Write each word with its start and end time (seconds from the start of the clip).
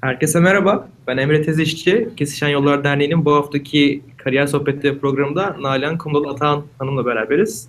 Herkese 0.00 0.40
merhaba. 0.40 0.88
Ben 1.06 1.16
Emre 1.16 1.42
Tezişçi. 1.42 2.08
Kesişen 2.16 2.48
Yollar 2.48 2.84
Derneği'nin 2.84 3.24
bu 3.24 3.34
haftaki 3.34 4.02
Kariyer 4.16 4.46
Sohbetleri 4.46 4.98
programında 4.98 5.56
Nalan 5.60 5.98
Kumdalı 5.98 6.28
Atahan 6.28 6.64
Hanım'la 6.78 7.06
beraberiz. 7.06 7.68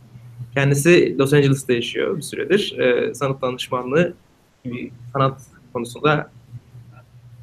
Kendisi 0.53 1.17
Los 1.19 1.33
Angeles'ta 1.33 1.73
yaşıyor 1.73 2.17
bir 2.17 2.21
süredir. 2.21 2.79
Ee, 2.79 3.13
sanat 3.13 3.41
danışmanlığı 3.41 4.13
gibi 4.63 4.91
sanat 5.13 5.41
konusunda 5.73 6.31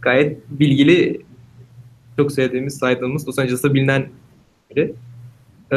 gayet 0.02 0.50
bilgili, 0.50 1.22
çok 2.16 2.32
sevdiğimiz, 2.32 2.78
saydığımız 2.78 3.28
Los 3.28 3.38
Angeles'ta 3.38 3.74
bilinen 3.74 4.08
biri. 4.70 4.94
Ee, 5.72 5.76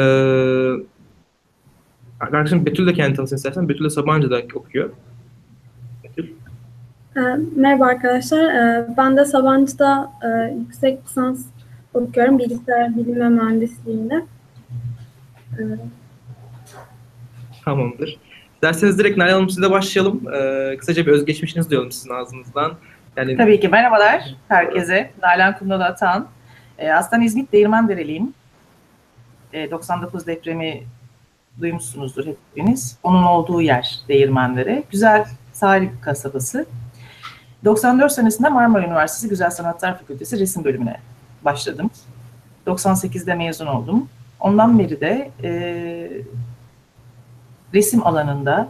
arkadaşım 2.20 2.66
Betül 2.66 2.86
de 2.86 2.92
kendini 2.92 3.16
tanısın 3.16 3.36
istersen. 3.36 3.68
Betül 3.68 3.84
de 3.84 3.90
Sabancı'da 3.90 4.42
okuyor. 4.54 4.90
Betül. 7.16 7.22
E, 7.22 7.36
merhaba 7.56 7.86
arkadaşlar. 7.86 8.44
E, 8.54 8.86
ben 8.96 9.16
de 9.16 9.24
Sabancı'da 9.24 10.12
e, 10.22 10.54
yüksek 10.58 11.04
lisans 11.04 11.46
okuyorum. 11.94 12.38
Bilgisayar 12.38 12.96
bilimi 12.96 13.20
ve 13.20 13.28
mühendisliğinde. 13.28 14.24
E, 15.58 15.62
Tamamdır. 17.64 18.18
Derseniz 18.62 18.98
direkt 18.98 19.18
Nalan 19.18 19.32
Hanım 19.32 19.50
size 19.50 19.70
başlayalım. 19.70 20.34
Ee, 20.34 20.76
kısaca 20.76 21.06
bir 21.06 21.12
özgeçmişinizi 21.12 21.70
duyalım 21.70 21.92
sizin 21.92 22.10
ağzınızdan. 22.10 22.72
Yani 23.16 23.36
Tabii 23.36 23.60
ki. 23.60 23.68
Merhabalar 23.68 24.34
herkese. 24.48 25.10
Nalan 25.22 25.58
Kumdalı 25.58 25.84
Atan. 25.84 26.28
Aslen 26.94 27.20
İzmit 27.20 27.52
Değirmendereliyim. 27.52 28.34
E, 29.52 29.70
99 29.70 30.26
depremi 30.26 30.82
duymuşsunuzdur 31.60 32.26
hepiniz. 32.26 32.98
Onun 33.02 33.22
olduğu 33.22 33.62
yer 33.62 33.96
Değirmendere. 34.08 34.82
Güzel 34.90 35.26
sahil 35.52 35.88
kasabası. 36.02 36.66
94 37.64 38.12
senesinde 38.12 38.48
Marmara 38.48 38.86
Üniversitesi 38.86 39.28
Güzel 39.28 39.50
Sanatlar 39.50 39.98
Fakültesi 39.98 40.38
resim 40.38 40.64
bölümüne 40.64 40.96
başladım. 41.44 41.90
98'de 42.66 43.34
mezun 43.34 43.66
oldum. 43.66 44.08
Ondan 44.40 44.78
beri 44.78 45.00
de 45.00 45.30
e, 45.42 45.50
resim 47.74 48.06
alanında 48.06 48.68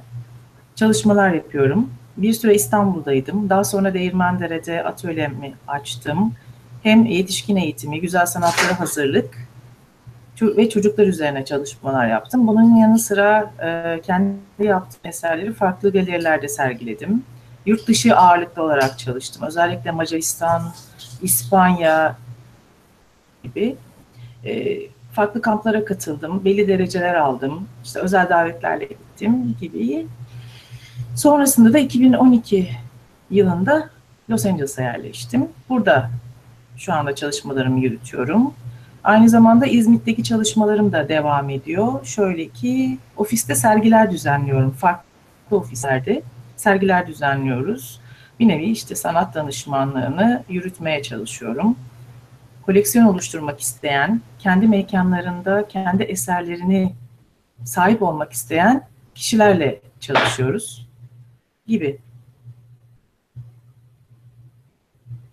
çalışmalar 0.74 1.30
yapıyorum. 1.30 1.91
Bir 2.16 2.33
süre 2.33 2.55
İstanbul'daydım. 2.55 3.50
Daha 3.50 3.64
sonra 3.64 3.94
Değirmendere'de 3.94 4.84
atölyemi 4.84 5.55
açtım. 5.68 6.33
Hem 6.83 7.05
yetişkin 7.05 7.56
eğitimi, 7.56 8.00
güzel 8.00 8.27
sanatlara 8.27 8.80
hazırlık 8.80 9.50
ve 10.42 10.68
çocuklar 10.68 11.06
üzerine 11.06 11.44
çalışmalar 11.44 12.06
yaptım. 12.06 12.46
Bunun 12.46 12.77
yanı 12.77 12.98
sıra 12.98 13.52
e, 13.62 14.00
kendi 14.00 14.36
yaptığım 14.58 15.00
eserleri 15.05 15.52
farklı 15.52 15.92
galerilerde 15.92 16.48
sergiledim. 16.48 17.22
Yurt 17.66 17.89
dışı 17.89 18.16
ağırlıklı 18.16 18.62
olarak 18.62 18.98
çalıştım. 18.98 19.42
Özellikle 19.47 19.91
Macaristan, 19.91 20.62
İspanya 21.22 22.17
gibi 23.42 23.77
e, 24.44 24.78
farklı 25.12 25.42
kamplara 25.42 25.84
katıldım. 25.84 26.44
Belli 26.44 26.69
dereceler 26.69 27.14
aldım. 27.14 27.69
İşte 27.84 28.00
özel 28.00 28.28
davetlerle 28.28 28.84
gittim 28.84 29.56
gibi. 29.61 30.06
Sonrasında 31.17 31.72
da 31.72 31.78
2012 31.78 32.70
yılında 33.30 33.91
Los 34.30 34.47
Angeles'a 34.47 34.83
yerleştim. 34.83 35.48
Burada 35.69 36.11
şu 36.77 36.92
anda 36.92 37.14
çalışmalarımı 37.14 37.80
yürütüyorum. 37.80 38.55
Aynı 39.05 39.28
zamanda 39.28 39.67
İzmit'teki 39.67 40.22
çalışmalarım 40.22 40.92
da 40.92 41.08
devam 41.08 41.50
ediyor. 41.50 42.05
Şöyle 42.05 42.48
ki 42.48 42.98
ofiste 43.17 43.55
sergiler 43.55 44.11
düzenliyorum. 44.11 44.70
Farklı 44.70 45.56
ofislerde 45.56 46.22
sergiler 46.61 47.06
düzenliyoruz. 47.06 48.00
Bir 48.41 48.48
nevi 48.48 48.64
işte 48.64 48.94
sanat 48.94 49.34
danışmanlığını 49.34 50.44
yürütmeye 50.48 51.02
çalışıyorum. 51.02 51.77
Koleksiyon 52.62 53.05
oluşturmak 53.05 53.61
isteyen, 53.61 54.20
kendi 54.39 54.69
mekanlarında 54.69 55.69
kendi 55.69 56.02
eserlerini 56.02 56.95
sahip 57.64 58.02
olmak 58.02 58.33
isteyen 58.33 58.89
kişilerle 59.14 59.80
çalışıyoruz 60.01 60.89
gibi. 61.67 61.98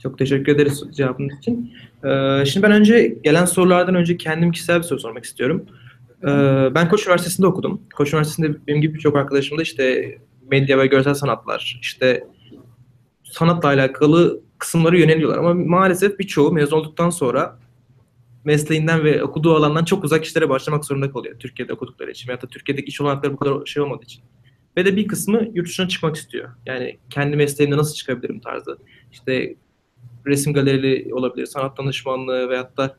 çok 0.07 0.18
teşekkür 0.18 0.56
ederiz 0.56 0.84
cevabınız 0.91 1.38
için. 1.38 1.74
Ee, 2.03 2.46
şimdi 2.46 2.63
ben 2.63 2.72
önce 2.72 3.18
gelen 3.24 3.46
sorulardan 3.46 3.96
önce 3.96 4.18
kendim 4.18 4.51
kişisel 4.51 4.78
bir 4.78 4.84
soru 4.84 5.00
sormak 5.00 5.24
istiyorum. 5.25 5.66
Ee, 6.24 6.28
ben 6.75 6.90
Koç 6.90 7.06
Üniversitesi'nde 7.06 7.47
okudum. 7.47 7.81
Koç 7.96 8.13
Üniversitesi'nde 8.13 8.57
benim 8.68 8.81
gibi 8.81 8.94
birçok 8.94 9.16
arkadaşım 9.16 9.57
da 9.57 9.62
işte 9.62 10.18
medya 10.52 10.78
ve 10.78 10.88
görsel 10.88 11.13
sanatlar, 11.13 11.80
işte 11.81 12.28
sanatla 13.24 13.69
alakalı 13.69 14.41
kısımları 14.58 15.00
yöneliyorlar. 15.00 15.38
Ama 15.38 15.53
maalesef 15.53 16.19
birçoğu 16.19 16.52
mezun 16.52 16.78
olduktan 16.78 17.09
sonra 17.09 17.59
mesleğinden 18.46 19.03
ve 19.03 19.24
okuduğu 19.24 19.56
alandan 19.56 19.86
çok 19.86 20.03
uzak 20.03 20.25
işlere 20.25 20.50
başlamak 20.50 20.86
zorunda 20.86 21.12
kalıyor. 21.12 21.40
Türkiye'de 21.40 21.74
okudukları 21.74 22.12
için 22.12 22.28
veyahut 22.28 22.44
da 22.44 22.47
Türkiye'deki 22.47 22.88
iş 22.88 23.02
olanakları 23.02 23.34
bu 23.34 23.38
kadar 23.38 23.66
şey 23.66 23.84
olmadığı 23.84 24.03
için. 24.03 24.24
Ve 24.78 24.86
de 24.86 24.96
bir 24.96 25.07
kısmı 25.07 25.47
yurt 25.53 25.68
dışına 25.68 25.88
çıkmak 25.88 26.16
istiyor. 26.16 26.50
Yani 26.66 26.97
kendi 27.09 27.36
mesleğimde 27.36 27.78
nasıl 27.78 27.94
çıkabilirim 27.94 28.40
tarzı. 28.40 28.78
İşte 29.12 29.56
resim 30.28 30.53
galerili 30.53 31.13
olabilir, 31.13 31.46
sanat 31.46 31.78
danışmanlığı 31.78 32.50
veyahut 32.50 32.78
da 32.78 32.97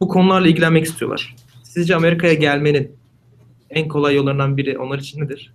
bu 0.00 0.08
konularla 0.08 0.48
ilgilenmek 0.48 0.84
istiyorlar. 0.84 1.36
Sizce 1.62 1.96
Amerika'ya 1.96 2.34
gelmenin 2.34 2.96
en 3.70 3.88
kolay 3.88 4.14
yollarından 4.14 4.56
biri 4.56 4.78
onlar 4.78 4.98
için 4.98 5.20
nedir? 5.20 5.52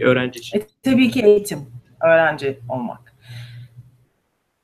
Öğrenci 0.00 0.38
için. 0.38 0.58
E, 0.58 0.62
tabii 0.82 1.10
ki 1.10 1.22
eğitim, 1.22 1.58
öğrenci 2.00 2.58
olmak. 2.68 3.14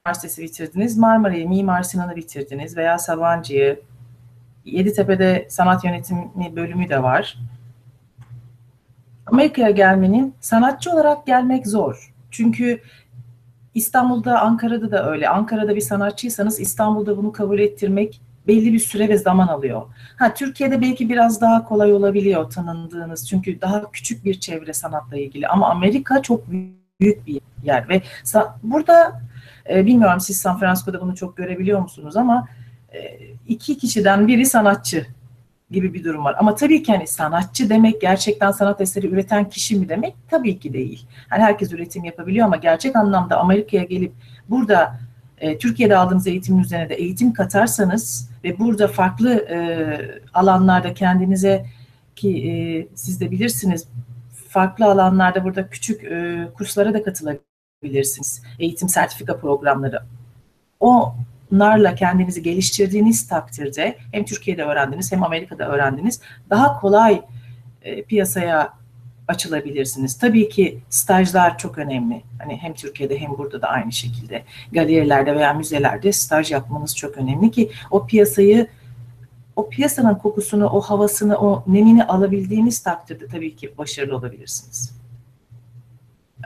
Üniversitesi 0.07 0.43
bitirdiniz, 0.43 0.99
Marmara'yı, 0.99 1.49
Mimar 1.49 1.83
Sinan'ı 1.83 2.17
bitirdiniz 2.17 2.77
veya 2.77 2.99
Sabancı'yı, 2.99 3.81
Yeditepe'de 4.65 5.47
sanat 5.51 5.85
yönetimi 5.85 6.57
bölümü 6.57 6.89
de 6.89 7.03
var. 7.03 7.39
Amerika'ya 9.27 9.71
gelmenin 9.71 10.35
sanatçı 10.41 10.91
olarak 10.91 11.27
gelmek 11.27 11.67
zor. 11.67 12.15
Çünkü 12.31 12.83
İstanbul'da, 13.75 14.41
Ankara'da 14.41 14.91
da 14.91 15.11
öyle. 15.11 15.29
Ankara'da 15.29 15.77
bir 15.77 15.81
sanatçıysanız 15.81 16.61
İstanbul'da 16.61 17.17
bunu 17.17 17.33
kabul 17.33 17.59
ettirmek 17.59 18.21
belli 18.47 18.73
bir 18.73 18.79
süre 18.79 19.09
ve 19.09 19.19
zaman 19.19 19.49
alıyor. 19.49 19.83
Ha 20.17 20.35
Türkiye'de 20.35 20.81
belki 20.81 21.09
biraz 21.09 21.41
daha 21.41 21.65
kolay 21.65 21.93
olabiliyor 21.93 22.51
tanındığınız 22.51 23.29
çünkü 23.29 23.61
daha 23.61 23.91
küçük 23.91 24.25
bir 24.25 24.41
çevre 24.41 24.73
sanatla 24.73 25.17
ilgili 25.17 25.49
ama 25.49 25.71
Amerika 25.71 26.23
çok 26.23 26.51
büyük 26.51 27.27
bir 27.27 27.41
yer 27.65 27.89
ve 27.89 28.03
burada 28.63 29.23
e, 29.71 29.87
bilmiyorum 29.87 30.21
siz 30.21 30.39
San 30.39 30.59
Francisco'da 30.59 31.01
bunu 31.01 31.17
çok 31.17 31.37
görebiliyor 31.37 31.81
musunuz 31.81 32.17
ama 32.17 32.49
e, 32.93 33.19
iki 33.49 33.79
kişiden 33.79 34.29
biri 34.29 34.47
sanatçı 34.47 35.07
gibi 35.71 35.95
bir 35.95 36.05
durum 36.05 36.25
var. 36.25 36.37
Ama 36.39 36.55
tabii 36.55 36.83
ki 36.83 36.93
hani 36.93 37.07
sanatçı 37.07 37.71
demek 37.71 38.01
gerçekten 38.01 38.51
sanat 38.51 38.81
eseri 38.81 39.07
üreten 39.07 39.49
kişi 39.49 39.77
mi 39.77 39.89
demek? 39.89 40.15
Tabii 40.31 40.59
ki 40.59 40.73
değil. 40.73 41.07
Hani 41.29 41.43
herkes 41.43 41.73
üretim 41.73 42.05
yapabiliyor 42.05 42.47
ama 42.47 42.57
gerçek 42.57 42.97
anlamda 42.97 43.39
Amerika'ya 43.39 43.85
gelip 43.85 44.13
burada 44.49 45.01
e, 45.41 45.59
Türkiye'de 45.59 45.97
aldığınız 45.97 46.27
eğitimin 46.27 46.63
üzerine 46.63 46.89
de 46.89 46.95
eğitim 46.95 47.33
katarsanız 47.33 48.31
ve 48.45 48.59
burada 48.59 48.89
farklı 48.89 49.35
e, 49.35 49.59
alanlarda 50.35 50.95
kendinize 50.95 51.67
ki 52.17 52.49
e, 52.49 52.53
siz 52.95 53.21
de 53.21 53.31
bilirsiniz 53.31 53.89
farklı 54.49 54.85
alanlarda 54.85 55.45
burada 55.45 55.69
küçük 55.69 56.01
kurslara 56.55 56.95
da 56.95 57.03
katılabilirsiniz. 57.03 58.43
Eğitim 58.59 58.89
sertifika 58.89 59.39
programları. 59.39 60.03
Onlarla 60.81 61.95
kendinizi 61.95 62.43
geliştirdiğiniz 62.43 63.29
takdirde 63.29 63.97
hem 64.13 64.25
Türkiye'de 64.25 64.65
öğrendiniz 64.65 65.13
hem 65.13 65.23
Amerika'da 65.23 65.69
öğrendiniz. 65.69 66.21
Daha 66.51 66.81
kolay 66.81 67.23
piyasaya 68.09 68.80
açılabilirsiniz. 69.31 70.19
Tabii 70.19 70.49
ki 70.49 70.79
stajlar 70.91 71.59
çok 71.59 71.79
önemli. 71.79 72.23
Hani 72.39 72.57
hem 72.57 72.75
Türkiye'de 72.75 73.19
hem 73.19 73.39
burada 73.39 73.63
da 73.63 73.69
aynı 73.69 73.93
şekilde 73.93 74.43
galerilerde 74.73 75.37
veya 75.37 75.53
müzelerde 75.53 76.13
staj 76.13 76.51
yapmanız 76.51 76.97
çok 76.97 77.19
önemli 77.19 77.51
ki 77.51 77.71
o 77.91 78.07
piyasayı 78.07 78.67
o 79.57 79.69
piyasanın 79.69 80.15
kokusunu, 80.15 80.67
o 80.67 80.81
havasını, 80.81 81.39
o 81.39 81.65
nemini 81.67 82.05
alabildiğiniz 82.05 82.81
takdirde 82.81 83.27
tabii 83.27 83.57
ki 83.57 83.73
başarılı 83.79 84.17
olabilirsiniz. 84.17 84.93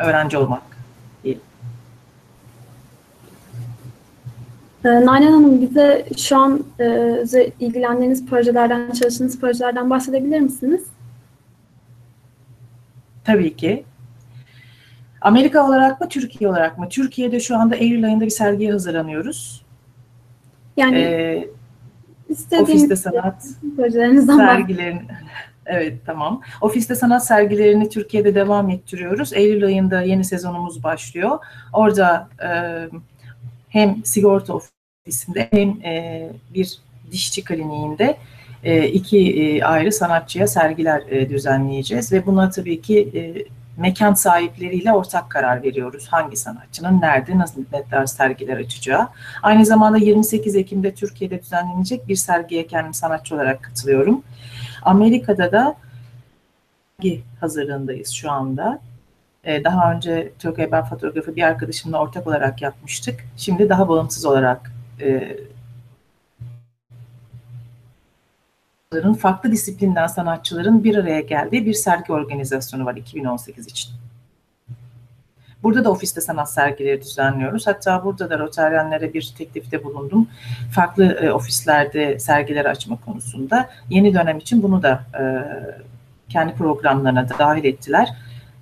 Öğrenci 0.01 0.39
olmak. 0.39 0.63
e, 4.85 4.89
Nalan 4.89 5.23
Hanım 5.23 5.61
bize 5.61 6.07
şu 6.17 6.37
an 6.37 6.65
e, 6.81 7.47
ilgilendiğiniz 7.61 8.27
projelerden, 8.27 8.91
çalıştığınız 8.91 9.41
projelerden 9.41 9.91
bahsedebilir 9.91 10.41
misiniz? 10.41 10.85
Tabii 13.25 13.57
ki. 13.57 13.85
Amerika 15.21 15.67
olarak 15.67 16.01
mı, 16.01 16.09
Türkiye 16.09 16.51
olarak 16.51 16.79
mı? 16.79 16.89
Türkiye'de 16.89 17.41
şu 17.41 17.57
anda 17.57 17.77
Eylül 17.77 18.05
ayında 18.05 18.25
bir 18.25 18.31
sergiye 18.31 18.73
hazırlanıyoruz. 18.73 19.65
Yani 20.77 20.99
Ee, 20.99 21.49
ofiste 22.61 22.97
sanat 22.97 23.47
projelerinizden 23.77 24.39
bahsedebilirsiniz. 24.39 24.77
sergilerin 24.79 25.03
Evet 25.67 25.99
tamam. 26.07 26.41
Ofiste 26.61 26.95
sanat 26.95 27.27
sergilerini 27.27 27.89
Türkiye'de 27.89 28.35
devam 28.35 28.71
ettiriyoruz. 28.71 29.33
Eylül 29.33 29.65
ayında 29.65 30.03
yeni 30.03 30.25
sezonumuz 30.25 30.85
başlıyor. 30.85 31.39
Orada 31.73 32.29
e, 32.43 32.49
hem 33.69 34.05
sigorta 34.05 34.55
ofisinde 34.55 35.49
hem 35.51 35.69
e, 35.69 36.29
bir 36.55 36.79
dişçi 37.11 37.45
kliniğinde 37.45 38.17
iki 38.89 39.19
e, 39.43 39.63
ayrı 39.63 39.93
sanatçıya 39.93 40.47
sergiler 40.47 41.03
e, 41.09 41.29
düzenleyeceğiz 41.29 42.13
ve 42.13 42.27
buna 42.27 42.51
tabii 42.51 42.83
ki 42.83 43.11
e, 43.15 43.21
mekan 43.77 44.15
sahipleriyle 44.15 44.93
ortak 44.93 45.31
karar 45.31 45.63
veriyoruz. 45.63 46.07
Hangi 46.11 46.37
sanatçının 46.37 47.01
nerede, 47.01 47.39
nasıl 47.39 47.65
ne 47.73 47.83
tarz 47.91 48.11
sergiler 48.11 48.57
açacağı. 48.57 49.09
Aynı 49.43 49.67
zamanda 49.67 49.99
28 49.99 50.57
Ekim'de 50.57 50.95
Türkiye'de 50.95 51.43
düzenlenecek 51.43 52.09
bir 52.09 52.17
sergiye 52.17 52.67
kendim 52.67 52.95
sanatçı 52.95 53.35
olarak 53.35 53.63
katılıyorum. 53.63 54.23
Amerika'da 54.83 55.53
da 55.53 55.77
sergi 57.01 57.23
hazırlığındayız 57.41 58.11
şu 58.11 58.31
anda. 58.31 58.81
Ee, 59.45 59.65
daha 59.65 59.93
önce 59.93 60.33
Türkiye 60.39 60.73
Ben 60.73 60.85
Fotoğrafı 60.85 61.37
bir 61.37 61.43
arkadaşımla 61.43 62.01
ortak 62.01 62.27
olarak 62.27 62.63
yapmıştık. 62.63 63.25
Şimdi 63.37 63.69
daha 63.69 63.89
bağımsız 63.89 64.25
olarak 64.25 64.73
e, 68.97 69.15
farklı 69.15 69.53
disiplinden 69.53 70.07
sanatçıların 70.07 70.85
bir 70.85 70.97
araya 70.97 71.21
geldiği 71.21 71.67
bir 71.67 71.75
sergi 71.75 72.13
organizasyonu 72.13 72.85
var 72.85 72.97
2018 72.97 73.67
için. 73.67 73.93
Burada 75.63 75.85
da 75.85 75.91
ofiste 75.91 76.21
sanat 76.21 76.53
sergileri 76.53 77.03
düzenliyoruz. 77.03 77.67
Hatta 77.67 78.05
burada 78.05 78.31
da 78.31 78.39
Rotaryenlere 78.39 79.15
bir 79.15 79.35
teklifte 79.39 79.85
bulundum. 79.85 80.29
Farklı 80.73 81.05
e, 81.05 81.33
ofislerde 81.33 82.19
sergiler 82.19 82.65
açma 82.65 82.99
konusunda. 83.05 83.71
Yeni 83.91 84.15
dönem 84.15 84.39
için 84.39 84.63
bunu 84.63 84.83
da 84.83 85.05
e, 85.21 85.23
kendi 86.29 86.55
programlarına 86.55 87.29
da 87.29 87.39
dahil 87.39 87.65
ettiler. 87.65 88.09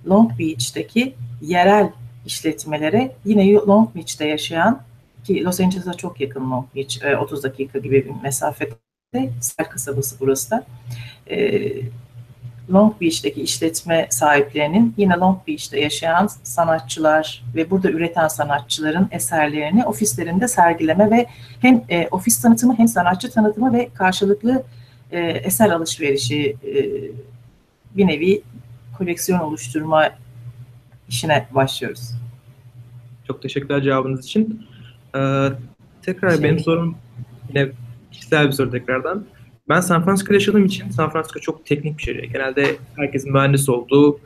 Long 0.08 0.38
Beach'teki 0.38 1.14
yerel 1.40 1.90
işletmelere 2.26 3.12
yine 3.25 3.55
Long 3.55 3.94
Beach'te 3.94 4.29
yaşayan 4.29 4.81
ki 5.25 5.44
Los 5.44 5.61
Angeles'a 5.61 5.94
çok 5.94 6.20
yakın 6.20 6.50
Long 6.50 6.67
Beach, 6.76 7.05
e, 7.05 7.17
30 7.17 7.43
dakika 7.43 7.79
gibi 7.79 8.05
bir 8.05 8.23
mesafede 8.23 8.75
Sel 9.41 9.69
kasabası 9.70 10.17
burası 10.20 10.50
da. 10.50 10.64
E, 11.31 11.70
Long 12.73 13.00
Beach'teki 13.00 13.43
işletme 13.43 14.06
sahiplerinin 14.11 14.94
yine 14.97 15.14
Long 15.14 15.38
Beach'te 15.49 15.81
yaşayan 15.81 16.26
sanatçılar 16.43 17.44
ve 17.55 17.70
burada 17.70 17.91
üreten 17.91 18.29
sanatçıların 18.29 19.09
eserlerini 19.11 19.85
ofislerinde 19.85 20.49
sergileme 20.49 21.11
ve 21.11 21.26
hem 21.61 21.85
e, 21.88 22.09
ofis 22.11 22.43
tanıtımı 22.43 22.79
hem 22.79 22.88
sanatçı 22.88 23.31
tanıtımı 23.31 23.73
ve 23.73 23.88
karşılıklı 23.94 24.62
e, 25.11 25.20
eser 25.20 25.70
alışverişi 25.70 26.56
e, 26.67 26.82
bir 27.97 28.06
nevi 28.06 28.43
koleksiyon 28.99 29.41
oluşturma 29.41 30.11
işine 31.08 31.47
başlıyoruz. 31.50 32.11
Çok 33.26 33.43
teşekkürler 33.43 33.82
cevabınız 33.82 34.25
için. 34.25 34.67
Ee, 35.17 35.49
tekrar 36.03 36.31
şey. 36.31 36.43
benim 36.43 36.61
sorum 36.61 36.97
yine 37.49 37.69
kişisel 38.12 38.47
bir 38.47 38.53
soru 38.53 38.70
tekrardan. 38.70 39.25
Ben 39.69 39.81
San 39.81 40.05
Francisco'da 40.05 40.35
yaşadığım 40.35 40.64
için 40.64 40.91
San 40.91 41.11
Francisco 41.11 41.41
çok 41.41 41.67
teknik 41.67 41.99
bir 41.99 42.03
şehir. 42.03 42.23
Genelde 42.23 42.76
herkesin 42.97 43.32
mühendis 43.32 43.69
olduğu, 43.69 44.20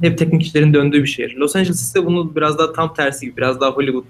hep 0.00 0.18
teknik 0.18 0.42
işlerin 0.42 0.74
döndüğü 0.74 1.02
bir 1.02 1.08
şehir. 1.08 1.36
Los 1.36 1.56
Angeles 1.56 1.82
ise 1.82 2.06
bunu 2.06 2.36
biraz 2.36 2.58
daha 2.58 2.72
tam 2.72 2.94
tersi 2.94 3.26
gibi, 3.26 3.36
biraz 3.36 3.60
daha 3.60 3.70
Hollywood 3.70 4.04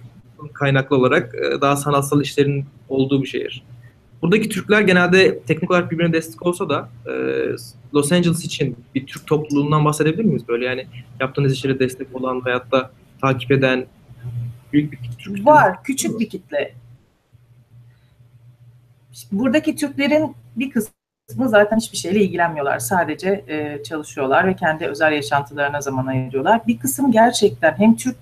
kaynaklı 0.53 0.97
olarak 0.97 1.35
e, 1.35 1.61
daha 1.61 1.77
sanatsal 1.77 2.23
işlerin 2.23 2.65
olduğu 2.89 3.23
bir 3.23 3.27
şehir. 3.27 3.63
Buradaki 4.23 4.49
Türkler 4.49 4.81
genelde 4.81 5.39
teknik 5.39 5.71
olarak 5.71 5.91
birbirine 5.91 6.13
destek 6.13 6.47
olsa 6.47 6.69
da 6.69 6.89
e, 7.07 7.13
Los 7.95 8.13
Angeles 8.13 8.45
için 8.45 8.77
bir 8.95 9.07
Türk 9.07 9.27
topluluğundan 9.27 9.85
bahsedebilir 9.85 10.25
miyiz? 10.25 10.49
Böyle 10.49 10.65
yani 10.65 10.87
yaptığınız 11.21 11.53
işlere 11.53 11.79
destek 11.79 12.17
olan 12.17 12.45
da 12.45 12.91
takip 13.21 13.51
eden 13.51 13.87
büyük 14.73 14.93
bir 14.93 14.99
Türk 15.19 15.47
Var, 15.47 15.83
küçük 15.83 16.21
bir 16.21 16.29
kitle 16.29 16.75
buradaki 19.33 19.77
Türklerin 19.77 20.37
bir 20.57 20.71
kısmı 20.71 21.49
zaten 21.49 21.77
hiçbir 21.77 21.99
şeyle 21.99 22.21
ilgilenmiyorlar. 22.21 22.79
Sadece 22.79 23.45
e, 23.49 23.83
çalışıyorlar 23.83 24.47
ve 24.47 24.57
kendi 24.57 24.87
özel 24.87 25.13
yaşantılarına 25.13 25.81
zaman 25.81 26.07
ayırıyorlar. 26.07 26.67
Bir 26.67 26.79
kısım 26.79 27.13
gerçekten 27.13 27.79
hem 27.79 27.97
Türk 27.97 28.17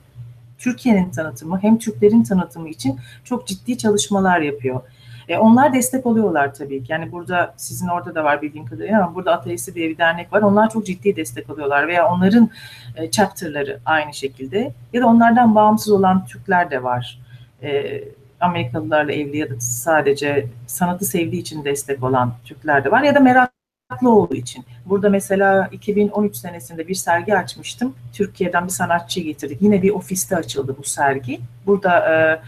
Türkiye'nin 0.58 1.10
tanıtımı 1.10 1.62
hem 1.62 1.78
Türklerin 1.78 2.22
tanıtımı 2.22 2.68
için 2.68 2.98
çok 3.24 3.46
ciddi 3.46 3.78
çalışmalar 3.78 4.40
yapıyor. 4.40 4.80
E, 5.28 5.38
onlar 5.38 5.74
destek 5.74 6.06
oluyorlar 6.06 6.54
tabii 6.54 6.84
ki. 6.84 6.92
Yani 6.92 7.12
burada 7.12 7.54
sizin 7.56 7.88
orada 7.88 8.14
da 8.14 8.24
var 8.24 8.42
bildiğim 8.42 8.66
kadarıyla 8.66 9.04
ama 9.04 9.14
burada 9.14 9.32
Ateisi 9.32 9.74
diye 9.74 9.88
bir 9.88 9.98
dernek 9.98 10.32
var. 10.32 10.42
Onlar 10.42 10.70
çok 10.70 10.86
ciddi 10.86 11.16
destek 11.16 11.50
alıyorlar 11.50 11.88
veya 11.88 12.12
onların 12.12 12.50
e, 12.96 13.10
chapter'ları 13.10 13.80
aynı 13.84 14.14
şekilde 14.14 14.72
ya 14.92 15.02
da 15.02 15.06
onlardan 15.06 15.54
bağımsız 15.54 15.92
olan 15.92 16.26
Türkler 16.26 16.70
de 16.70 16.82
var. 16.82 17.20
E, 17.62 18.02
Amerikalılarla 18.40 19.12
evli 19.12 19.36
ya 19.36 19.50
da 19.50 19.60
sadece 19.60 20.46
sanatı 20.66 21.04
sevdiği 21.04 21.42
için 21.42 21.64
destek 21.64 22.02
olan 22.02 22.32
Türkler 22.44 22.84
de 22.84 22.90
var 22.90 23.02
ya 23.02 23.14
da 23.14 23.20
meraklı 23.20 24.10
olduğu 24.10 24.34
için. 24.34 24.64
Burada 24.86 25.08
mesela 25.08 25.68
2013 25.72 26.36
senesinde 26.36 26.88
bir 26.88 26.94
sergi 26.94 27.36
açmıştım. 27.36 27.94
Türkiye'den 28.12 28.64
bir 28.64 28.72
sanatçı 28.72 29.20
getirdik. 29.20 29.62
Yine 29.62 29.82
bir 29.82 29.90
ofiste 29.90 30.36
açıldı 30.36 30.76
bu 30.78 30.84
sergi. 30.84 31.40
Burada 31.66 32.14
e, 32.14 32.40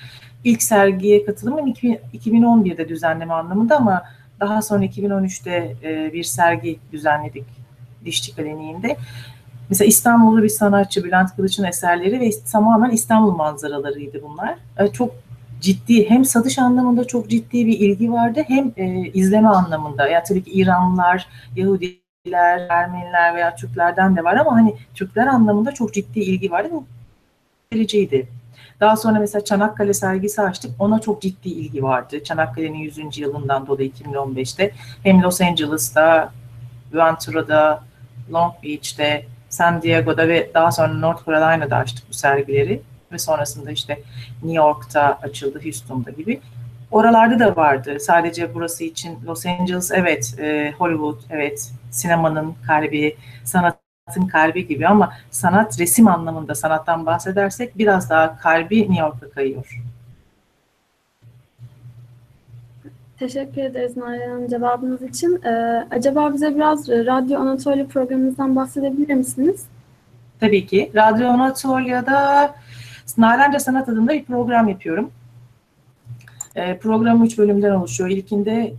ilk 0.44 0.62
sergiye 0.62 1.24
katılımım 1.24 1.68
2011'de 1.68 2.88
düzenleme 2.88 3.34
anlamında 3.34 3.76
ama 3.76 4.02
daha 4.40 4.62
sonra 4.62 4.84
2013'te 4.84 5.76
e, 5.82 6.12
bir 6.12 6.24
sergi 6.24 6.78
düzenledik 6.92 7.44
Dişçi 8.04 8.34
Kliniği'nde. 8.34 8.96
Mesela 9.68 9.88
İstanbullu 9.88 10.42
bir 10.42 10.48
sanatçı 10.48 11.04
Bülent 11.04 11.36
Kılıç'ın 11.36 11.64
eserleri 11.64 12.20
ve 12.20 12.30
tamamen 12.52 12.90
İstanbul 12.90 13.32
manzaralarıydı 13.32 14.22
bunlar. 14.22 14.56
E, 14.78 14.88
çok 14.88 15.14
ciddi 15.62 16.10
hem 16.10 16.24
satış 16.24 16.58
anlamında 16.58 17.04
çok 17.04 17.30
ciddi 17.30 17.66
bir 17.66 17.80
ilgi 17.80 18.12
vardı 18.12 18.42
hem 18.48 18.72
e, 18.76 19.10
izleme 19.14 19.48
anlamında. 19.48 20.08
Ya 20.08 20.22
tabii 20.22 20.44
ki 20.44 20.50
İranlılar, 20.50 21.26
Yahudiler, 21.56 22.66
Ermeniler 22.68 23.34
veya 23.34 23.54
Türklerden 23.56 24.16
de 24.16 24.24
var 24.24 24.36
ama 24.36 24.52
hani 24.52 24.76
Türkler 24.94 25.26
anlamında 25.26 25.72
çok 25.72 25.94
ciddi 25.94 26.20
ilgi 26.20 26.50
vardı. 26.50 26.68
Bu 26.72 26.84
vericiydi. 27.72 28.28
Daha 28.80 28.96
sonra 28.96 29.18
mesela 29.18 29.44
Çanakkale 29.44 29.94
sergisi 29.94 30.42
açtık. 30.42 30.70
Ona 30.78 31.00
çok 31.00 31.22
ciddi 31.22 31.48
ilgi 31.48 31.82
vardı. 31.82 32.24
Çanakkale'nin 32.24 32.78
100. 32.78 33.18
yılından 33.18 33.66
dolayı 33.66 33.90
2015'te 33.90 34.72
hem 35.02 35.22
Los 35.22 35.40
Angeles'ta, 35.40 36.32
Ventura'da, 36.94 37.82
Long 38.32 38.52
Beach'te, 38.64 39.26
San 39.48 39.82
Diego'da 39.82 40.28
ve 40.28 40.50
daha 40.54 40.72
sonra 40.72 40.94
North 40.94 41.26
Carolina'da 41.26 41.76
açtık 41.76 42.08
bu 42.08 42.14
sergileri 42.14 42.82
ve 43.12 43.18
sonrasında 43.18 43.70
işte 43.70 44.02
New 44.42 44.56
York'ta 44.56 45.18
açıldı, 45.22 45.60
Houston'da 45.62 46.10
gibi. 46.10 46.40
Oralarda 46.90 47.38
da 47.38 47.56
vardı. 47.56 48.00
Sadece 48.00 48.54
burası 48.54 48.84
için 48.84 49.18
Los 49.26 49.46
Angeles 49.46 49.90
evet, 49.90 50.34
e, 50.38 50.74
Hollywood 50.78 51.20
evet, 51.30 51.72
sinemanın 51.90 52.54
kalbi, 52.66 53.16
sanatın 53.44 54.26
kalbi 54.32 54.66
gibi 54.66 54.86
ama 54.86 55.12
sanat 55.30 55.80
resim 55.80 56.08
anlamında 56.08 56.54
sanattan 56.54 57.06
bahsedersek 57.06 57.78
biraz 57.78 58.10
daha 58.10 58.38
kalbi 58.38 58.80
New 58.80 59.00
York'a 59.00 59.30
kayıyor. 59.30 59.82
Teşekkür 63.18 63.62
ederiz 63.62 63.96
Nalan 63.96 64.20
Hanım 64.20 64.48
cevabınız 64.48 65.02
için. 65.02 65.42
Ee, 65.44 65.86
acaba 65.90 66.34
bize 66.34 66.54
biraz 66.54 66.88
Radyo 66.88 67.40
Anatolia 67.40 67.86
programımızdan 67.86 68.56
bahsedebilir 68.56 69.14
misiniz? 69.14 69.66
Tabii 70.40 70.66
ki. 70.66 70.90
Radyo 70.94 71.28
Anatolia'da 71.28 72.54
Nalanca 73.18 73.58
Sanat 73.58 73.88
adında 73.88 74.12
bir 74.12 74.24
program 74.24 74.68
yapıyorum. 74.68 75.10
E, 76.54 76.78
program 76.78 77.24
üç 77.24 77.38
bölümden 77.38 77.70
oluşuyor. 77.70 78.10
İlkinde 78.10 78.74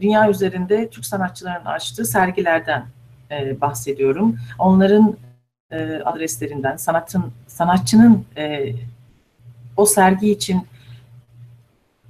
dünya 0.00 0.30
üzerinde 0.30 0.88
Türk 0.90 1.06
sanatçıların 1.06 1.64
açtığı 1.64 2.04
sergilerden 2.04 2.86
e, 3.30 3.60
bahsediyorum. 3.60 4.36
Onların 4.58 5.16
e, 5.70 5.96
adreslerinden, 6.04 6.76
sanatın 6.76 7.32
sanatçının 7.46 8.24
e, 8.36 8.72
o 9.76 9.86
sergi 9.86 10.30
için 10.30 10.66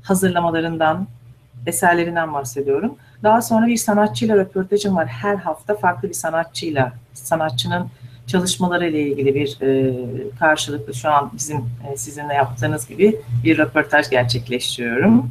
hazırlamalarından, 0.02 1.06
eserlerinden 1.66 2.34
bahsediyorum. 2.34 2.96
Daha 3.22 3.42
sonra 3.42 3.66
bir 3.66 3.76
sanatçıyla 3.76 4.36
röportajım 4.36 4.96
var. 4.96 5.06
Her 5.06 5.36
hafta 5.36 5.76
farklı 5.76 6.08
bir 6.08 6.14
sanatçıyla, 6.14 6.92
sanatçının 7.14 7.86
çalışmaları 8.26 8.88
ile 8.88 9.00
ilgili 9.00 9.34
bir 9.34 9.58
e, 9.62 9.94
karşılıklı 10.38 10.94
şu 10.94 11.10
an 11.10 11.30
bizim 11.34 11.56
e, 11.58 11.96
sizinle 11.96 12.34
yaptığınız 12.34 12.88
gibi 12.88 13.20
bir 13.44 13.58
röportaj 13.58 14.10
gerçekleştiriyorum. 14.10 15.30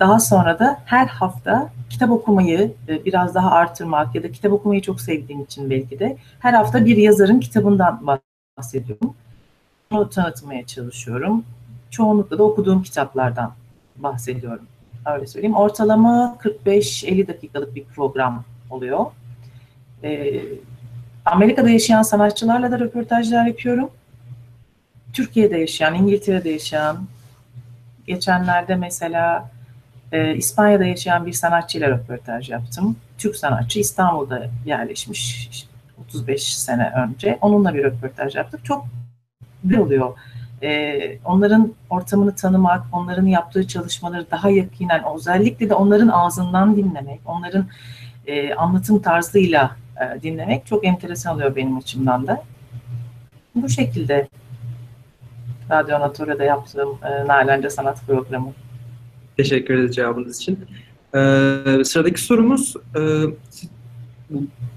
Daha 0.00 0.20
sonra 0.20 0.58
da 0.58 0.82
her 0.84 1.06
hafta 1.06 1.72
kitap 1.90 2.10
okumayı 2.10 2.72
e, 2.88 3.04
biraz 3.04 3.34
daha 3.34 3.50
artırmak 3.50 4.14
ya 4.14 4.22
da 4.22 4.32
kitap 4.32 4.52
okumayı 4.52 4.82
çok 4.82 5.00
sevdiğim 5.00 5.42
için 5.42 5.70
belki 5.70 5.98
de 5.98 6.16
her 6.40 6.52
hafta 6.52 6.84
bir 6.84 6.96
yazarın 6.96 7.40
kitabından 7.40 8.18
bahsediyorum. 8.56 9.14
Onu 9.90 10.10
tanıtmaya 10.10 10.66
çalışıyorum. 10.66 11.44
Çoğunlukla 11.90 12.38
da 12.38 12.42
okuduğum 12.42 12.82
kitaplardan 12.82 13.52
bahsediyorum. 13.96 14.66
Öyle 15.06 15.26
söyleyeyim. 15.26 15.56
Ortalama 15.56 16.38
45-50 16.66 17.28
dakikalık 17.28 17.74
bir 17.74 17.84
program 17.84 18.44
oluyor. 18.70 19.06
Ee, 20.04 20.42
Amerika'da 21.24 21.70
yaşayan 21.70 22.02
sanatçılarla 22.02 22.70
da 22.70 22.78
röportajlar 22.78 23.46
yapıyorum. 23.46 23.90
Türkiye'de 25.12 25.58
yaşayan, 25.58 25.94
İngiltere'de 25.94 26.50
yaşayan, 26.50 27.06
geçenlerde 28.06 28.76
mesela 28.76 29.50
e, 30.12 30.36
İspanya'da 30.36 30.84
yaşayan 30.84 31.26
bir 31.26 31.32
sanatçıyla 31.32 31.88
röportaj 31.88 32.50
yaptım. 32.50 32.96
Türk 33.18 33.36
sanatçı 33.36 33.80
İstanbul'da 33.80 34.46
yerleşmiş 34.66 35.48
işte 35.52 35.70
35 36.00 36.56
sene 36.56 36.92
önce. 36.96 37.38
Onunla 37.40 37.74
bir 37.74 37.84
röportaj 37.84 38.36
yaptık. 38.36 38.64
Çok 38.64 38.86
güzel 39.64 39.80
oluyor. 39.80 40.18
E, 40.62 41.18
onların 41.24 41.74
ortamını 41.90 42.34
tanımak, 42.34 42.82
onların 42.92 43.26
yaptığı 43.26 43.68
çalışmaları 43.68 44.30
daha 44.30 44.50
yakinen, 44.50 45.02
özellikle 45.16 45.68
de 45.68 45.74
onların 45.74 46.08
ağzından 46.08 46.76
dinlemek, 46.76 47.20
onların 47.26 47.66
e, 48.26 48.54
anlatım 48.54 49.02
tarzıyla 49.02 49.76
e, 50.00 50.22
dinlemek 50.22 50.66
çok 50.66 50.86
enteresan 50.86 51.34
oluyor 51.34 51.56
benim 51.56 51.76
açımdan 51.76 52.26
da. 52.26 52.44
Bu 53.54 53.68
şekilde 53.68 54.28
Radyo 55.70 55.96
Anatolia'da 55.96 56.44
yaptığım 56.44 56.88
e, 57.04 57.26
Nalanca 57.26 57.70
Sanat 57.70 58.06
Programı. 58.06 58.52
Teşekkür 59.36 59.74
ederiz 59.74 59.94
cevabınız 59.94 60.36
için. 60.40 60.58
Ee, 61.14 61.84
sıradaki 61.84 62.20
sorumuz 62.20 62.76
e, 62.96 63.00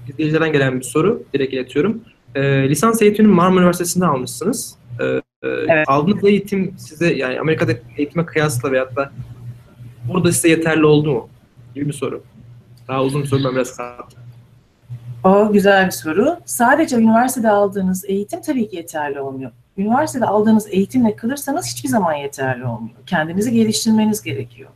izleyicilerden 0.08 0.52
gelen 0.52 0.78
bir 0.78 0.84
soru. 0.84 1.22
Direkt 1.34 1.54
iletiyorum. 1.54 2.00
Ee, 2.34 2.68
lisans 2.68 3.02
eğitimini 3.02 3.32
Marmara 3.32 3.60
Üniversitesi'nde 3.60 4.06
almışsınız. 4.06 4.74
Ee, 5.00 5.20
Evet. 5.44 5.88
Aldığınız 5.88 6.24
eğitim 6.24 6.74
size 6.78 7.14
yani 7.14 7.40
Amerika'daki 7.40 7.80
eğitime 7.96 8.26
kıyasla 8.26 8.72
veyahut 8.72 8.96
da 8.96 9.12
burada 10.08 10.32
size 10.32 10.48
yeterli 10.48 10.86
oldu 10.86 11.12
mu? 11.12 11.28
Gibi 11.74 11.88
bir 11.88 11.92
soru. 11.92 12.22
Daha 12.88 13.04
uzun 13.04 13.22
bir 13.22 13.26
soru 13.26 13.44
ben 13.44 13.54
biraz 13.54 13.68
kısalttım. 13.68 14.20
O 15.24 15.52
güzel 15.52 15.86
bir 15.86 15.90
soru. 15.90 16.36
Sadece 16.44 16.96
üniversitede 16.96 17.50
aldığınız 17.50 18.04
eğitim 18.04 18.40
tabii 18.40 18.68
ki 18.68 18.76
yeterli 18.76 19.20
olmuyor. 19.20 19.50
Üniversitede 19.76 20.26
aldığınız 20.26 20.66
eğitimle 20.70 21.16
kalırsanız 21.16 21.66
hiçbir 21.66 21.88
zaman 21.88 22.14
yeterli 22.14 22.64
olmuyor. 22.66 22.96
Kendinizi 23.06 23.52
geliştirmeniz 23.52 24.22
gerekiyor. 24.22 24.70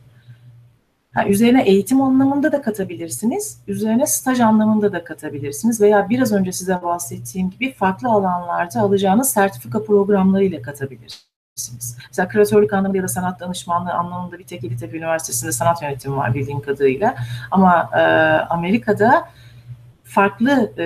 Ha, 1.13 1.25
üzerine 1.25 1.63
eğitim 1.63 2.01
anlamında 2.01 2.51
da 2.51 2.61
katabilirsiniz, 2.61 3.61
üzerine 3.67 4.07
staj 4.07 4.39
anlamında 4.39 4.93
da 4.93 5.03
katabilirsiniz 5.03 5.81
veya 5.81 6.09
biraz 6.09 6.33
önce 6.33 6.51
size 6.51 6.81
bahsettiğim 6.83 7.49
gibi 7.49 7.73
farklı 7.73 8.09
alanlarda 8.09 8.81
alacağınız 8.81 9.29
sertifika 9.29 9.83
programlarıyla 9.83 10.61
katabilirsiniz. 10.61 11.97
Mesela 12.07 12.27
küratörlük 12.27 12.73
anlamında 12.73 12.97
ya 12.97 13.03
da 13.03 13.07
sanat 13.07 13.39
danışmanlığı 13.39 13.93
anlamında 13.93 14.39
bir 14.39 14.43
tek 14.43 14.63
Yeditepe 14.63 14.97
Üniversitesi'nde 14.97 15.51
sanat 15.51 15.81
yönetimi 15.81 16.15
var 16.15 16.33
bildiğim 16.33 16.61
kadarıyla. 16.61 17.15
Ama 17.51 17.89
e, 17.93 18.01
Amerika'da 18.49 19.29
farklı 20.09 20.73
e, 20.77 20.83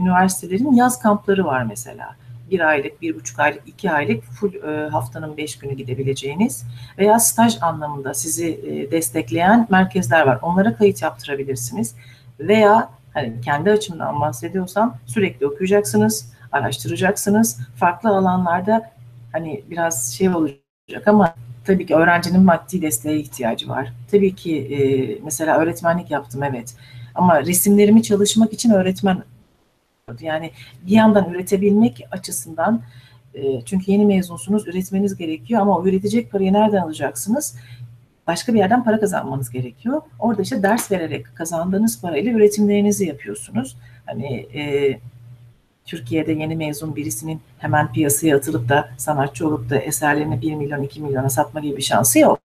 üniversitelerin 0.00 0.72
yaz 0.72 1.02
kampları 1.02 1.44
var 1.44 1.62
mesela. 1.62 2.16
Bir 2.50 2.60
aylık, 2.60 3.02
bir 3.02 3.14
buçuk 3.14 3.40
aylık, 3.40 3.62
iki 3.66 3.90
aylık 3.90 4.24
full 4.24 4.54
e, 4.54 4.88
haftanın 4.88 5.36
beş 5.36 5.58
günü 5.58 5.74
gidebileceğiniz 5.74 6.64
veya 6.98 7.18
staj 7.18 7.58
anlamında 7.60 8.14
sizi 8.14 8.48
e, 8.48 8.90
destekleyen 8.90 9.66
merkezler 9.70 10.26
var. 10.26 10.38
Onlara 10.42 10.76
kayıt 10.76 11.02
yaptırabilirsiniz. 11.02 11.94
Veya 12.40 12.90
hani 13.14 13.40
kendi 13.40 13.70
açımdan 13.70 14.20
bahsediyorsam 14.20 14.96
sürekli 15.06 15.46
okuyacaksınız, 15.46 16.32
araştıracaksınız. 16.52 17.58
Farklı 17.76 18.10
alanlarda 18.10 18.90
hani 19.32 19.64
biraz 19.70 20.14
şey 20.14 20.28
olacak 20.28 21.06
ama 21.06 21.34
tabii 21.64 21.86
ki 21.86 21.94
öğrencinin 21.94 22.44
maddi 22.44 22.82
desteğe 22.82 23.18
ihtiyacı 23.18 23.68
var. 23.68 23.92
Tabii 24.10 24.34
ki 24.34 24.56
e, 24.58 24.78
mesela 25.24 25.58
öğretmenlik 25.58 26.10
yaptım 26.10 26.42
evet. 26.42 26.74
Ama 27.18 27.40
resimlerimi 27.42 28.02
çalışmak 28.02 28.52
için 28.52 28.70
öğretmen 28.70 29.22
yani 30.20 30.50
bir 30.86 30.92
yandan 30.92 31.30
üretebilmek 31.30 32.06
açısından 32.10 32.82
e, 33.34 33.64
çünkü 33.64 33.92
yeni 33.92 34.06
mezunsunuz 34.06 34.68
üretmeniz 34.68 35.16
gerekiyor 35.16 35.60
ama 35.60 35.78
o 35.78 35.86
üretecek 35.86 36.30
parayı 36.30 36.52
nereden 36.52 36.82
alacaksınız? 36.82 37.56
Başka 38.26 38.54
bir 38.54 38.58
yerden 38.58 38.84
para 38.84 39.00
kazanmanız 39.00 39.50
gerekiyor. 39.50 40.02
Orada 40.18 40.42
işte 40.42 40.62
ders 40.62 40.90
vererek 40.90 41.26
kazandığınız 41.34 42.00
parayla 42.00 42.32
üretimlerinizi 42.32 43.06
yapıyorsunuz. 43.06 43.76
Hani 44.06 44.34
e, 44.54 44.92
Türkiye'de 45.84 46.32
yeni 46.32 46.56
mezun 46.56 46.96
birisinin 46.96 47.40
hemen 47.58 47.92
piyasaya 47.92 48.36
atılıp 48.36 48.68
da 48.68 48.88
sanatçı 48.96 49.48
olup 49.48 49.70
da 49.70 49.78
eserlerini 49.78 50.42
1 50.42 50.54
milyon 50.54 50.82
2 50.82 51.00
milyona 51.00 51.30
satma 51.30 51.60
gibi 51.60 51.76
bir 51.76 51.82
şansı 51.82 52.18
yok. 52.18 52.47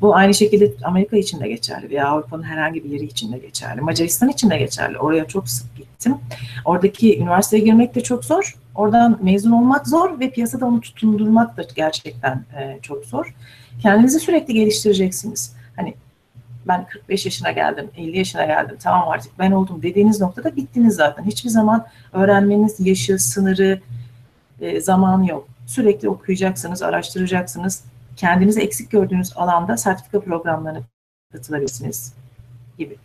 Bu 0.00 0.16
aynı 0.16 0.34
şekilde 0.34 0.72
Amerika 0.84 1.16
için 1.16 1.40
de 1.40 1.48
geçerli 1.48 1.90
veya 1.90 2.08
Avrupa'nın 2.08 2.42
herhangi 2.42 2.84
bir 2.84 2.90
yeri 2.90 3.04
için 3.04 3.32
de 3.32 3.38
geçerli. 3.38 3.80
Macaristan 3.80 4.28
için 4.28 4.50
de 4.50 4.58
geçerli. 4.58 4.98
Oraya 4.98 5.24
çok 5.24 5.48
sık 5.48 5.76
gittim. 5.76 6.16
Oradaki 6.64 7.18
üniversiteye 7.18 7.62
girmek 7.64 7.94
de 7.94 8.00
çok 8.00 8.24
zor. 8.24 8.56
Oradan 8.74 9.18
mezun 9.22 9.52
olmak 9.52 9.88
zor 9.88 10.20
ve 10.20 10.30
piyasada 10.30 10.66
onu 10.66 10.80
tutundurmak 10.80 11.56
da 11.56 11.62
gerçekten 11.76 12.44
e, 12.58 12.78
çok 12.82 13.04
zor. 13.04 13.34
Kendinizi 13.82 14.20
sürekli 14.20 14.54
geliştireceksiniz. 14.54 15.56
Hani 15.76 15.94
ben 16.68 16.86
45 16.86 17.24
yaşına 17.24 17.50
geldim, 17.50 17.90
50 17.96 18.18
yaşına 18.18 18.44
geldim, 18.44 18.76
tamam 18.82 19.08
artık 19.08 19.38
ben 19.38 19.50
oldum 19.50 19.82
dediğiniz 19.82 20.20
noktada 20.20 20.56
bittiniz 20.56 20.94
zaten. 20.94 21.24
Hiçbir 21.24 21.50
zaman 21.50 21.86
öğrenmeniz 22.12 22.80
yaşı, 22.80 23.18
sınırı, 23.18 23.80
e, 24.60 24.80
zamanı 24.80 25.30
yok. 25.30 25.48
Sürekli 25.66 26.08
okuyacaksınız, 26.08 26.82
araştıracaksınız. 26.82 27.84
Kendinizi 28.16 28.60
eksik 28.60 28.90
gördüğünüz 28.90 29.32
alanda 29.36 29.76
sertifika 29.76 30.20
programlarına 30.20 30.82
katılabilirsiniz 31.32 32.14
gibi. 32.78 32.96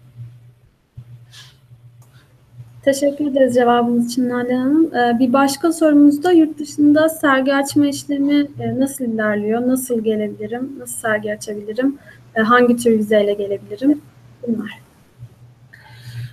Teşekkür 2.83 3.27
ederiz 3.27 3.55
cevabınız 3.55 4.07
için 4.11 4.29
Nalan 4.29 4.49
Hanım. 4.49 4.95
Ee, 4.95 5.19
bir 5.19 5.33
başka 5.33 5.71
sorumuz 5.71 6.23
da 6.23 6.31
yurt 6.31 6.59
dışında 6.59 7.09
sergi 7.09 7.55
açma 7.55 7.87
işlemi 7.87 8.47
e, 8.59 8.79
nasıl 8.79 9.05
ilerliyor? 9.05 9.67
Nasıl 9.67 10.03
gelebilirim? 10.03 10.79
Nasıl 10.79 10.97
sergi 10.97 11.33
açabilirim? 11.33 11.97
E, 12.35 12.41
hangi 12.41 12.77
tür 12.77 12.91
vizeyle 12.91 13.33
gelebilirim? 13.33 14.01
Bunlar. 14.47 14.79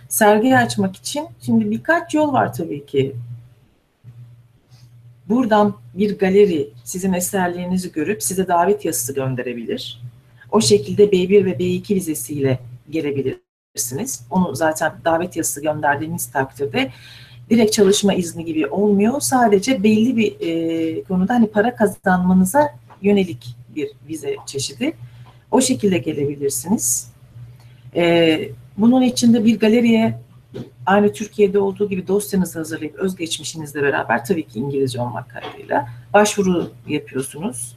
Sergi 0.08 0.56
açmak 0.56 0.96
için 0.96 1.26
şimdi 1.40 1.70
birkaç 1.70 2.14
yol 2.14 2.32
var 2.32 2.52
tabii 2.52 2.86
ki. 2.86 3.16
Buradan 5.28 5.74
bir 5.94 6.18
galeri 6.18 6.70
sizin 6.84 7.12
eserlerinizi 7.12 7.92
görüp 7.92 8.22
size 8.22 8.48
davet 8.48 8.84
yazısı 8.84 9.14
gönderebilir. 9.14 10.02
O 10.50 10.60
şekilde 10.60 11.04
B1 11.04 11.44
ve 11.44 11.52
B2 11.52 11.94
vizesiyle 11.94 12.58
gelebilirsiniz. 12.90 14.26
Onu 14.30 14.56
zaten 14.56 14.92
davet 15.04 15.36
yazısı 15.36 15.62
gönderdiğiniz 15.62 16.30
takdirde 16.30 16.90
direkt 17.50 17.72
çalışma 17.72 18.14
izni 18.14 18.44
gibi 18.44 18.66
olmuyor. 18.66 19.20
Sadece 19.20 19.82
belli 19.82 20.16
bir 20.16 20.36
e, 20.40 21.02
konuda 21.02 21.34
hani 21.34 21.46
para 21.46 21.76
kazanmanıza 21.76 22.74
yönelik 23.02 23.56
bir 23.76 23.90
vize 24.08 24.36
çeşidi. 24.46 24.92
O 25.50 25.60
şekilde 25.60 25.98
gelebilirsiniz. 25.98 27.10
E, 27.94 28.40
bunun 28.78 29.02
içinde 29.02 29.44
bir 29.44 29.58
galeriye 29.58 30.18
aynı 30.86 31.12
Türkiye'de 31.12 31.58
olduğu 31.58 31.88
gibi 31.88 32.08
dosyanızı 32.08 32.58
hazırlayıp 32.58 32.94
özgeçmişinizle 32.94 33.82
beraber 33.82 34.24
tabii 34.24 34.46
ki 34.46 34.58
İngilizce 34.58 35.00
olmak 35.00 35.30
kaydıyla 35.30 35.88
başvuru 36.14 36.70
yapıyorsunuz. 36.88 37.76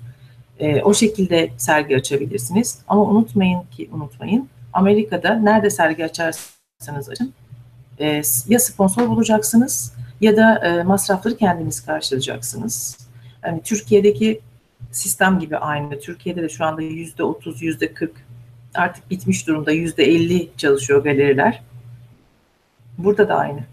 E, 0.60 0.82
o 0.82 0.94
şekilde 0.94 1.50
sergi 1.58 1.98
açabilirsiniz. 1.98 2.80
Ama 2.88 3.02
unutmayın 3.02 3.62
ki 3.72 3.90
unutmayın 3.94 4.50
Amerika'da 4.74 5.34
nerede 5.34 5.70
sergi 5.70 6.06
açarsanız 6.06 7.10
açın 7.10 7.34
e, 8.00 8.22
ya 8.48 8.60
sponsor 8.60 9.08
bulacaksınız 9.08 9.94
ya 10.22 10.38
da 10.38 10.68
e, 10.68 10.84
masrafları 10.84 11.38
kendiniz 11.38 11.86
karşılayacaksınız. 11.86 12.98
Yani 13.46 13.62
Türkiye'deki 13.64 14.40
sistem 14.92 15.40
gibi 15.40 15.58
aynı. 15.58 16.00
Türkiye'de 16.00 16.42
de 16.42 16.50
şu 16.50 16.66
anda 16.66 16.82
yüzde 16.82 17.24
otuz, 17.24 17.62
yüzde 17.62 17.94
kırk 17.94 18.26
artık 18.76 19.10
bitmiş 19.10 19.48
durumda. 19.48 19.72
Yüzde 19.72 20.04
elli 20.04 20.50
çalışıyor 20.58 21.04
galeriler. 21.04 21.62
Burada 22.98 23.30
da 23.30 23.36
aynı. 23.36 23.64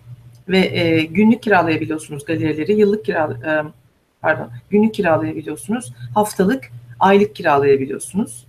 Ve 0.48 0.58
e, 0.58 1.04
günlük 1.04 1.42
kiralayabiliyorsunuz 1.42 2.25
galerileri, 2.25 2.72
yıllık 2.72 3.04
kira 3.04 3.25
e, 3.25 3.72
pardon, 4.20 4.50
günlük 4.70 4.94
kiralayabiliyorsunuz, 4.94 5.92
haftalık, 6.14 6.70
aylık 7.00 7.37
kiralayabiliyorsunuz. 7.37 8.46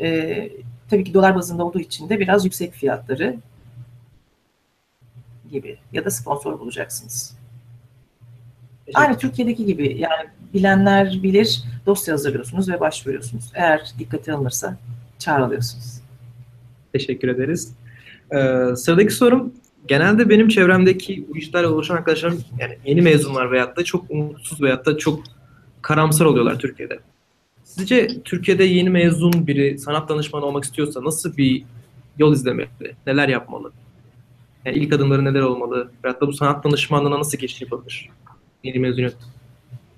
E, 0.00 0.50
tabii 0.90 1.04
ki 1.04 1.14
dolar 1.14 1.34
bazında 1.34 1.64
olduğu 1.64 1.80
için 1.80 2.08
de 2.08 2.20
biraz 2.20 2.44
yüksek 2.44 2.72
fiyatları 2.72 3.36
gibi 5.50 5.78
ya 5.92 6.04
da 6.04 6.10
sponsor 6.10 6.60
bulacaksınız. 6.60 7.36
Aynı 8.94 9.18
Türkiye'deki 9.18 9.66
gibi 9.66 9.98
yani 9.98 10.28
bilenler 10.54 11.22
bilir 11.22 11.62
dosya 11.86 12.14
hazırlıyorsunuz 12.14 12.68
ve 12.68 12.80
başvuruyorsunuz. 12.80 13.50
Eğer 13.54 13.92
dikkate 13.98 14.32
alınırsa 14.32 14.76
çağrılıyorsunuz. 15.18 16.00
Teşekkür 16.92 17.28
ederiz. 17.28 17.72
Ee, 18.30 18.76
sıradaki 18.76 19.14
sorum 19.14 19.54
genelde 19.88 20.28
benim 20.28 20.48
çevremdeki 20.48 21.26
bu 21.28 21.36
işlerle 21.36 21.68
uğraşan 21.68 21.96
arkadaşlarım 21.96 22.44
yani 22.60 22.78
yeni 22.84 23.02
mezunlar 23.02 23.50
veyahut 23.50 23.76
da 23.76 23.84
çok 23.84 24.10
umutsuz 24.10 24.62
veyahut 24.62 24.86
da 24.86 24.98
çok 24.98 25.22
karamsar 25.82 26.24
oluyorlar 26.24 26.58
Türkiye'de. 26.58 26.98
Sizce 27.64 28.22
Türkiye'de 28.24 28.64
yeni 28.64 28.90
mezun 28.90 29.46
biri 29.46 29.78
sanat 29.78 30.08
danışmanı 30.08 30.44
olmak 30.44 30.64
istiyorsa 30.64 31.04
nasıl 31.04 31.36
bir 31.36 31.64
yol 32.18 32.32
izlemeli? 32.32 32.68
Neler 33.06 33.28
yapmalı? 33.28 33.72
Yani 34.64 34.76
ilk 34.76 34.92
adımları 34.92 35.24
neler 35.24 35.40
olmalı? 35.40 35.90
Veyahut 36.04 36.22
da 36.22 36.26
bu 36.26 36.32
sanat 36.32 36.64
danışmanlığına 36.64 37.18
nasıl 37.18 37.38
geçiş 37.38 37.62
yapabilir? 37.62 38.10
Yeni 38.64 38.78
mezuniyet 38.78 39.16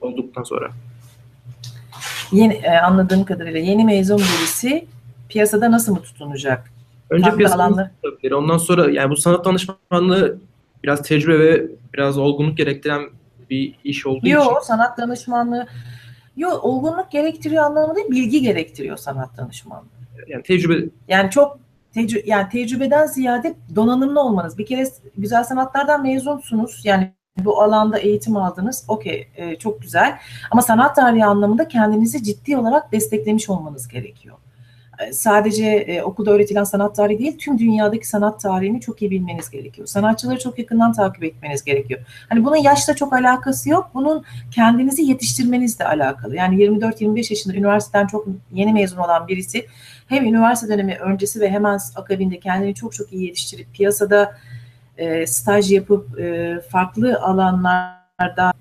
olduktan 0.00 0.42
sonra. 0.42 0.70
Yeni, 2.32 2.54
e, 2.54 2.70
anladığım 2.70 3.24
kadarıyla 3.24 3.60
yeni 3.60 3.84
mezun 3.84 4.18
birisi 4.18 4.86
piyasada 5.28 5.70
nasıl 5.70 5.92
mı 5.92 6.02
tutunacak? 6.02 6.77
Önce 7.10 7.30
tutabilir. 7.30 8.32
Ondan 8.32 8.58
sonra 8.58 8.90
yani 8.90 9.10
bu 9.10 9.16
sanat 9.16 9.44
danışmanlığı 9.44 10.38
biraz 10.84 11.02
tecrübe 11.02 11.38
ve 11.38 11.66
biraz 11.94 12.18
olgunluk 12.18 12.56
gerektiren 12.56 13.02
bir 13.50 13.74
iş 13.84 14.06
olduğu 14.06 14.26
için. 14.26 14.30
Yok 14.30 14.64
sanat 14.64 14.98
danışmanlığı 14.98 15.66
Yok 16.38 16.64
olgunluk 16.64 17.10
gerektiriyor 17.10 17.64
anlamında 17.64 17.96
değil, 17.96 18.10
bilgi 18.10 18.40
gerektiriyor 18.40 18.96
sanat 18.96 19.36
danışmanlığı. 19.36 19.86
Yani 20.28 20.42
tecrübe 20.42 20.88
Yani 21.08 21.30
çok 21.30 21.58
tecrü 21.94 22.22
yani 22.26 22.48
tecrübeden 22.48 23.06
ziyade 23.06 23.54
donanımlı 23.74 24.20
olmanız. 24.20 24.58
Bir 24.58 24.66
kere 24.66 24.84
güzel 25.16 25.44
sanatlardan 25.44 26.02
mezunsunuz. 26.02 26.80
Yani 26.84 27.12
bu 27.38 27.62
alanda 27.62 27.98
eğitim 27.98 28.36
aldınız. 28.36 28.84
Okey, 28.88 29.28
e, 29.36 29.56
çok 29.56 29.82
güzel. 29.82 30.18
Ama 30.50 30.62
sanat 30.62 30.96
tarihi 30.96 31.24
anlamında 31.24 31.68
kendinizi 31.68 32.22
ciddi 32.22 32.56
olarak 32.56 32.92
desteklemiş 32.92 33.50
olmanız 33.50 33.88
gerekiyor. 33.88 34.36
E, 34.98 35.12
Sadece 35.12 35.66
e, 35.66 36.02
okulda 36.02 36.30
öğretilen 36.30 36.64
sanat 36.64 36.96
tarihi 36.96 37.18
değil, 37.18 37.38
tüm 37.38 37.58
dünyadaki 37.58 38.08
sanat 38.08 38.40
tarihini 38.40 38.80
çok 38.80 39.02
iyi 39.02 39.10
bilmeniz 39.10 39.50
gerekiyor. 39.50 39.86
Sanatçıları 39.86 40.38
çok 40.38 40.58
yakından 40.58 40.92
takip 40.92 41.24
etmeniz 41.24 41.64
gerekiyor. 41.64 42.00
Hani 42.28 42.44
bunun 42.44 42.56
yaşla 42.56 42.96
çok 42.96 43.12
alakası 43.12 43.70
yok. 43.70 43.90
Bunun 43.94 44.24
kendinizi 44.50 45.02
yetiştirmenizle 45.02 45.84
alakalı. 45.84 46.36
Yani 46.36 46.62
24-25 46.64 47.32
yaşında 47.32 47.54
üniversiteden 47.54 48.06
çok 48.06 48.26
yeni 48.52 48.72
mezun 48.72 48.98
olan 48.98 49.28
birisi 49.28 49.66
hem 50.08 50.24
üniversite 50.24 50.72
dönemi 50.72 50.96
öncesi 50.96 51.40
ve 51.40 51.50
hemen 51.50 51.78
akabinde 51.96 52.40
kendini 52.40 52.74
çok 52.74 52.92
çok 52.92 53.12
iyi 53.12 53.24
yetiştirip 53.24 53.72
piyasada 53.72 54.36
e, 54.98 55.26
staj 55.26 55.72
yapıp 55.72 56.20
e, 56.20 56.60
farklı 56.70 57.20
alanlarda 57.20 58.52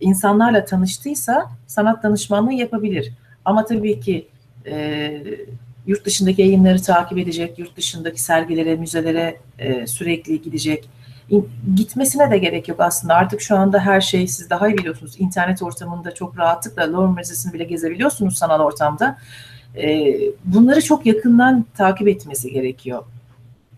insanlarla 0.00 0.64
tanıştıysa 0.64 1.50
sanat 1.66 2.02
danışmanlığı 2.02 2.52
yapabilir. 2.52 3.12
Ama 3.44 3.64
tabii 3.64 4.00
ki 4.00 4.28
e, 4.66 5.22
yurt 5.86 6.04
dışındaki 6.04 6.42
yayınları 6.42 6.82
takip 6.82 7.18
edecek, 7.18 7.58
yurt 7.58 7.76
dışındaki 7.76 8.22
sergilere, 8.22 8.76
müzelere 8.76 9.36
e, 9.58 9.86
sürekli 9.86 10.42
gidecek. 10.42 10.88
İn- 11.30 11.48
Gitmesine 11.76 12.30
de 12.30 12.38
gerek 12.38 12.68
yok 12.68 12.80
aslında. 12.80 13.14
Artık 13.14 13.40
şu 13.40 13.56
anda 13.56 13.80
her 13.80 14.00
şey 14.00 14.28
siz 14.28 14.50
daha 14.50 14.68
iyi 14.68 14.78
biliyorsunuz. 14.78 15.14
İnternet 15.18 15.62
ortamında 15.62 16.14
çok 16.14 16.38
rahatlıkla 16.38 16.92
Louvre 16.92 17.20
Müzesi'ni 17.20 17.52
bile 17.52 17.64
gezebiliyorsunuz 17.64 18.38
sanal 18.38 18.60
ortamda. 18.60 19.18
E, 19.76 20.14
bunları 20.44 20.82
çok 20.82 21.06
yakından 21.06 21.64
takip 21.76 22.08
etmesi 22.08 22.52
gerekiyor 22.52 23.04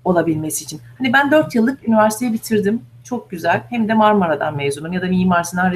olabilmesi 0.04 0.64
için. 0.64 0.80
Hani 0.98 1.12
ben 1.12 1.30
4 1.30 1.54
yıllık 1.54 1.88
üniversiteyi 1.88 2.32
bitirdim. 2.32 2.82
Çok 3.04 3.30
güzel. 3.30 3.62
Hem 3.70 3.88
de 3.88 3.94
Marmara'dan 3.94 4.56
mezunum 4.56 4.92
ya 4.92 5.02
da 5.02 5.06
Mimar 5.06 5.44
Sinan 5.44 5.74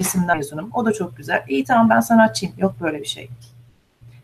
resimden 0.00 0.36
mezunum. 0.36 0.70
O 0.74 0.84
da 0.86 0.92
çok 0.92 1.16
güzel. 1.16 1.44
İyi 1.48 1.64
tamam 1.64 1.90
ben 1.90 2.00
sanatçıyım. 2.00 2.54
Yok 2.58 2.74
böyle 2.80 3.00
bir 3.00 3.04
şey. 3.06 3.28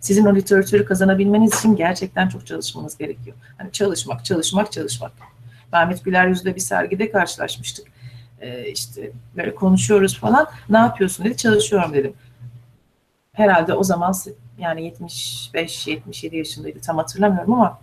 Sizin 0.00 0.26
o 0.26 0.34
literatürü 0.34 0.84
kazanabilmeniz 0.84 1.54
için 1.54 1.76
gerçekten 1.76 2.28
çok 2.28 2.46
çalışmanız 2.46 2.98
gerekiyor. 2.98 3.36
Hani 3.58 3.72
çalışmak, 3.72 4.24
çalışmak, 4.24 4.72
çalışmak. 4.72 5.12
Mehmet 5.72 6.04
Güler 6.04 6.26
Yüz'le 6.28 6.44
bir 6.44 6.60
sergide 6.60 7.10
karşılaşmıştık. 7.10 7.86
Ee, 8.40 8.70
işte 8.70 9.10
böyle 9.36 9.54
konuşuyoruz 9.54 10.18
falan. 10.18 10.46
Ne 10.68 10.78
yapıyorsun 10.78 11.24
dedi. 11.24 11.36
Çalışıyorum 11.36 11.94
dedim. 11.94 12.12
Herhalde 13.32 13.74
o 13.74 13.82
zaman 13.82 14.14
yani 14.58 14.92
75-77 14.92 16.36
yaşındaydı 16.36 16.80
tam 16.80 16.96
hatırlamıyorum 16.96 17.52
ama 17.52 17.78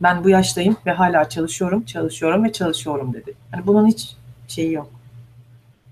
ben 0.00 0.24
bu 0.24 0.30
yaştayım 0.30 0.76
ve 0.86 0.92
hala 0.92 1.28
çalışıyorum, 1.28 1.84
çalışıyorum 1.84 2.44
ve 2.44 2.52
çalışıyorum 2.52 3.14
dedi. 3.14 3.34
Hani 3.50 3.66
bunun 3.66 3.86
hiç 3.86 4.16
şeyi 4.48 4.72
yok. 4.72 4.90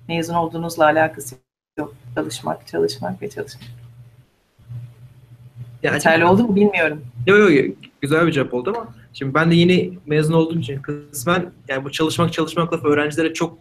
Mezun 0.08 0.34
olduğunuzla 0.34 0.84
alakası 0.84 1.34
yok. 1.78 1.94
Çalışmak, 2.14 2.66
çalışmak 2.66 3.22
ve 3.22 3.30
çalışmak. 3.30 3.77
Yani 5.82 5.94
Yeterli 5.94 6.24
oldu 6.24 6.42
mu 6.42 6.56
bilmiyorum. 6.56 7.04
Yok 7.26 7.50
yok 7.50 7.76
güzel 8.00 8.26
bir 8.26 8.32
cevap 8.32 8.54
oldu 8.54 8.72
ama 8.76 8.88
şimdi 9.12 9.34
ben 9.34 9.50
de 9.50 9.54
yeni 9.54 9.98
mezun 10.06 10.32
olduğum 10.32 10.58
için 10.58 10.82
kısmen 10.82 11.46
yani 11.68 11.84
bu 11.84 11.92
çalışmak 11.92 12.32
çalışmak 12.32 12.72
lafı 12.72 12.88
öğrencilere 12.88 13.34
çok 13.34 13.58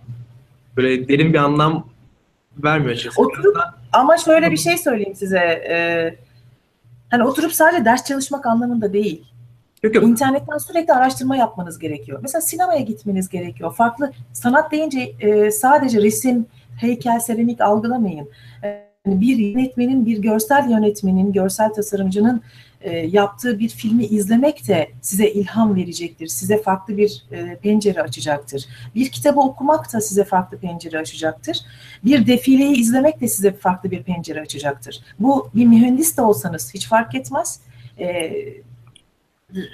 böyle 0.77 1.07
derin 1.07 1.33
bir 1.33 1.37
anlam 1.37 1.87
vermiyor 2.63 2.91
açıkçası. 2.91 3.21
Oturup 3.21 3.57
ama 3.93 4.17
şöyle 4.17 4.51
bir 4.51 4.57
şey 4.57 4.77
söyleyeyim 4.77 5.15
size. 5.15 5.39
Ee, 5.39 6.17
hani 7.09 7.23
oturup 7.23 7.53
sadece 7.53 7.85
ders 7.85 8.05
çalışmak 8.05 8.45
anlamında 8.45 8.93
değil. 8.93 9.23
Yok 9.83 9.95
yok 9.95 10.03
İnternetten 10.03 10.57
sürekli 10.57 10.93
araştırma 10.93 11.35
yapmanız 11.35 11.79
gerekiyor. 11.79 12.19
Mesela 12.21 12.41
sinemaya 12.41 12.81
gitmeniz 12.81 13.29
gerekiyor. 13.29 13.75
Farklı 13.75 14.11
sanat 14.33 14.71
deyince 14.71 14.99
e, 15.19 15.51
sadece 15.51 16.01
resim, 16.01 16.45
heykel, 16.79 17.19
seramik 17.19 17.61
algılamayın. 17.61 18.29
E, 18.63 18.86
bir 19.07 19.37
yönetmenin, 19.37 20.05
bir 20.05 20.17
görsel 20.17 20.69
yönetmenin, 20.69 21.33
görsel 21.33 21.73
tasarımcının 21.73 22.41
e, 22.81 22.97
yaptığı 22.97 23.59
bir 23.59 23.69
filmi 23.69 24.05
izlemek 24.05 24.67
de 24.67 24.89
size 25.01 25.29
ilham 25.29 25.75
verecektir. 25.75 26.27
Size 26.27 26.61
farklı 26.61 26.97
bir 26.97 27.23
e, 27.31 27.55
pencere 27.55 28.01
açacaktır. 28.01 28.65
Bir 28.95 29.09
kitabı 29.09 29.39
okumak 29.39 29.93
da 29.93 30.01
size 30.01 30.23
farklı 30.23 30.57
pencere 30.57 30.99
açacaktır. 30.99 31.57
Bir 32.05 32.27
defileyi 32.27 32.77
izlemek 32.77 33.21
de 33.21 33.27
size 33.27 33.53
farklı 33.53 33.91
bir 33.91 34.03
pencere 34.03 34.41
açacaktır. 34.41 34.99
Bu 35.19 35.49
bir 35.55 35.65
mühendis 35.65 36.17
de 36.17 36.21
olsanız 36.21 36.73
hiç 36.73 36.87
fark 36.87 37.15
etmez. 37.15 37.59
E, 37.99 38.31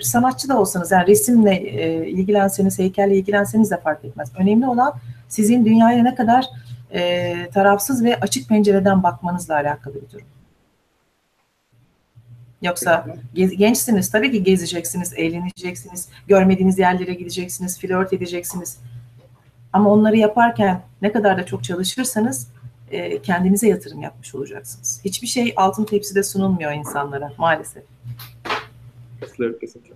sanatçı 0.01 0.49
da 0.49 0.59
olsanız 0.59 0.91
yani 0.91 1.07
resimle 1.07 1.61
ilgilenseniz, 2.09 2.79
heykelle 2.79 3.17
ilgilenseniz 3.17 3.71
de 3.71 3.77
fark 3.77 4.05
etmez. 4.05 4.31
Önemli 4.37 4.67
olan 4.67 4.93
sizin 5.29 5.65
dünyaya 5.65 6.03
ne 6.03 6.15
kadar 6.15 6.45
e, 6.93 7.49
tarafsız 7.53 8.03
ve 8.03 8.19
açık 8.19 8.49
pencereden 8.49 9.03
bakmanızla 9.03 9.55
alakalı 9.55 9.95
bir 9.95 10.11
durum. 10.11 10.27
Yoksa 12.61 13.05
gez- 13.35 13.55
gençsiniz 13.55 14.11
tabii 14.11 14.31
ki 14.31 14.43
gezeceksiniz, 14.43 15.13
eğleneceksiniz, 15.13 16.09
görmediğiniz 16.27 16.79
yerlere 16.79 17.13
gideceksiniz, 17.13 17.79
flört 17.79 18.13
edeceksiniz. 18.13 18.77
Ama 19.73 19.89
onları 19.89 20.17
yaparken 20.17 20.81
ne 21.01 21.11
kadar 21.11 21.37
da 21.37 21.45
çok 21.45 21.63
çalışırsanız 21.63 22.47
e, 22.91 23.21
kendinize 23.21 23.67
yatırım 23.67 24.01
yapmış 24.01 24.35
olacaksınız. 24.35 25.01
Hiçbir 25.05 25.27
şey 25.27 25.53
altın 25.55 25.85
tepside 25.85 26.23
sunulmuyor 26.23 26.71
insanlara 26.71 27.33
maalesef. 27.37 27.83
kesinlikle. 29.61 29.93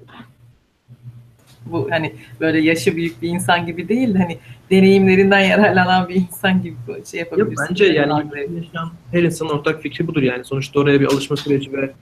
Bu 1.71 1.87
hani 1.91 2.13
böyle 2.39 2.59
yaşı 2.61 2.95
büyük 2.95 3.21
bir 3.21 3.29
insan 3.29 3.65
gibi 3.65 3.87
değil 3.89 4.13
de 4.13 4.17
hani 4.17 4.37
deneyimlerinden 4.71 5.39
yararlanan 5.39 6.09
bir 6.09 6.15
insan 6.15 6.61
gibi 6.61 6.75
şey 6.87 7.19
Yok, 7.19 7.31
yapabilirsiniz. 7.31 7.69
bence 7.69 7.85
yani 7.85 8.23
yaşayan 8.55 8.89
her 9.11 9.23
insanın 9.23 9.49
ortak 9.49 9.81
fikri 9.81 10.07
budur 10.07 10.21
yani. 10.21 10.45
Sonuçta 10.45 10.79
oraya 10.79 11.01
bir 11.01 11.05
alışma 11.05 11.37
süreci 11.37 11.73
ve 11.73 11.93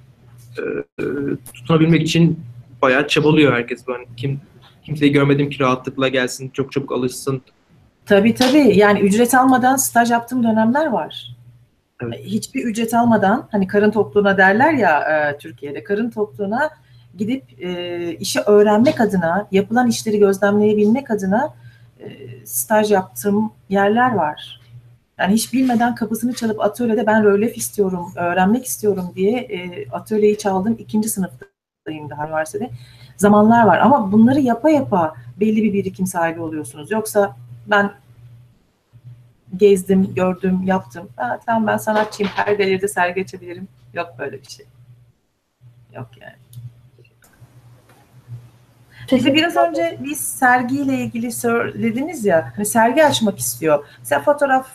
e, 0.58 0.62
e, 0.99 1.06
tutunabilmek 1.54 2.01
için 2.01 2.39
bayağı 2.82 3.08
çabalıyor 3.08 3.54
herkes. 3.54 3.84
Yani 3.89 4.06
kim 4.17 4.39
kimseyi 4.84 5.12
görmedim 5.12 5.49
ki 5.49 5.60
rahatlıkla 5.60 6.08
gelsin, 6.08 6.49
çok 6.49 6.71
çabuk 6.71 6.91
alışsın. 6.91 7.41
Tabii 8.06 8.34
tabii 8.34 8.78
yani 8.78 8.99
ücret 8.99 9.34
almadan 9.34 9.75
staj 9.75 10.12
yaptığım 10.12 10.43
dönemler 10.43 10.86
var. 10.86 11.36
Evet. 12.04 12.19
Hiçbir 12.23 12.63
ücret 12.63 12.93
almadan 12.93 13.47
hani 13.51 13.67
karın 13.67 13.91
tokluğuna 13.91 14.38
derler 14.38 14.73
ya 14.73 14.99
e, 14.99 15.38
Türkiye'de 15.38 15.84
karın 15.84 16.10
tokluğuna 16.10 16.69
gidip 17.17 17.63
e, 17.63 18.15
işi 18.15 18.39
öğrenmek 18.39 19.01
adına, 19.01 19.47
yapılan 19.51 19.88
işleri 19.88 20.19
gözlemleyebilmek 20.19 21.12
adına 21.12 21.54
e, 21.99 22.06
staj 22.45 22.91
yaptığım 22.91 23.51
yerler 23.69 24.15
var. 24.15 24.62
Yani 25.17 25.34
hiç 25.34 25.54
bilmeden 25.54 25.95
kapısını 25.95 26.34
çalıp 26.34 26.62
atölyede 26.62 27.08
ben 27.08 27.23
rölyef 27.23 27.58
istiyorum, 27.58 28.12
öğrenmek 28.15 28.65
istiyorum 28.65 29.12
diye 29.15 29.39
e, 29.39 29.89
atölyeyi 29.89 30.38
çaldım. 30.38 30.75
ikinci 30.80 31.10
sınıftayım 31.10 32.10
daha 32.10 32.28
üniversitede. 32.28 32.69
Zamanlar 33.17 33.65
var 33.65 33.80
ama 33.80 34.12
bunları 34.12 34.39
yapa 34.39 34.69
yapa 34.69 35.15
belli 35.39 35.63
bir 35.63 35.73
birikim 35.73 36.08
sahibi 36.08 36.41
oluyorsunuz. 36.41 36.91
Yoksa 36.91 37.36
ben 37.67 37.91
gezdim, 39.58 40.13
gördüm, 40.15 40.62
yaptım. 40.65 41.10
Ha, 41.15 41.39
tamam 41.45 41.67
ben 41.67 41.78
sanatçıyım, 41.78 42.32
her 42.36 42.54
galeride 42.54 42.88
sergi 42.88 43.21
açabilirim. 43.21 43.67
Yok 43.93 44.08
böyle 44.19 44.41
bir 44.41 44.47
şey. 44.47 44.65
Yok 45.95 46.08
yani. 46.21 46.44
Şimdi 49.09 49.33
biraz 49.33 49.55
önce 49.55 49.97
biz 50.03 50.19
sergiyle 50.19 50.93
ilgili 50.93 51.31
söylediniz 51.31 52.25
ya, 52.25 52.51
hani 52.55 52.65
sergi 52.65 53.05
açmak 53.05 53.39
istiyor. 53.39 53.85
Mesela 53.99 54.21
fotoğrafçı 54.21 54.69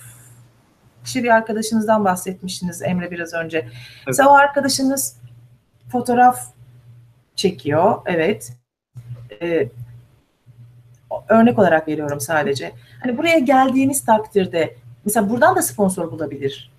bir 1.14 1.34
arkadaşınızdan 1.34 2.04
bahsetmiştiniz 2.04 2.82
Emre 2.82 3.10
biraz 3.10 3.34
önce. 3.34 3.68
Mesela 4.06 4.28
o 4.28 4.32
arkadaşınız 4.32 5.16
fotoğraf 5.92 6.40
çekiyor, 7.36 8.02
evet. 8.06 8.52
Ee, 9.42 9.68
örnek 11.28 11.58
olarak 11.58 11.88
veriyorum 11.88 12.20
sadece. 12.20 12.72
Hani 13.02 13.18
buraya 13.18 13.38
geldiğiniz 13.38 14.04
takdirde 14.04 14.76
mesela 15.04 15.30
buradan 15.30 15.56
da 15.56 15.62
sponsor 15.62 16.10
bulabilir. 16.10 16.70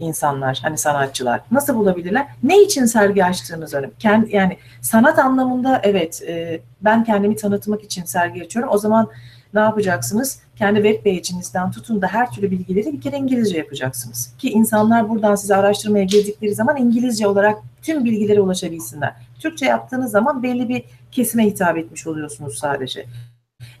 İnsanlar, 0.00 0.60
hani 0.62 0.78
sanatçılar 0.78 1.40
nasıl 1.50 1.74
bulabilirler? 1.74 2.26
Ne 2.42 2.62
için 2.62 2.84
sergi 2.84 3.24
açtığınız 3.24 3.74
önemli. 3.74 3.92
Kendi, 3.98 4.36
yani 4.36 4.56
sanat 4.80 5.18
anlamında 5.18 5.80
evet 5.84 6.22
e, 6.28 6.60
ben 6.80 7.04
kendimi 7.04 7.36
tanıtmak 7.36 7.84
için 7.84 8.04
sergi 8.04 8.44
açıyorum. 8.44 8.72
O 8.72 8.78
zaman 8.78 9.08
ne 9.54 9.60
yapacaksınız? 9.60 10.38
Kendi 10.56 10.82
web 10.82 11.04
page'inizden 11.04 11.70
tutun 11.70 12.02
da 12.02 12.06
her 12.06 12.30
türlü 12.30 12.50
bilgileri 12.50 12.92
bir 12.92 13.00
kere 13.00 13.16
İngilizce 13.16 13.58
yapacaksınız. 13.58 14.34
Ki 14.38 14.50
insanlar 14.50 15.08
buradan 15.08 15.34
size 15.34 15.56
araştırmaya 15.56 16.04
girdikleri 16.04 16.54
zaman 16.54 16.76
İngilizce 16.76 17.26
olarak 17.26 17.58
tüm 17.82 18.04
bilgilere 18.04 18.40
ulaşabilsinler. 18.40 19.14
Türkçe 19.38 19.66
yaptığınız 19.66 20.10
zaman 20.10 20.42
belli 20.42 20.68
bir 20.68 20.84
kesime 21.12 21.46
hitap 21.46 21.78
etmiş 21.78 22.06
oluyorsunuz 22.06 22.58
sadece. 22.58 23.06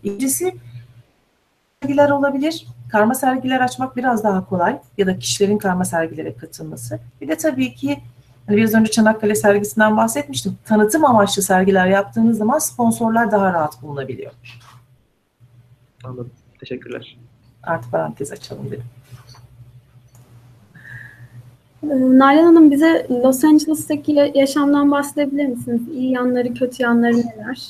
İkincisi 0.02 0.54
sergiler 1.82 2.10
olabilir. 2.10 2.66
Karma 2.92 3.14
sergiler 3.14 3.60
açmak 3.60 3.96
biraz 3.96 4.24
daha 4.24 4.44
kolay 4.44 4.80
ya 4.98 5.06
da 5.06 5.18
kişilerin 5.18 5.58
karma 5.58 5.84
sergilere 5.84 6.36
katılması. 6.36 6.98
Bir 7.20 7.28
de 7.28 7.36
tabii 7.36 7.74
ki 7.74 7.98
hani 8.46 8.56
biraz 8.56 8.74
önce 8.74 8.90
Çanakkale 8.90 9.34
sergisinden 9.34 9.96
bahsetmiştim. 9.96 10.58
Tanıtım 10.64 11.04
amaçlı 11.04 11.42
sergiler 11.42 11.86
yaptığınız 11.86 12.38
zaman 12.38 12.58
sponsorlar 12.58 13.30
daha 13.30 13.52
rahat 13.52 13.82
bulunabiliyor. 13.82 14.32
Anladım. 16.04 16.30
Teşekkürler. 16.60 17.18
Artı 17.62 17.90
parantez 17.90 18.32
açalım 18.32 18.70
dedim. 18.70 18.84
Ee, 21.82 21.86
Nalan 21.88 22.44
Hanım 22.44 22.70
bize 22.70 23.06
Los 23.10 23.44
Angeles'taki 23.44 24.32
yaşamdan 24.34 24.90
bahsedebilir 24.90 25.46
misiniz? 25.46 25.80
İyi 25.94 26.10
yanları, 26.10 26.54
kötü 26.54 26.82
yanları 26.82 27.16
neler? 27.16 27.68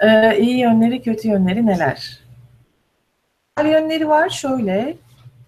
Ee, 0.00 0.38
iyi 0.38 0.58
yönleri, 0.58 1.02
kötü 1.02 1.28
yönleri 1.28 1.66
neler? 1.66 2.20
İyi 3.62 3.72
yönleri 3.72 4.08
var 4.08 4.28
şöyle. 4.28 4.96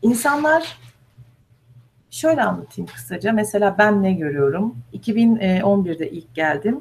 İnsanlar 0.03 0.79
şöyle 2.11 2.43
anlatayım 2.43 2.91
kısaca. 2.95 3.33
Mesela 3.33 3.79
ben 3.79 4.03
ne 4.03 4.13
görüyorum? 4.13 4.77
2011'de 4.95 6.11
ilk 6.11 6.35
geldim. 6.35 6.81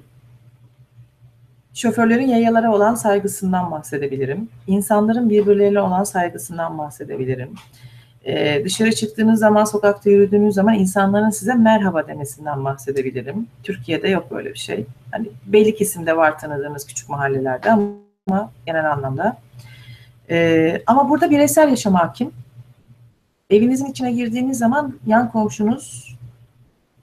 Şoförlerin 1.73 2.27
yayalara 2.27 2.73
olan 2.73 2.95
saygısından 2.95 3.71
bahsedebilirim. 3.71 4.49
İnsanların 4.67 5.29
birbirleriyle 5.29 5.81
olan 5.81 6.03
saygısından 6.03 6.77
bahsedebilirim. 6.77 7.53
Ee, 8.25 8.61
dışarı 8.65 8.91
çıktığınız 8.91 9.39
zaman, 9.39 9.65
sokakta 9.65 10.09
yürüdüğünüz 10.09 10.55
zaman 10.55 10.73
insanların 10.73 11.29
size 11.29 11.53
merhaba 11.53 12.07
demesinden 12.07 12.65
bahsedebilirim. 12.65 13.47
Türkiye'de 13.63 14.07
yok 14.07 14.31
böyle 14.31 14.53
bir 14.53 14.59
şey. 14.59 14.85
Hani 15.11 15.27
belli 15.45 15.75
kesimde 15.75 16.17
var 16.17 16.39
tanıdığınız 16.39 16.85
küçük 16.87 17.09
mahallelerde 17.09 17.71
ama 17.71 18.51
genel 18.65 18.91
anlamda. 18.91 19.37
Ee, 20.29 20.81
ama 20.87 21.09
burada 21.09 21.29
bireysel 21.29 21.69
yaşam 21.69 21.93
hakim. 21.93 22.31
Evinizin 23.49 23.85
içine 23.85 24.11
girdiğiniz 24.11 24.57
zaman 24.57 24.99
yan 25.05 25.31
komşunuz 25.31 26.17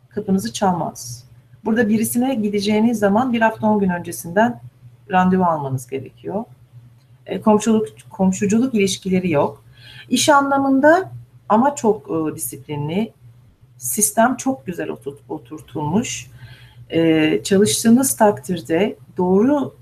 kapınızı 0.08 0.52
çalmaz. 0.52 1.24
Burada 1.64 1.88
birisine 1.88 2.34
gideceğiniz 2.34 2.98
zaman 2.98 3.32
bir 3.32 3.40
hafta 3.40 3.66
on 3.66 3.80
gün 3.80 3.90
öncesinden 3.90 4.60
randevu 5.10 5.44
almanız 5.44 5.86
gerekiyor. 5.86 6.44
E, 7.26 7.40
komşuluk 7.40 7.88
komşuculuk 8.10 8.74
ilişkileri 8.74 9.30
yok. 9.30 9.64
İş 10.08 10.28
anlamında 10.28 11.10
ama 11.48 11.74
çok 11.74 12.10
e, 12.10 12.34
disiplinli. 12.34 13.12
Sistem 13.78 14.36
çok 14.36 14.66
güzel 14.66 14.90
oturt, 14.90 15.18
oturtulmuş. 15.28 16.30
E, 16.90 17.40
çalıştığınız 17.42 18.16
takdirde 18.16 18.96
doğru 19.16 19.74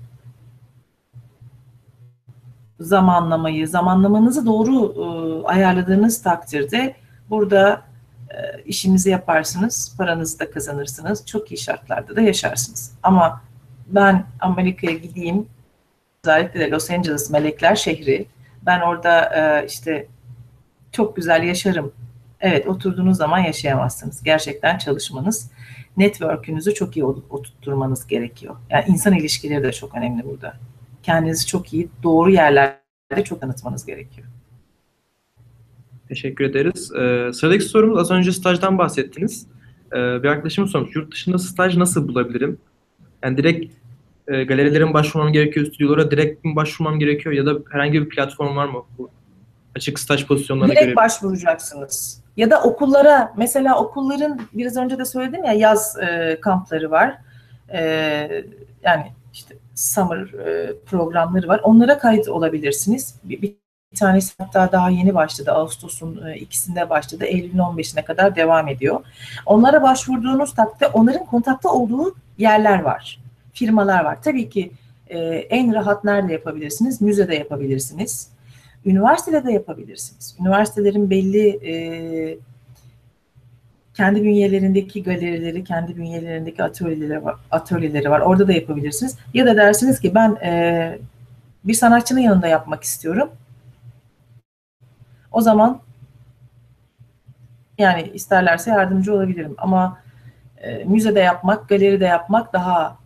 zamanlamayı, 2.79 3.67
zamanlamanızı 3.67 4.45
doğru 4.45 4.93
e, 4.93 5.47
ayarladığınız 5.47 6.21
takdirde 6.21 6.95
burada 7.29 7.81
e, 8.29 8.63
işinizi 8.63 9.09
yaparsınız, 9.09 9.95
paranızı 9.97 10.39
da 10.39 10.51
kazanırsınız, 10.51 11.25
çok 11.25 11.51
iyi 11.51 11.57
şartlarda 11.57 12.15
da 12.15 12.21
yaşarsınız. 12.21 12.91
Ama 13.03 13.41
ben 13.87 14.25
Amerika'ya 14.39 14.97
gideyim, 14.97 15.47
özellikle 16.23 16.59
de 16.59 16.69
Los 16.69 16.91
Angeles 16.91 17.29
Melekler 17.29 17.75
şehri, 17.75 18.25
ben 18.61 18.81
orada 18.81 19.35
e, 19.35 19.65
işte 19.65 20.07
çok 20.95 21.15
güzel 21.15 21.43
yaşarım. 21.43 21.91
Evet, 22.39 22.67
oturduğunuz 22.67 23.17
zaman 23.17 23.39
yaşayamazsınız. 23.39 24.23
Gerçekten 24.23 24.77
çalışmanız, 24.77 25.51
network'ünüzü 25.97 26.73
çok 26.73 26.97
iyi 26.97 27.05
oturtturmanız 27.05 28.07
gerekiyor. 28.07 28.55
Yani 28.69 28.85
insan 28.87 29.13
ilişkileri 29.13 29.63
de 29.63 29.71
çok 29.71 29.95
önemli 29.95 30.23
burada. 30.23 30.53
Kendinizi 31.03 31.47
çok 31.47 31.73
iyi, 31.73 31.89
doğru 32.03 32.31
yerlerde 32.31 33.23
çok 33.23 33.41
tanıtmanız 33.41 33.85
gerekiyor. 33.85 34.27
Teşekkür 36.07 36.45
ederiz. 36.45 36.91
Ee, 36.91 37.33
sıradaki 37.33 37.63
sorumuz 37.63 37.97
az 37.97 38.11
önce 38.11 38.31
stajdan 38.31 38.77
bahsettiniz. 38.77 39.47
Ee, 39.91 39.95
bir 39.95 40.27
arkadaşım 40.27 40.67
sormuş. 40.67 40.95
Yurt 40.95 41.13
dışında 41.13 41.37
staj 41.37 41.77
nasıl 41.77 42.07
bulabilirim? 42.07 42.57
Yani 43.23 43.37
direkt 43.37 43.73
e, 44.27 44.43
galerilerin 44.43 44.93
başvurmam 44.93 45.33
gerekiyor, 45.33 45.65
stüdyolara 45.65 46.11
direkt 46.11 46.45
mi 46.45 46.55
başvurmam 46.55 46.99
gerekiyor 46.99 47.35
ya 47.35 47.45
da 47.45 47.59
herhangi 47.71 48.01
bir 48.01 48.09
platform 48.09 48.55
var 48.55 48.67
mı 48.67 48.83
bu 48.97 49.09
açık 49.75 49.99
staj 49.99 50.25
pozisyonlarına 50.25 50.71
direkt 50.71 50.85
göre? 50.85 50.95
başvuracaksınız. 50.95 52.21
Ya 52.37 52.51
da 52.51 52.63
okullara, 52.63 53.33
mesela 53.37 53.79
okulların 53.79 54.39
biraz 54.53 54.77
önce 54.77 54.97
de 54.97 55.05
söyledim 55.05 55.43
ya 55.43 55.53
yaz 55.53 55.97
e, 55.99 56.37
kampları 56.41 56.91
var. 56.91 57.17
E, 57.73 57.81
yani 58.83 59.11
işte 59.33 59.55
summer 59.75 60.33
e, 60.33 60.73
programları 60.85 61.47
var. 61.47 61.61
Onlara 61.63 61.97
kayıt 61.97 62.29
olabilirsiniz. 62.29 63.15
Bir, 63.23 63.41
bir 63.41 63.55
tanesi 63.95 64.33
hatta 64.37 64.71
daha 64.71 64.89
yeni 64.89 65.13
başladı. 65.13 65.51
Ağustos'un 65.51 66.27
e, 66.27 66.37
ikisinde 66.37 66.89
başladı. 66.89 67.25
Eylül'ün 67.25 67.57
15'ine 67.57 68.03
kadar 68.03 68.35
devam 68.35 68.67
ediyor. 68.67 68.99
Onlara 69.45 69.83
başvurduğunuz 69.83 70.53
takdirde 70.53 70.87
onların 70.87 71.25
kontakta 71.25 71.69
olduğu 71.69 72.15
yerler 72.37 72.79
var. 72.79 73.19
Firmalar 73.53 74.03
var. 74.03 74.17
Tabii 74.23 74.49
ki 74.49 74.71
e, 75.07 75.19
en 75.29 75.73
rahat 75.73 76.03
nerede 76.03 76.33
yapabilirsiniz? 76.33 77.01
Müzede 77.01 77.35
yapabilirsiniz. 77.35 78.34
Üniversitede 78.85 79.43
de 79.43 79.51
yapabilirsiniz. 79.51 80.35
Üniversitelerin 80.39 81.09
belli 81.09 81.49
e, 81.49 82.37
kendi 83.93 84.23
bünyelerindeki 84.23 85.03
galerileri, 85.03 85.63
kendi 85.63 85.97
bünyelerindeki 85.97 86.63
atölyeleri 86.63 87.25
var, 87.25 87.35
atölyeleri 87.51 88.09
var. 88.09 88.19
Orada 88.19 88.47
da 88.47 88.53
yapabilirsiniz. 88.53 89.17
Ya 89.33 89.45
da 89.45 89.55
dersiniz 89.55 89.99
ki 89.99 90.15
ben 90.15 90.35
e, 90.35 90.99
bir 91.63 91.73
sanatçının 91.73 92.19
yanında 92.19 92.47
yapmak 92.47 92.83
istiyorum. 92.83 93.29
O 95.31 95.41
zaman 95.41 95.81
yani 97.77 98.11
isterlerse 98.13 98.71
yardımcı 98.71 99.13
olabilirim. 99.13 99.55
Ama 99.57 99.99
e, 100.57 100.83
müzede 100.83 101.19
yapmak, 101.19 101.69
galeride 101.69 102.05
yapmak 102.05 102.53
daha 102.53 102.97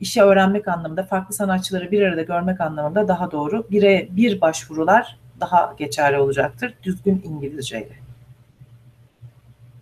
işi 0.00 0.22
öğrenmek 0.22 0.68
anlamında, 0.68 1.02
farklı 1.02 1.34
sanatçıları 1.34 1.90
bir 1.90 2.02
arada 2.02 2.22
görmek 2.22 2.60
anlamında 2.60 3.08
daha 3.08 3.30
doğru. 3.30 3.66
Bire 3.70 4.08
bir 4.10 4.40
başvurular 4.40 5.18
daha 5.40 5.74
geçerli 5.78 6.18
olacaktır. 6.18 6.74
Düzgün 6.82 7.22
İngilizceyle. 7.24 7.98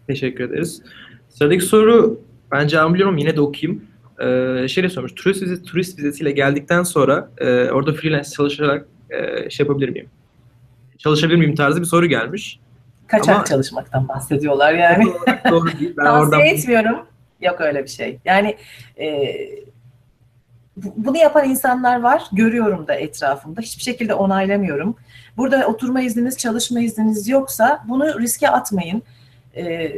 Teşekkür 0.07 0.45
ederiz. 0.45 0.83
Sıradaki 1.29 1.65
soru 1.65 2.21
ben 2.53 2.67
cevabını 2.67 2.95
biliyorum 2.95 3.17
yine 3.19 3.37
de 3.37 3.41
okuyayım. 3.41 3.85
Ee, 4.21 4.69
şey 4.69 4.85
de 4.85 4.89
sormuş. 4.89 5.15
Turist, 5.15 5.43
vizesi, 5.43 5.63
turist 5.63 5.99
vizesiyle 5.99 6.31
geldikten 6.31 6.83
sonra 6.83 7.31
e, 7.39 7.71
orada 7.71 7.93
freelance 7.93 8.31
çalışarak 8.31 8.87
e, 9.11 9.51
şey 9.51 9.65
yapabilir 9.67 9.89
miyim? 9.89 10.09
Çalışabilir 10.99 11.39
miyim 11.39 11.55
tarzı 11.55 11.81
bir 11.81 11.87
soru 11.87 12.07
gelmiş. 12.07 12.61
Kaçak 13.07 13.37
Ama- 13.37 13.45
çalışmaktan 13.45 14.09
bahsediyorlar 14.09 14.73
yani. 14.75 15.05
Doğru 15.51 15.79
değil. 15.81 15.95
Ben 15.97 16.05
Tavsiye 16.05 16.25
oradan 16.25 16.41
etmiyorum. 16.41 17.07
Yok 17.41 17.61
öyle 17.61 17.83
bir 17.85 17.89
şey. 17.89 18.19
Yani 18.25 18.57
e, 18.97 19.07
bunu 20.77 21.17
yapan 21.17 21.49
insanlar 21.49 22.01
var. 22.01 22.23
Görüyorum 22.33 22.87
da 22.89 22.95
etrafımda. 22.95 23.61
Hiçbir 23.61 23.83
şekilde 23.83 24.15
onaylamıyorum. 24.15 24.97
Burada 25.37 25.67
oturma 25.67 26.01
izniniz, 26.03 26.39
çalışma 26.39 26.81
izniniz 26.81 27.29
yoksa 27.29 27.85
bunu 27.89 28.21
riske 28.21 28.49
atmayın. 28.49 29.03
E, 29.57 29.93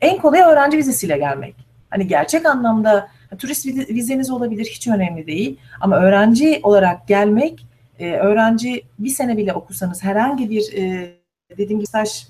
en 0.00 0.18
kolay 0.18 0.40
öğrenci 0.40 0.76
vizesiyle 0.76 1.18
gelmek. 1.18 1.54
Hani 1.90 2.06
gerçek 2.06 2.46
anlamda 2.46 3.08
turist 3.38 3.66
vize- 3.66 3.88
vizeniz 3.94 4.30
olabilir 4.30 4.64
hiç 4.66 4.88
önemli 4.88 5.26
değil. 5.26 5.56
Ama 5.80 5.96
öğrenci 5.96 6.60
olarak 6.62 7.08
gelmek, 7.08 7.66
e, 7.98 8.12
öğrenci 8.12 8.82
bir 8.98 9.10
sene 9.10 9.36
bile 9.36 9.52
okusanız 9.52 10.04
herhangi 10.04 10.50
bir 10.50 10.72
e, 10.76 11.10
dediğim 11.58 11.78
gibi 11.78 11.86
staj 11.86 12.26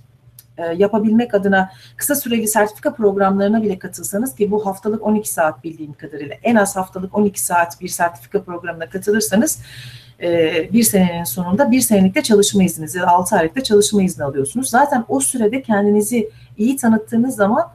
yapabilmek 0.64 1.35
adına 1.35 1.70
kısa 1.96 2.14
süreli 2.14 2.49
sertifika 2.49 2.94
programlarına 2.94 3.62
bile 3.62 3.79
katılsanız 3.79 4.35
ki 4.35 4.51
bu 4.51 4.66
haftalık 4.66 5.03
12 5.03 5.31
saat 5.31 5.64
bildiğim 5.64 5.92
kadarıyla 5.92 6.37
en 6.42 6.55
az 6.55 6.77
haftalık 6.77 7.18
12 7.18 7.40
saat 7.40 7.81
bir 7.81 7.88
sertifika 7.88 8.42
programına 8.42 8.88
katılırsanız 8.88 9.62
e, 10.23 10.73
bir 10.73 10.83
senenin 10.83 11.25
sonunda 11.25 11.70
bir 11.70 11.81
senelikte 11.81 12.23
çalışma 12.23 12.62
izniniz 12.62 12.94
ya 12.94 13.03
da 13.03 13.09
6 13.09 13.37
aylıkta 13.37 13.62
çalışma 13.62 14.03
izni 14.03 14.25
alıyorsunuz. 14.25 14.70
Zaten 14.70 15.05
o 15.09 15.20
sürede 15.20 15.62
kendinizi 15.62 16.31
iyi 16.59 16.77
tanıttığınız 16.77 17.37
zaman 17.37 17.73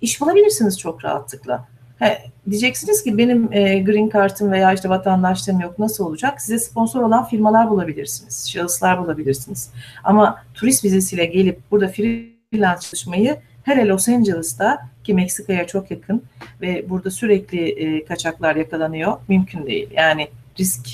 iş 0.00 0.20
bulabilirsiniz 0.20 0.78
çok 0.78 1.04
rahatlıkla. 1.04 1.64
He, 1.98 2.30
diyeceksiniz 2.50 3.04
ki 3.04 3.18
benim 3.18 3.52
e, 3.52 3.78
green 3.78 4.10
card'ım 4.10 4.52
veya 4.52 4.72
işte 4.72 4.88
vatandaşlığım 4.88 5.60
yok 5.60 5.78
nasıl 5.78 6.06
olacak? 6.06 6.40
Size 6.40 6.58
sponsor 6.58 7.02
olan 7.02 7.24
firmalar 7.24 7.70
bulabilirsiniz, 7.70 8.50
şahıslar 8.50 8.98
bulabilirsiniz. 8.98 9.70
Ama 10.04 10.42
turist 10.54 10.84
vizesiyle 10.84 11.24
gelip 11.24 11.60
burada 11.70 11.88
freelance 11.88 12.80
çalışmayı 12.80 13.36
hele 13.62 13.88
Los 13.88 14.08
Angeles'ta 14.08 14.88
ki 15.04 15.14
Meksika'ya 15.14 15.66
çok 15.66 15.90
yakın 15.90 16.22
ve 16.60 16.90
burada 16.90 17.10
sürekli 17.10 17.68
e, 17.68 18.04
kaçaklar 18.04 18.56
yakalanıyor 18.56 19.16
mümkün 19.28 19.66
değil. 19.66 19.88
Yani 19.92 20.28
risk 20.58 20.88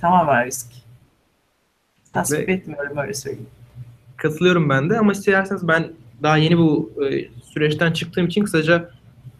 tamamen 0.00 0.46
risk. 0.46 0.66
Tasvip 2.12 2.48
Ve- 2.48 2.52
etmiyorum 2.52 2.98
öyle 2.98 3.14
söyleyeyim. 3.14 3.46
Katılıyorum 4.16 4.68
ben 4.68 4.90
de 4.90 4.98
ama 4.98 5.12
isterseniz 5.12 5.68
ben 5.68 5.88
daha 6.22 6.36
yeni 6.36 6.58
bu 6.58 6.92
e, 7.04 7.28
süreçten 7.52 7.92
çıktığım 7.92 8.26
için 8.26 8.44
kısaca 8.44 8.90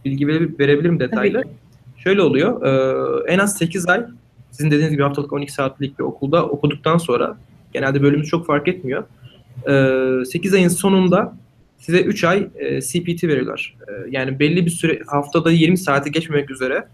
bilgi 0.07 0.27
vere- 0.29 0.59
verebilirim 0.59 1.01
detaylı. 1.01 1.43
Şöyle 1.97 2.23
oluyor. 2.23 2.63
e, 2.67 3.33
en 3.33 3.39
az 3.39 3.59
8 3.59 3.89
ay 3.89 4.05
sizin 4.51 4.71
dediğiniz 4.71 4.93
gibi 4.93 5.03
haftalık 5.03 5.33
12 5.33 5.53
saatlik 5.53 5.99
bir 5.99 6.05
okulda 6.05 6.47
okuduktan 6.47 6.99
sonra 6.99 7.37
genelde 7.73 8.03
bölümümüz 8.03 8.29
çok 8.29 8.47
fark 8.47 8.69
etmiyor. 8.69 9.05
E, 9.69 10.25
8 10.25 10.55
ayın 10.55 10.69
sonunda 10.69 11.37
size 11.79 12.01
3 12.01 12.25
ay 12.25 12.49
e, 12.59 12.81
CPT 12.81 13.25
veriyorlar. 13.25 13.77
E, 13.89 13.93
yani 14.11 14.39
belli 14.41 14.67
bir 14.67 14.71
süre 14.71 15.01
haftada 15.07 15.51
20 15.51 15.79
saati 15.79 16.11
geçmemek 16.11 16.51
üzere 16.51 16.87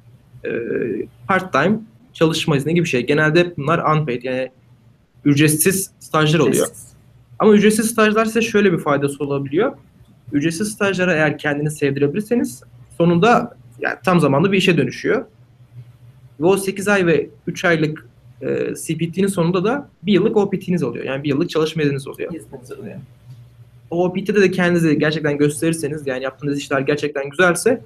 e, 0.45 0.51
part 1.29 1.53
time 1.53 1.79
çalışma 2.13 2.57
izni 2.57 2.75
gibi 2.75 2.85
bir 2.85 2.89
şey. 2.89 3.07
Genelde 3.07 3.57
bunlar 3.57 3.97
unpaid 3.97 4.23
yani 4.23 4.51
ücretsiz 5.25 5.91
stajlar 6.01 6.39
oluyor. 6.39 6.67
Ama 7.39 7.53
ücretsiz 7.55 7.91
stajlar 7.91 8.25
size 8.25 8.43
şöyle 8.43 8.73
bir 8.73 8.79
faydası 8.79 9.25
olabiliyor. 9.25 9.73
Ücretsiz 10.33 10.69
stajlara 10.73 11.15
eğer 11.15 11.39
kendinizi 11.39 11.77
sevdirebilirseniz 11.77 12.63
sonunda 12.99 13.57
yani 13.81 13.97
tam 14.05 14.21
zamanlı 14.21 14.53
bir 14.53 14.59
işe 14.59 14.77
dönüşüyor. 14.77 15.25
Ve 16.41 16.47
o 16.47 16.57
8 16.57 16.89
ay 16.89 17.07
ve 17.07 17.29
3 17.47 17.65
aylık 17.65 18.07
e, 18.43 18.75
CPT'nin 18.75 19.27
sonunda 19.27 19.65
da 19.65 19.89
bir 20.03 20.13
yıllık 20.13 20.37
OPT'niz 20.37 20.83
oluyor. 20.83 21.05
Yani 21.05 21.23
bir 21.23 21.29
yıllık 21.29 21.51
çalışma 21.51 21.83
izniniz 21.83 22.09
oluyor. 22.09 22.35
İzniniz 22.35 22.73
oluyor. 22.73 22.97
O 23.91 24.05
OPT'de 24.05 24.41
de 24.41 24.51
kendinizi 24.51 24.99
gerçekten 24.99 25.39
gösterirseniz 25.39 26.07
yani 26.07 26.25
yaptığınız 26.25 26.59
işler 26.59 26.81
gerçekten 26.81 27.31
güzelse 27.31 27.83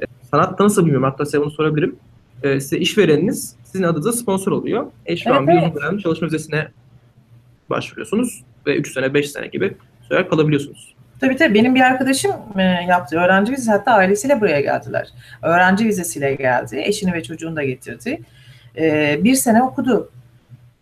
e, 0.00 0.04
sanatta 0.30 0.64
nasıl 0.64 0.82
bilmiyorum 0.82 1.08
hatta 1.10 1.24
size 1.24 1.40
bunu 1.40 1.50
sorabilirim. 1.50 1.96
E, 2.42 2.60
size 2.60 2.78
işvereniniz 2.78 3.56
sizin 3.64 3.84
adınıza 3.84 4.12
sponsor 4.12 4.52
oluyor. 4.52 4.86
E 5.06 5.16
şu 5.16 5.28
Evet, 5.28 5.38
an 5.38 5.46
bir 5.46 5.52
evet. 5.52 5.62
uzun 5.62 5.82
dönem 5.82 5.98
çalışma 5.98 6.26
vizesine 6.26 6.68
başvuruyorsunuz 7.70 8.42
ve 8.66 8.76
3 8.76 8.92
sene 8.92 9.14
5 9.14 9.30
sene 9.30 9.46
gibi 9.46 9.76
süre 10.08 10.28
kalabiliyorsunuz. 10.28 10.95
Tabii 11.20 11.36
tabii 11.36 11.54
benim 11.54 11.74
bir 11.74 11.80
arkadaşım 11.80 12.32
e, 12.56 12.62
yaptı 12.62 13.16
öğrenci 13.16 13.52
vizesi 13.52 13.70
hatta 13.70 13.92
ailesiyle 13.92 14.40
buraya 14.40 14.60
geldiler. 14.60 15.08
Öğrenci 15.42 15.86
vizesiyle 15.86 16.34
geldi. 16.34 16.82
Eşini 16.84 17.12
ve 17.12 17.22
çocuğunu 17.22 17.56
da 17.56 17.62
getirdi. 17.62 18.20
E, 18.76 19.16
bir 19.24 19.34
sene 19.34 19.62
okudu. 19.62 20.10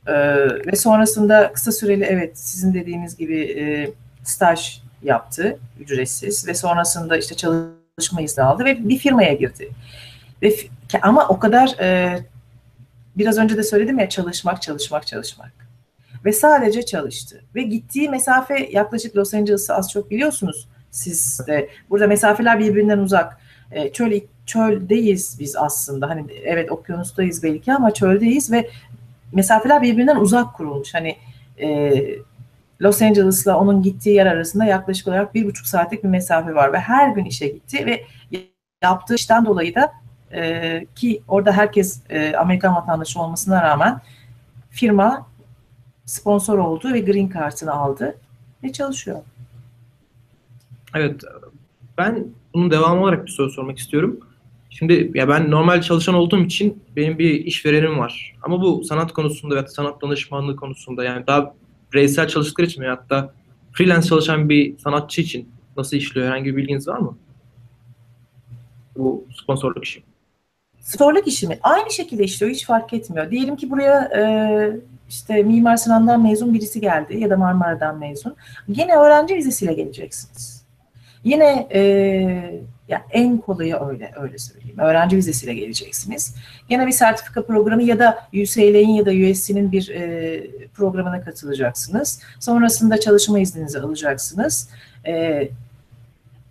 E, 0.07 0.15
ve 0.67 0.77
sonrasında 0.77 1.53
kısa 1.53 1.73
süreli 1.73 2.05
evet 2.05 2.39
sizin 2.39 2.75
dediğiniz 2.75 3.17
gibi 3.17 3.95
staj 4.23 4.81
yaptı 5.03 5.59
ücretsiz 5.81 6.49
ve 6.49 6.55
sonrasında 6.55 7.17
işte 7.17 7.35
çalışma 7.35 8.21
izni 8.21 8.45
aldı 8.45 8.65
ve 8.65 8.89
bir 8.89 8.99
firmaya 8.99 9.35
girdi. 9.35 9.69
Ve 10.43 10.55
ama 11.03 11.29
o 11.29 11.39
kadar 11.39 11.77
biraz 13.17 13.39
önce 13.39 13.57
de 13.57 13.63
söyledim 13.63 13.99
ya 13.99 14.09
çalışmak 14.09 14.63
çalışmak 14.63 15.07
çalışmak 15.07 15.64
ve 16.25 16.33
sadece 16.33 16.83
çalıştı. 16.83 17.43
Ve 17.55 17.63
gittiği 17.63 18.09
mesafe 18.09 18.69
yaklaşık 18.73 19.17
Los 19.17 19.35
Angeles'ı 19.35 19.75
az 19.75 19.93
çok 19.93 20.11
biliyorsunuz 20.11 20.69
siz 20.91 21.41
de. 21.47 21.69
Burada 21.91 22.07
mesafeler 22.07 22.59
birbirinden 22.59 22.99
uzak. 22.99 23.39
E, 23.73 23.93
çöl, 23.93 24.21
çöldeyiz 24.47 25.37
biz 25.41 25.57
aslında. 25.57 26.09
Hani 26.09 26.25
evet 26.45 26.73
okyanustayız 26.73 27.43
belki 27.43 27.73
ama 27.73 27.95
çöldeyiz 27.95 28.53
ve 28.53 28.71
mesafeler 29.33 29.83
birbirinden 29.83 30.17
uzak 30.17 30.55
kurulmuş. 30.55 30.95
Hani 30.95 31.17
e, 31.61 31.93
Los 32.83 33.03
Angeles'la 33.03 33.59
onun 33.59 33.83
gittiği 33.83 34.15
yer 34.15 34.27
arasında 34.27 34.65
yaklaşık 34.65 35.09
olarak 35.09 35.35
bir 35.35 35.47
buçuk 35.47 35.67
saatlik 35.67 36.05
bir 36.05 36.09
mesafe 36.09 36.55
var 36.55 36.73
ve 36.73 36.79
her 36.79 37.09
gün 37.09 37.25
işe 37.25 37.49
gitti 37.49 37.87
ve 37.87 38.05
yaptığı 38.83 39.15
işten 39.15 39.47
dolayı 39.47 39.75
da 39.75 39.93
e, 40.33 40.87
ki 40.95 41.23
orada 41.29 41.53
herkes 41.53 42.01
e, 42.11 42.37
Amerikan 42.37 42.75
vatandaşı 42.75 43.21
olmasına 43.21 43.63
rağmen 43.63 44.01
firma 44.71 45.27
sponsor 46.07 46.59
oldu 46.59 46.93
ve 46.93 47.01
green 47.01 47.31
card'ını 47.35 47.73
aldı 47.73 48.19
ve 48.63 48.73
çalışıyor. 48.73 49.23
Evet, 50.95 51.21
ben 51.99 52.27
bunun 52.55 52.71
devamı 52.71 53.03
olarak 53.03 53.27
bir 53.27 53.31
soru 53.31 53.51
sormak 53.51 53.79
istiyorum. 53.79 54.21
Şimdi 54.71 55.11
ya 55.15 55.29
ben 55.29 55.51
normal 55.51 55.83
çalışan 55.83 56.15
olduğum 56.15 56.41
için 56.41 56.83
benim 56.97 57.19
bir 57.19 57.45
işverenim 57.45 57.99
var. 57.99 58.37
Ama 58.43 58.61
bu 58.61 58.85
sanat 58.85 59.13
konusunda 59.13 59.55
veya 59.55 59.67
sanat 59.67 60.03
danışmanlığı 60.03 60.57
konusunda 60.57 61.05
yani 61.05 61.27
daha 61.27 61.55
bireysel 61.93 62.29
çalıştıkları 62.29 62.67
için 62.67 62.83
veyahut 62.83 63.11
da 63.11 63.35
freelance 63.73 64.09
çalışan 64.09 64.49
bir 64.49 64.79
sanatçı 64.79 65.21
için 65.21 65.49
nasıl 65.77 65.97
işliyor? 65.97 66.27
Herhangi 66.27 66.45
bir 66.45 66.57
bilginiz 66.57 66.89
var 66.89 66.99
mı? 66.99 67.19
Bu 68.97 69.25
sponsorluk 69.43 69.85
işi. 69.85 70.03
Sponsorluk 70.81 71.27
işi 71.27 71.49
mi? 71.49 71.59
Aynı 71.63 71.91
şekilde 71.91 72.25
işliyor, 72.25 72.53
hiç 72.53 72.67
fark 72.67 72.93
etmiyor. 72.93 73.31
Diyelim 73.31 73.57
ki 73.57 73.71
buraya 73.71 74.01
e, 74.05 74.23
işte 75.09 75.43
Mimar 75.43 75.77
Sinan'dan 75.77 76.23
mezun 76.23 76.55
birisi 76.55 76.81
geldi 76.81 77.19
ya 77.19 77.31
da 77.31 77.37
Marmara'dan 77.37 77.99
mezun. 77.99 78.37
Yine 78.69 78.97
öğrenci 78.97 79.35
vizesiyle 79.35 79.73
geleceksiniz. 79.73 80.65
Yine 81.25 81.69
e, 81.73 81.81
ya 82.89 83.03
en 83.11 83.39
kolayı 83.39 83.77
öyle, 83.77 84.13
öyle 84.17 84.39
söyleyeyim. 84.39 84.79
Öğrenci 84.79 85.17
vizesiyle 85.17 85.55
geleceksiniz. 85.55 86.35
Yine 86.69 86.87
bir 86.87 86.93
sertifika 86.93 87.47
programı 87.47 87.83
ya 87.83 87.99
da 87.99 88.29
UCLA'in 88.33 88.89
ya 88.89 89.07
da 89.07 89.11
USC'nin 89.11 89.73
bir 89.73 89.89
e, 89.89 90.67
programına 90.75 91.25
katılacaksınız. 91.25 92.21
Sonrasında 92.41 93.01
çalışma 93.01 93.39
izninizi 93.39 93.81
alacaksınız. 93.81 94.69
E, 95.07 95.49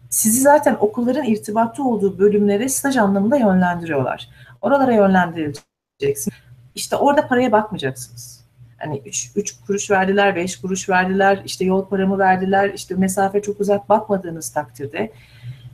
sizi 0.10 0.42
zaten 0.42 0.78
okulların 0.80 1.26
irtibatlı 1.26 1.88
olduğu 1.88 2.20
bölümlere 2.20 2.70
staj 2.70 2.98
anlamında 2.98 3.38
yönlendiriyorlar. 3.38 4.30
Oralara 4.62 4.94
yönlendirileceksin. 4.94 6.34
İşte 6.76 6.96
orada 6.96 7.28
paraya 7.28 7.52
bakmayacaksınız. 7.52 8.43
Hani 8.86 9.02
3 9.36 9.56
kuruş 9.68 9.92
verdiler, 9.92 10.36
5 10.36 10.62
kuruş 10.62 10.90
verdiler, 10.90 11.42
işte 11.46 11.66
yol 11.66 11.86
paramı 11.86 12.20
verdiler, 12.20 12.72
işte 12.76 12.96
mesafe 12.96 13.42
çok 13.42 13.60
uzak 13.60 13.90
bakmadığınız 13.90 14.50
takdirde 14.50 15.12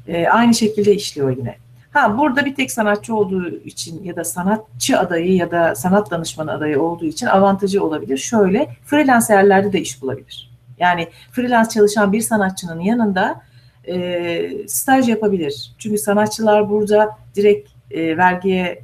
e, 0.07 0.27
aynı 0.27 0.53
şekilde 0.53 0.95
işliyor 0.95 1.37
yine. 1.37 1.55
Ha 1.91 2.17
burada 2.17 2.45
bir 2.45 2.55
tek 2.55 2.71
sanatçı 2.71 3.15
olduğu 3.15 3.49
için 3.49 4.03
ya 4.03 4.15
da 4.15 4.23
sanatçı 4.23 4.99
adayı 4.99 5.35
ya 5.35 5.51
da 5.51 5.75
sanat 5.75 6.11
danışmanı 6.11 6.51
adayı 6.51 6.81
olduğu 6.81 7.05
için 7.05 7.25
avantajı 7.25 7.83
olabilir. 7.83 8.17
Şöyle 8.17 8.69
freelance 8.85 9.33
yerlerde 9.33 9.73
de 9.73 9.81
iş 9.81 10.01
bulabilir. 10.01 10.51
Yani 10.79 11.07
freelance 11.31 11.69
çalışan 11.69 12.13
bir 12.13 12.21
sanatçının 12.21 12.79
yanında 12.79 13.41
e, 13.87 14.67
staj 14.67 15.09
yapabilir. 15.09 15.71
Çünkü 15.77 15.97
sanatçılar 15.97 16.69
burada 16.69 17.17
direkt 17.35 17.69
e, 17.91 18.17
vergiye 18.17 18.83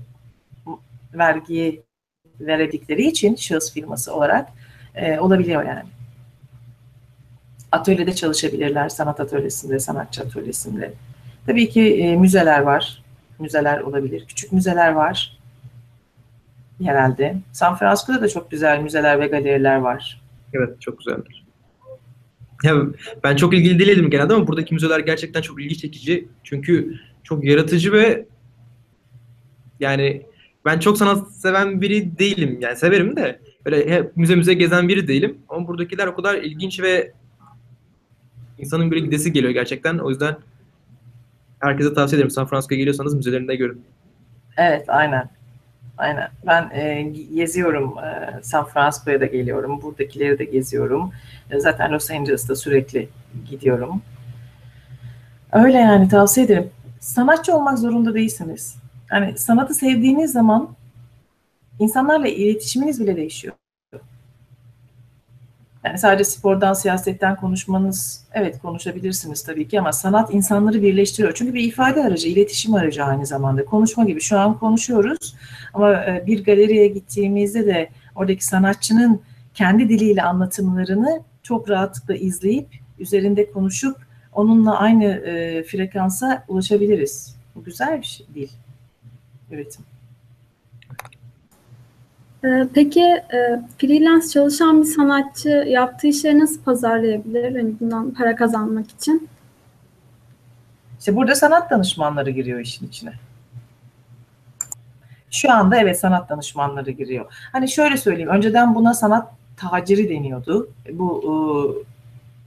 vergiye 1.14 1.84
veredikleri 2.40 3.08
için 3.08 3.36
şahıs 3.36 3.74
firması 3.74 4.16
olarak 4.16 4.50
e, 4.96 5.20
olabiliyor 5.20 5.64
yani. 5.64 5.90
Atölyede 7.72 8.16
çalışabilirler, 8.16 8.90
sanat 8.90 9.20
atölyesinde, 9.20 9.80
sanatçı 9.80 10.22
atölyesinde. 10.22 10.94
Tabii 11.46 11.70
ki 11.70 11.96
e, 11.96 12.16
müzeler 12.16 12.60
var. 12.60 13.04
Müzeler 13.40 13.80
olabilir. 13.80 14.26
Küçük 14.28 14.52
müzeler 14.52 14.92
var. 14.92 15.38
Herhalde. 16.84 17.36
San 17.52 17.76
Francisco'da 17.76 18.22
da 18.22 18.30
çok 18.30 18.52
güzel 18.52 18.80
müzeler 18.80 19.20
ve 19.20 19.28
galeriler 19.28 19.76
var. 19.76 20.22
Evet, 20.54 20.82
çok 20.82 20.98
güzeldir. 20.98 21.46
Ya 22.64 22.76
ben 23.24 23.36
çok 23.36 23.54
ilgili 23.54 23.80
değildim 23.80 24.10
genelde 24.10 24.34
ama 24.34 24.48
buradaki 24.48 24.74
müzeler 24.74 25.00
gerçekten 25.00 25.42
çok 25.42 25.62
ilgi 25.62 25.78
çekici. 25.78 26.28
Çünkü 26.44 26.96
çok 27.24 27.44
yaratıcı 27.44 27.92
ve 27.92 28.26
yani 29.80 30.26
ben 30.66 30.80
çok 30.80 30.98
sanat 30.98 31.32
seven 31.32 31.82
biri 31.82 32.20
değilim. 32.20 32.58
Yani 32.62 32.76
severim 32.76 33.16
de 33.16 33.40
böyle 33.66 33.90
hep 33.90 34.18
müze 34.18 34.36
müze 34.36 34.54
gezen 34.54 34.88
biri 34.88 35.08
değilim. 35.08 35.38
Ama 35.50 35.68
buradakiler 35.68 36.08
o 36.08 36.16
kadar 36.16 36.36
ilginç 36.36 36.80
ve 36.80 37.12
insanın 38.58 38.92
böyle 38.92 39.06
gidesi 39.06 39.34
geliyor 39.34 39.54
gerçekten. 39.54 39.98
O 39.98 40.10
yüzden 40.10 40.36
herkese 41.60 41.94
tavsiye 41.94 42.18
ederim. 42.18 42.32
San 42.32 42.48
Francisco'ya 42.48 42.78
geliyorsanız 42.80 43.16
müzelerinde 43.16 43.56
görün. 43.56 43.82
Evet, 44.58 44.86
aynen. 44.88 45.30
Aynen. 45.98 46.28
Ben 46.48 46.70
e, 46.74 47.02
geziyorum. 47.36 47.98
E, 47.98 48.40
San 48.42 48.66
Francisco'ya 48.66 49.22
da 49.22 49.26
geliyorum. 49.26 49.82
Buradakileri 49.82 50.40
de 50.40 50.46
geziyorum. 50.46 51.12
E, 51.52 51.60
zaten 51.60 51.92
Los 51.92 52.12
Angeles'ta 52.12 52.56
sürekli 52.56 53.10
gidiyorum. 53.50 54.02
Öyle 55.52 55.78
yani 55.78 56.10
tavsiye 56.10 56.46
ederim. 56.46 56.70
Sanatçı 57.00 57.56
olmak 57.56 57.80
zorunda 57.80 58.14
değilsiniz. 58.14 58.85
Yani 59.12 59.38
sanatı 59.38 59.74
sevdiğiniz 59.74 60.32
zaman 60.32 60.76
insanlarla 61.80 62.28
iletişiminiz 62.28 63.00
bile 63.00 63.16
değişiyor. 63.16 63.54
Yani 65.86 65.98
sadece 65.98 66.24
spordan, 66.24 66.74
siyasetten 66.74 67.36
konuşmanız, 67.36 68.26
evet 68.34 68.60
konuşabilirsiniz 68.62 69.44
tabii 69.44 69.68
ki 69.68 69.80
ama 69.80 69.94
sanat 69.94 70.34
insanları 70.34 70.82
birleştiriyor. 70.82 71.34
Çünkü 71.34 71.54
bir 71.54 71.64
ifade 71.64 72.04
aracı, 72.04 72.28
iletişim 72.28 72.74
aracı 72.74 73.04
aynı 73.04 73.26
zamanda. 73.26 73.66
Konuşma 73.66 74.06
gibi 74.06 74.22
şu 74.22 74.40
an 74.40 74.60
konuşuyoruz 74.60 75.36
ama 75.74 75.94
e, 75.94 76.24
bir 76.28 76.44
galeriye 76.44 76.88
gittiğimizde 76.88 77.66
de 77.66 77.90
oradaki 78.16 78.46
sanatçının 78.46 79.22
kendi 79.54 79.90
diliyle 79.90 80.24
anlatımlarını 80.24 81.22
çok 81.44 81.70
rahatlıkla 81.70 82.16
izleyip, 82.16 82.68
üzerinde 83.00 83.52
konuşup 83.52 83.98
onunla 84.34 84.78
aynı 84.78 85.06
e, 85.06 85.64
frekansa 85.64 86.46
ulaşabiliriz. 86.48 87.36
Bu 87.56 87.64
güzel 87.64 88.02
bir 88.02 88.06
şey 88.06 88.28
değil. 88.36 88.52
Üretim. 89.52 89.86
Ee, 92.46 92.68
peki 92.74 93.02
e, 93.02 93.62
freelance 93.78 94.28
çalışan 94.28 94.82
bir 94.82 94.88
sanatçı 94.88 95.50
yaptığı 95.50 96.08
işleri 96.08 96.40
nasıl 96.40 96.64
pazarlayabilir? 96.64 97.56
Yani 97.56 97.74
bundan 97.80 98.14
para 98.14 98.36
kazanmak 98.36 98.92
için. 98.92 99.30
İşte 101.00 101.16
burada 101.16 101.36
sanat 101.36 101.72
danışmanları 101.72 102.30
giriyor 102.30 102.60
işin 102.60 102.88
içine. 102.88 103.14
Şu 105.32 105.52
anda 105.52 105.78
evet 105.78 106.00
sanat 106.00 106.30
danışmanları 106.30 106.92
giriyor. 106.92 107.26
Hani 107.52 107.70
şöyle 107.70 107.98
söyleyeyim, 107.98 108.30
önceden 108.30 108.76
buna 108.76 108.94
sanat 108.94 109.32
taciri 109.58 110.10
deniyordu. 110.10 110.70
Bu 110.92 111.22
e, 111.24 111.32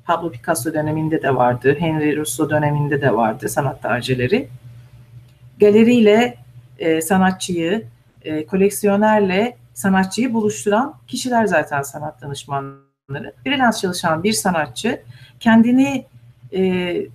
Pablo 0.07 0.31
Picasso 0.31 0.75
döneminde 0.75 1.23
de 1.23 1.35
vardı, 1.35 1.77
Henry 1.79 2.17
Russo 2.17 2.51
döneminde 2.51 3.03
de 3.03 3.15
vardı 3.17 3.49
sanat 3.49 3.83
tacirleri. 3.83 4.49
Galeriyle 5.61 6.37
e, 6.79 7.01
sanatçıyı, 7.01 7.87
e, 8.23 8.47
koleksiyonerle 8.47 9.57
sanatçıyı 9.75 10.35
buluşturan 10.35 10.95
kişiler 11.07 11.47
zaten 11.47 11.83
sanat 11.83 12.23
danışmanları. 12.23 13.35
Freelance 13.45 13.79
çalışan 13.79 14.23
bir 14.23 14.33
sanatçı 14.33 15.03
kendini 15.41 16.05
e, 16.53 17.07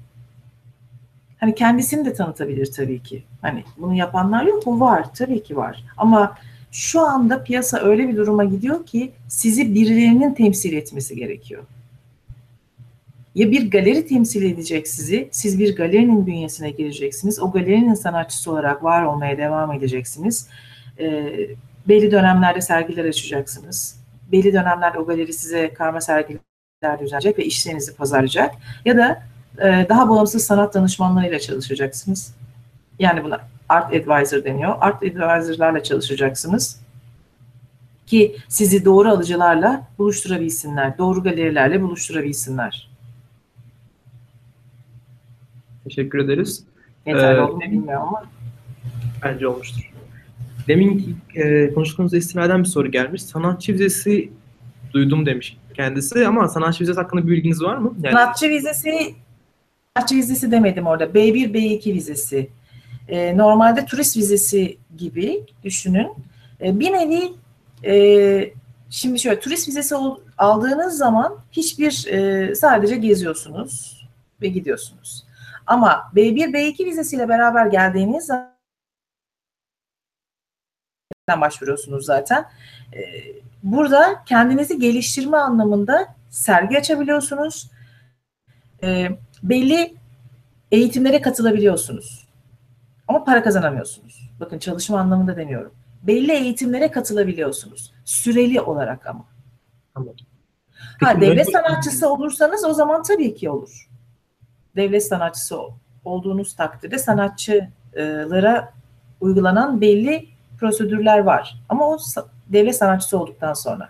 hani 1.39 1.55
kendisini 1.55 2.05
de 2.05 2.13
tanıtabilir 2.13 2.71
tabii 2.71 3.03
ki. 3.03 3.23
Hani 3.41 3.63
bunu 3.77 3.93
yapanlar 3.93 4.43
yok 4.43 4.67
mu? 4.67 4.79
Var. 4.79 5.13
Tabii 5.13 5.43
ki 5.43 5.55
var. 5.55 5.83
Ama 5.97 6.37
şu 6.71 7.01
anda 7.01 7.43
piyasa 7.43 7.77
öyle 7.77 8.07
bir 8.07 8.15
duruma 8.15 8.43
gidiyor 8.43 8.85
ki 8.85 9.11
sizi 9.27 9.73
birilerinin 9.73 10.33
temsil 10.33 10.73
etmesi 10.73 11.15
gerekiyor. 11.15 11.63
Ya 13.35 13.51
bir 13.51 13.71
galeri 13.71 14.07
temsil 14.07 14.43
edecek 14.43 14.87
sizi, 14.87 15.29
siz 15.31 15.59
bir 15.59 15.75
galerinin 15.75 16.25
bünyesine 16.25 16.69
gireceksiniz. 16.69 17.39
O 17.39 17.51
galerinin 17.51 17.93
sanatçısı 17.93 18.51
olarak 18.51 18.83
var 18.83 19.03
olmaya 19.03 19.37
devam 19.37 19.71
edeceksiniz. 19.71 20.47
Ee, 20.99 21.33
belli 21.87 22.11
dönemlerde 22.11 22.61
sergiler 22.61 23.05
açacaksınız. 23.05 23.99
Belli 24.31 24.53
dönemlerde 24.53 24.99
o 24.99 25.05
galeri 25.05 25.33
size 25.33 25.73
karma 25.73 26.01
sergiler 26.01 26.39
düzenleyecek 26.99 27.39
ve 27.39 27.45
işlerinizi 27.45 27.95
pazarlayacak. 27.95 28.55
Ya 28.85 28.97
da 28.97 29.23
e, 29.57 29.85
daha 29.89 30.09
bağımsız 30.09 30.43
sanat 30.45 30.73
danışmanlarıyla 30.73 31.39
çalışacaksınız. 31.39 32.35
Yani 32.99 33.23
buna 33.23 33.39
art 33.69 33.93
advisor 33.93 34.43
deniyor. 34.43 34.75
Art 34.81 35.03
advisor'larla 35.03 35.83
çalışacaksınız 35.83 36.79
ki 38.05 38.35
sizi 38.47 38.85
doğru 38.85 39.09
alıcılarla 39.09 39.87
buluşturabilsinler, 39.97 40.97
doğru 40.97 41.23
galerilerle 41.23 41.81
buluşturabilsinler. 41.81 42.92
Teşekkür 45.83 46.19
ederiz. 46.19 46.63
Yeterli 47.05 47.37
Ee, 47.37 47.41
oldu 47.41 47.59
bilmiyorum 47.61 48.07
ama. 48.07 48.23
Bence 49.23 49.47
olmuştur. 49.47 49.91
Demin 50.67 51.17
e, 51.35 51.73
konuştuğumuzda 51.73 52.17
istinaden 52.17 52.63
bir 52.63 52.67
soru 52.69 52.91
gelmiş. 52.91 53.23
Sanatçı 53.23 53.73
vizesi 53.73 54.29
duydum 54.93 55.25
demiş 55.25 55.57
kendisi 55.73 56.27
ama 56.27 56.47
sanatçı 56.47 56.81
vizesi 56.81 56.99
hakkında 56.99 57.27
bir 57.27 57.31
bilginiz 57.31 57.63
var 57.63 57.77
mı? 57.77 57.93
Yani, 58.03 58.13
Sanatçı 58.13 58.49
vizesi, 58.49 59.15
sanatçı 59.95 60.15
vizesi 60.15 60.51
demedim 60.51 60.87
orada. 60.87 61.03
B1, 61.05 61.53
B2 61.53 61.93
vizesi. 61.93 62.49
Ee, 63.07 63.37
normalde 63.37 63.85
turist 63.85 64.17
vizesi 64.17 64.77
gibi 64.97 65.43
düşünün. 65.63 66.07
Ee, 66.61 66.79
bir 66.79 66.91
nevi 66.91 67.33
e, 67.85 68.53
şimdi 68.89 69.19
şöyle 69.19 69.39
turist 69.39 69.67
vizesi 69.67 69.95
aldığınız 70.37 70.97
zaman 70.97 71.37
hiçbir 71.51 72.07
e, 72.07 72.55
sadece 72.55 72.95
geziyorsunuz 72.95 74.03
ve 74.41 74.47
gidiyorsunuz. 74.47 75.23
Ama 75.67 76.11
B1, 76.15 76.53
B2 76.53 76.85
vizesiyle 76.85 77.29
beraber 77.29 77.65
geldiğiniz 77.65 78.25
zaman 78.25 78.53
başvuruyorsunuz 81.41 82.05
zaten. 82.05 82.45
Ee, 82.93 83.43
Burada 83.63 84.23
kendinizi 84.25 84.79
geliştirme 84.79 85.37
anlamında 85.37 86.15
sergi 86.29 86.77
açabiliyorsunuz. 86.77 87.71
Ee, 88.83 89.09
belli 89.43 89.93
eğitimlere 90.71 91.21
katılabiliyorsunuz. 91.21 92.27
Ama 93.07 93.23
para 93.23 93.43
kazanamıyorsunuz. 93.43 94.29
Bakın 94.39 94.59
çalışma 94.59 94.99
anlamında 94.99 95.37
demiyorum. 95.37 95.73
Belli 96.03 96.31
eğitimlere 96.31 96.91
katılabiliyorsunuz. 96.91 97.93
Süreli 98.05 98.61
olarak 98.61 99.07
ama. 99.07 99.25
Anladım. 99.95 100.25
Ha 101.03 101.21
devlet 101.21 101.51
sanatçısı 101.51 102.09
olursanız 102.09 102.65
o 102.65 102.73
zaman 102.73 103.03
tabii 103.03 103.35
ki 103.35 103.49
olur. 103.49 103.89
Devlet 104.75 105.03
sanatçısı 105.03 105.57
olduğunuz 106.05 106.55
takdirde 106.55 106.97
sanatçılara 106.97 108.73
uygulanan 109.21 109.81
belli 109.81 110.27
prosedürler 110.59 111.19
var. 111.19 111.59
Ama 111.69 111.89
o 111.89 111.97
devlet 112.47 112.75
sanatçısı 112.75 113.17
olduktan 113.17 113.53
sonra. 113.53 113.89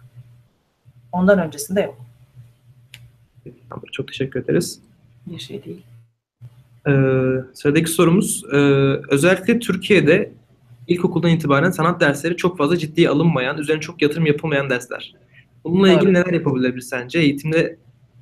Ondan 1.12 1.40
öncesinde 1.40 1.82
yok. 1.82 1.98
Çok 3.92 4.08
teşekkür 4.08 4.44
ederiz. 4.44 4.80
Bir 5.26 5.40
şey 5.40 5.64
değil. 5.64 5.82
Ee, 6.88 6.92
sıradaki 7.54 7.92
sorumuz, 7.92 8.44
e, 8.54 8.58
özellikle 9.10 9.60
Türkiye'de 9.60 10.32
ilkokuldan 10.88 11.32
itibaren 11.32 11.72
sanat 11.72 12.02
dersleri 12.02 12.38
çok 12.38 12.58
fazla 12.58 12.78
ciddiye 12.78 13.10
alınmayan, 13.10 13.58
üzerine 13.58 13.82
çok 13.82 14.02
yatırım 14.02 14.26
yapılmayan 14.26 14.70
dersler. 14.70 15.16
Bununla 15.64 15.90
ilgili 15.90 16.14
neler 16.14 16.34
yapılabilir 16.34 16.82
sence? 16.82 17.20
Eğitimde 17.20 17.78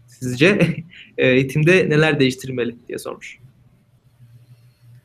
sizce 0.08 0.76
eğitimde 1.17 1.89
neler 1.89 2.19
değiştirilmeli 2.19 2.76
diye 2.88 3.00
sormuş. 3.00 3.39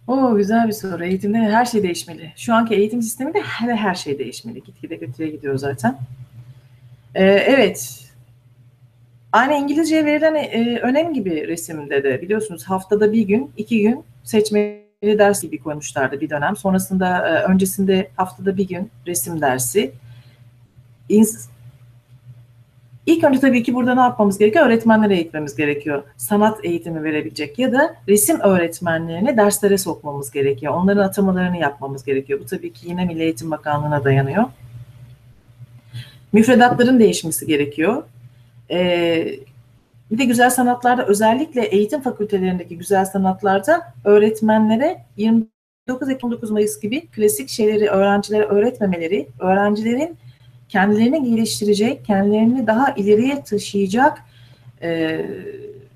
Oo 0.07 0.37
güzel 0.37 0.69
bir 0.69 0.73
soru. 0.73 1.05
Eğitimde 1.05 1.39
her 1.39 1.65
şey 1.65 1.83
değişmeli. 1.83 2.33
Şu 2.37 2.55
anki 2.55 2.75
eğitim 2.75 3.03
sisteminde 3.03 3.41
her, 3.41 3.77
her 3.77 3.95
şey 3.95 4.19
değişmeli. 4.19 4.63
Gitgide 4.63 4.99
kötüye 4.99 5.29
gidiyor 5.29 5.59
zaten. 5.59 5.99
Ee, 7.15 7.25
evet. 7.25 8.03
Aynı 9.33 9.55
İngilizceye 9.55 10.05
verilen 10.05 10.35
e, 10.35 10.79
önem 10.83 11.15
gibi 11.15 11.49
resimde 11.49 12.05
de 12.05 12.23
biliyorsunuz 12.23 12.65
haftada 12.65 13.13
bir 13.13 13.23
gün, 13.23 13.51
iki 13.57 13.81
gün 13.83 14.05
seçmeli 14.25 14.87
ders 15.03 15.43
gibi 15.43 15.59
koymuşlardı 15.59 16.21
bir 16.21 16.31
dönem. 16.31 16.57
Sonrasında 16.57 17.29
e, 17.29 17.43
öncesinde 17.43 18.09
haftada 18.17 18.57
bir 18.57 18.69
gün 18.69 18.91
resim 19.07 19.41
dersi. 19.41 19.93
İns- 21.11 21.49
İlk 23.07 23.25
önce 23.25 23.41
tabii 23.41 23.63
ki 23.63 23.75
burada 23.75 23.95
ne 23.95 24.01
yapmamız 24.01 24.39
gerekiyor? 24.39 24.67
Öğretmenlere 24.67 25.15
eğitmemiz 25.15 25.57
gerekiyor. 25.57 26.03
Sanat 26.17 26.65
eğitimi 26.65 27.05
verebilecek 27.05 27.59
ya 27.59 27.73
da 27.73 27.95
resim 28.09 28.41
öğretmenlerini 28.41 29.37
derslere 29.37 29.79
sokmamız 29.79 30.31
gerekiyor. 30.31 30.75
Onların 30.75 31.03
atamalarını 31.03 31.57
yapmamız 31.57 32.05
gerekiyor. 32.05 32.41
Bu 32.41 32.47
tabii 32.47 32.73
ki 32.73 32.89
yine 32.89 33.05
Milli 33.05 33.23
Eğitim 33.23 33.51
Bakanlığı'na 33.51 34.05
dayanıyor. 34.05 34.45
Müfredatların 36.33 36.99
değişmesi 36.99 37.47
gerekiyor. 37.47 38.03
Ee, 38.71 39.29
bir 40.11 40.19
de 40.19 40.25
güzel 40.25 40.51
sanatlarda 40.51 41.07
özellikle 41.07 41.63
eğitim 41.63 42.01
fakültelerindeki 42.01 42.79
güzel 42.79 43.05
sanatlarda 43.05 43.93
öğretmenlere 44.05 45.05
29 45.17 46.09
Ekim 46.09 46.31
9 46.31 46.51
Mayıs 46.51 46.81
gibi 46.81 47.07
klasik 47.07 47.49
şeyleri 47.49 47.89
öğrencilere 47.89 48.45
öğretmemeleri, 48.45 49.29
öğrencilerin 49.41 50.17
kendilerini 50.69 51.31
geliştirecek, 51.31 52.05
kendilerini 52.05 52.67
daha 52.67 52.91
ileriye 52.91 53.43
taşıyacak 53.43 54.19
e, 54.83 55.21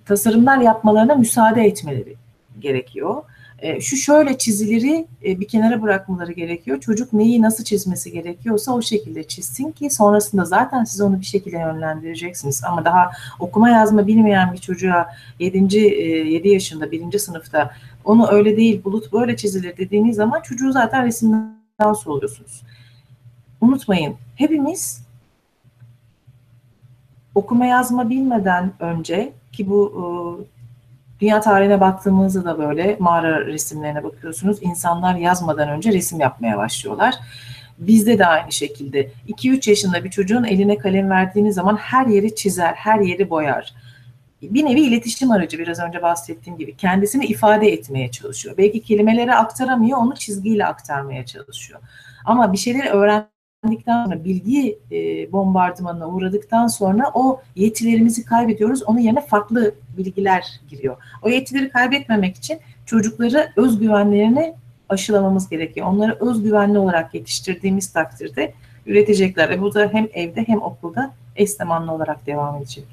tasarımlar 0.06 0.58
yapmalarına 0.58 1.14
müsaade 1.14 1.62
etmeleri 1.62 2.14
gerekiyor. 2.60 3.22
E, 3.58 3.80
şu 3.80 3.96
şöyle 3.96 4.38
çizileri 4.38 5.06
e, 5.24 5.40
bir 5.40 5.48
kenara 5.48 5.82
bırakmaları 5.82 6.32
gerekiyor. 6.32 6.80
Çocuk 6.80 7.12
neyi 7.12 7.42
nasıl 7.42 7.64
çizmesi 7.64 8.12
gerekiyorsa 8.12 8.72
o 8.72 8.82
şekilde 8.82 9.24
çizsin 9.24 9.70
ki 9.70 9.90
sonrasında 9.90 10.44
zaten 10.44 10.84
siz 10.84 11.00
onu 11.00 11.20
bir 11.20 11.24
şekilde 11.24 11.56
yönlendireceksiniz. 11.56 12.64
Ama 12.64 12.84
daha 12.84 13.10
okuma 13.40 13.70
yazma 13.70 14.06
bilmeyen 14.06 14.52
bir 14.52 14.58
çocuğa 14.58 15.06
7. 15.38 15.78
E, 15.78 15.80
7 15.80 16.48
yaşında 16.48 16.90
1. 16.90 17.18
sınıfta 17.18 17.70
onu 18.04 18.30
öyle 18.30 18.56
değil 18.56 18.84
bulut 18.84 19.12
böyle 19.12 19.36
çizilir 19.36 19.76
dediğiniz 19.76 20.16
zaman 20.16 20.40
çocuğu 20.40 20.72
zaten 20.72 21.06
resimden 21.06 21.92
soğuyorsunuz. 22.04 22.62
Unutmayın 23.60 24.16
hepimiz 24.36 25.02
okuma 27.34 27.66
yazma 27.66 28.10
bilmeden 28.10 28.72
önce 28.80 29.32
ki 29.52 29.70
bu 29.70 29.92
e, 29.96 30.02
dünya 31.20 31.40
tarihine 31.40 31.80
baktığımızda 31.80 32.44
da 32.44 32.58
böyle 32.58 32.96
mağara 33.00 33.46
resimlerine 33.46 34.04
bakıyorsunuz. 34.04 34.58
İnsanlar 34.60 35.14
yazmadan 35.14 35.68
önce 35.68 35.92
resim 35.92 36.20
yapmaya 36.20 36.58
başlıyorlar. 36.58 37.14
Bizde 37.78 38.18
de 38.18 38.26
aynı 38.26 38.52
şekilde. 38.52 39.10
2-3 39.28 39.70
yaşında 39.70 40.04
bir 40.04 40.10
çocuğun 40.10 40.44
eline 40.44 40.78
kalem 40.78 41.10
verdiğiniz 41.10 41.54
zaman 41.54 41.76
her 41.76 42.06
yeri 42.06 42.34
çizer, 42.34 42.72
her 42.74 43.00
yeri 43.00 43.30
boyar. 43.30 43.74
Bir 44.42 44.64
nevi 44.64 44.80
iletişim 44.80 45.30
aracı 45.30 45.58
biraz 45.58 45.80
önce 45.80 46.02
bahsettiğim 46.02 46.58
gibi. 46.58 46.76
Kendisini 46.76 47.26
ifade 47.26 47.72
etmeye 47.72 48.10
çalışıyor. 48.10 48.54
Belki 48.58 48.82
kelimeleri 48.82 49.34
aktaramıyor, 49.34 49.98
onu 49.98 50.14
çizgiyle 50.14 50.66
aktarmaya 50.66 51.26
çalışıyor. 51.26 51.80
Ama 52.24 52.52
bir 52.52 52.58
şeyleri 52.58 52.90
öğrendikten 53.64 54.04
sonra, 54.04 54.24
bilgi 54.24 54.78
e, 54.92 55.32
bombardımanına 55.32 56.08
uğradıktan 56.08 56.66
sonra 56.66 57.10
o 57.14 57.40
yetilerimizi 57.56 58.24
kaybediyoruz. 58.24 58.82
Onun 58.82 58.98
yerine 58.98 59.20
farklı 59.20 59.74
bilgiler 59.98 60.60
giriyor. 60.68 60.96
O 61.22 61.28
yetileri 61.28 61.70
kaybetmemek 61.70 62.36
için 62.36 62.58
çocukları 62.86 63.52
özgüvenlerini 63.56 64.54
aşılamamız 64.88 65.48
gerekiyor. 65.48 65.86
Onları 65.86 66.16
özgüvenli 66.20 66.78
olarak 66.78 67.14
yetiştirdiğimiz 67.14 67.92
takdirde 67.92 68.52
üretecekler. 68.86 69.50
Ve 69.50 69.60
bu 69.60 69.74
da 69.74 69.88
hem 69.92 70.08
evde 70.14 70.48
hem 70.48 70.62
okulda 70.62 71.12
eş 71.36 71.50
zamanlı 71.50 71.92
olarak 71.92 72.26
devam 72.26 72.56
edecek. 72.56 72.84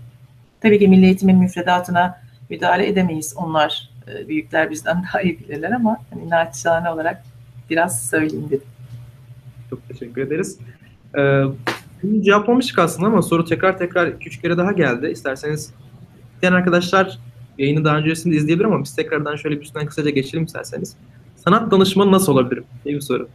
Tabii 0.62 0.80
ki 0.80 0.88
milli 0.88 1.06
eğitimin 1.06 1.38
müfredatına 1.38 2.22
müdahale 2.50 2.88
edemeyiz. 2.88 3.34
Onlar 3.38 3.90
e, 4.08 4.28
büyükler 4.28 4.70
bizden 4.72 5.04
daha 5.14 5.22
iyi 5.22 5.40
bilirler 5.40 5.72
ama 5.72 5.98
hani 6.10 6.90
olarak 6.90 7.24
biraz 7.70 8.10
söyleyeyim 8.10 8.48
dedim. 8.50 8.77
Çok 9.70 9.88
teşekkür 9.88 10.22
ederiz. 10.22 10.60
Ee, 11.18 11.44
bunu 12.04 12.22
cevaplamıştık 12.22 12.80
aslında 12.80 13.08
ama 13.08 13.22
soru 13.22 13.46
tekrar 13.46 13.78
tekrar 13.78 14.08
2-3 14.08 14.42
kere 14.42 14.58
daha 14.58 14.72
geldi. 14.72 15.08
İsterseniz 15.08 15.74
diğer 16.42 16.52
arkadaşlar 16.54 17.20
yayını 17.58 17.86
daha 17.86 17.98
öncesinde 17.98 18.36
izleyebilir 18.36 18.66
ama 18.66 18.84
biz 18.84 18.96
tekrardan 18.96 19.36
şöyle 19.36 19.56
bir 19.56 19.62
üstünden 19.62 19.86
kısaca 19.86 20.10
geçelim 20.10 20.46
isterseniz. 20.46 20.96
Sanat 21.36 21.72
danışmanı 21.72 22.12
nasıl 22.12 22.32
olabilirim? 22.32 22.66
diye 22.86 22.96
bir 22.96 23.02
soru. 23.02 23.30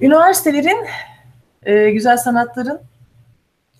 Üniversitelerin, 0.00 0.86
e, 1.62 1.90
güzel 1.90 2.16
sanatların, 2.16 2.78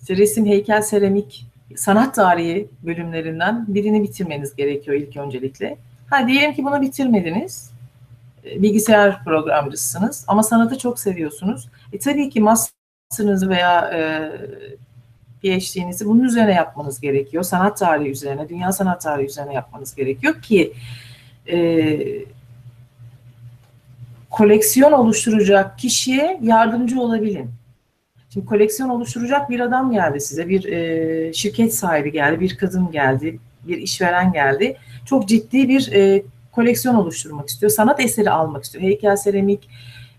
işte 0.01 0.17
resim, 0.17 0.45
heykel, 0.45 0.81
seramik, 0.81 1.45
sanat 1.75 2.15
tarihi 2.15 2.67
bölümlerinden 2.85 3.65
birini 3.67 4.03
bitirmeniz 4.03 4.55
gerekiyor 4.55 4.97
ilk 4.97 5.17
öncelikle. 5.17 5.77
Ha 6.09 6.27
diyelim 6.27 6.53
ki 6.53 6.65
bunu 6.65 6.81
bitirmediniz. 6.81 7.71
E, 8.45 8.61
bilgisayar 8.61 9.23
programcısınız 9.23 10.25
ama 10.27 10.43
sanatı 10.43 10.77
çok 10.77 10.99
seviyorsunuz. 10.99 11.69
E 11.93 11.99
tabii 11.99 12.29
ki 12.29 12.41
master'ınızı 12.41 13.49
veya 13.49 13.91
e, 13.93 14.31
PhD'nizi 15.41 16.05
bunun 16.05 16.23
üzerine 16.23 16.53
yapmanız 16.53 17.01
gerekiyor. 17.01 17.43
Sanat 17.43 17.77
tarihi 17.77 18.09
üzerine, 18.09 18.49
dünya 18.49 18.71
sanat 18.71 19.01
tarihi 19.01 19.27
üzerine 19.27 19.53
yapmanız 19.53 19.95
gerekiyor 19.95 20.41
ki 20.41 20.73
e, 21.51 21.99
koleksiyon 24.29 24.91
oluşturacak 24.91 25.79
kişiye 25.79 26.39
yardımcı 26.43 27.01
olabilin. 27.01 27.51
Şimdi 28.33 28.45
koleksiyon 28.45 28.89
oluşturacak 28.89 29.49
bir 29.49 29.59
adam 29.59 29.91
geldi 29.91 30.21
size, 30.21 30.49
bir 30.49 30.63
e, 30.65 31.33
şirket 31.33 31.75
sahibi 31.75 32.11
geldi, 32.11 32.39
bir 32.39 32.57
kadın 32.57 32.91
geldi, 32.91 33.39
bir 33.67 33.77
işveren 33.77 34.33
geldi. 34.33 34.77
Çok 35.05 35.27
ciddi 35.27 35.69
bir 35.69 35.91
e, 35.91 36.23
koleksiyon 36.59 36.95
oluşturmak 36.95 37.49
istiyor, 37.49 37.71
sanat 37.71 37.99
eseri 37.99 38.31
almak 38.31 38.63
istiyor. 38.63 38.83
Heykel, 38.83 39.15
seramik, 39.15 39.69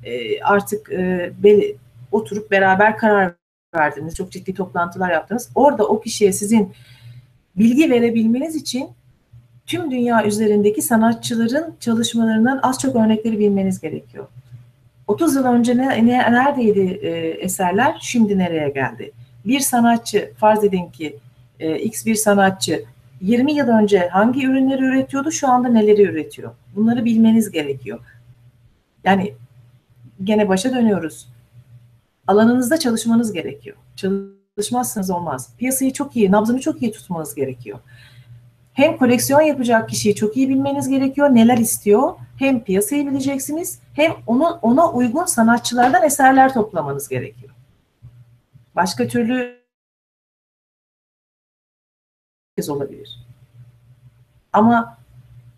e, 0.05 0.43
artık 0.43 0.93
e, 0.93 1.33
be, 1.43 1.63
oturup 2.13 2.51
beraber 2.51 2.97
karar 2.97 3.33
verdiniz, 3.75 4.15
çok 4.15 4.33
ciddi 4.33 4.55
toplantılar 4.55 5.11
yaptınız. 5.11 5.51
Orada 5.55 5.87
o 5.87 6.01
kişiye 6.01 6.33
sizin 6.33 6.73
bilgi 7.57 7.91
verebilmeniz 7.91 8.57
için 8.57 8.89
tüm 9.67 9.91
dünya 9.91 10.27
üzerindeki 10.27 10.83
sanatçıların 10.83 11.75
çalışmalarından 11.81 12.61
az 12.63 12.79
çok 12.79 12.97
örnekleri 12.97 13.39
bilmeniz 13.39 13.81
gerekiyor. 13.81 14.27
30 15.07 15.35
yıl 15.35 15.45
önce 15.45 15.77
ne, 15.77 16.07
ne 16.07 16.33
neredeydi 16.33 16.99
e, 17.03 17.11
eserler, 17.29 17.99
şimdi 18.01 18.39
nereye 18.39 18.69
geldi? 18.69 19.13
Bir 19.47 19.61
sanatçı, 19.61 20.33
farz 20.39 20.65
edin 20.65 20.87
ki 20.87 21.17
e, 21.61 21.79
X 21.79 22.07
bir 22.07 22.15
sanatçı 22.15 22.85
20 23.21 23.53
yıl 23.53 23.69
önce 23.69 24.09
hangi 24.09 24.47
ürünleri 24.47 24.85
üretiyordu, 24.85 25.31
şu 25.31 25.49
anda 25.49 25.69
neleri 25.69 26.03
üretiyor? 26.03 26.55
Bunları 26.77 27.05
bilmeniz 27.05 27.51
gerekiyor. 27.51 27.99
Yani 29.05 29.35
gene 30.25 30.49
başa 30.49 30.75
dönüyoruz. 30.75 31.29
Alanınızda 32.27 32.79
çalışmanız 32.79 33.33
gerekiyor. 33.33 33.77
Çalışmazsanız 33.97 35.11
olmaz. 35.11 35.55
Piyasayı 35.59 35.93
çok 35.93 36.17
iyi, 36.17 36.33
nabzını 36.33 36.61
çok 36.61 36.83
iyi 36.83 36.93
tutmanız 36.93 37.35
gerekiyor 37.35 37.79
hem 38.81 38.97
koleksiyon 38.97 39.41
yapacak 39.41 39.89
kişiyi 39.89 40.15
çok 40.15 40.37
iyi 40.37 40.49
bilmeniz 40.49 40.89
gerekiyor, 40.89 41.29
neler 41.35 41.59
istiyor. 41.59 42.13
Hem 42.37 42.65
piyasayı 42.65 43.07
bileceksiniz, 43.07 43.79
hem 43.95 44.13
onu 44.27 44.59
ona 44.63 44.91
uygun 44.91 45.25
sanatçılardan 45.25 46.03
eserler 46.03 46.55
toplamanız 46.55 47.09
gerekiyor. 47.09 47.53
Başka 48.77 49.09
türlü 49.09 49.60
olabilir. 52.69 53.27
Ama 54.53 54.99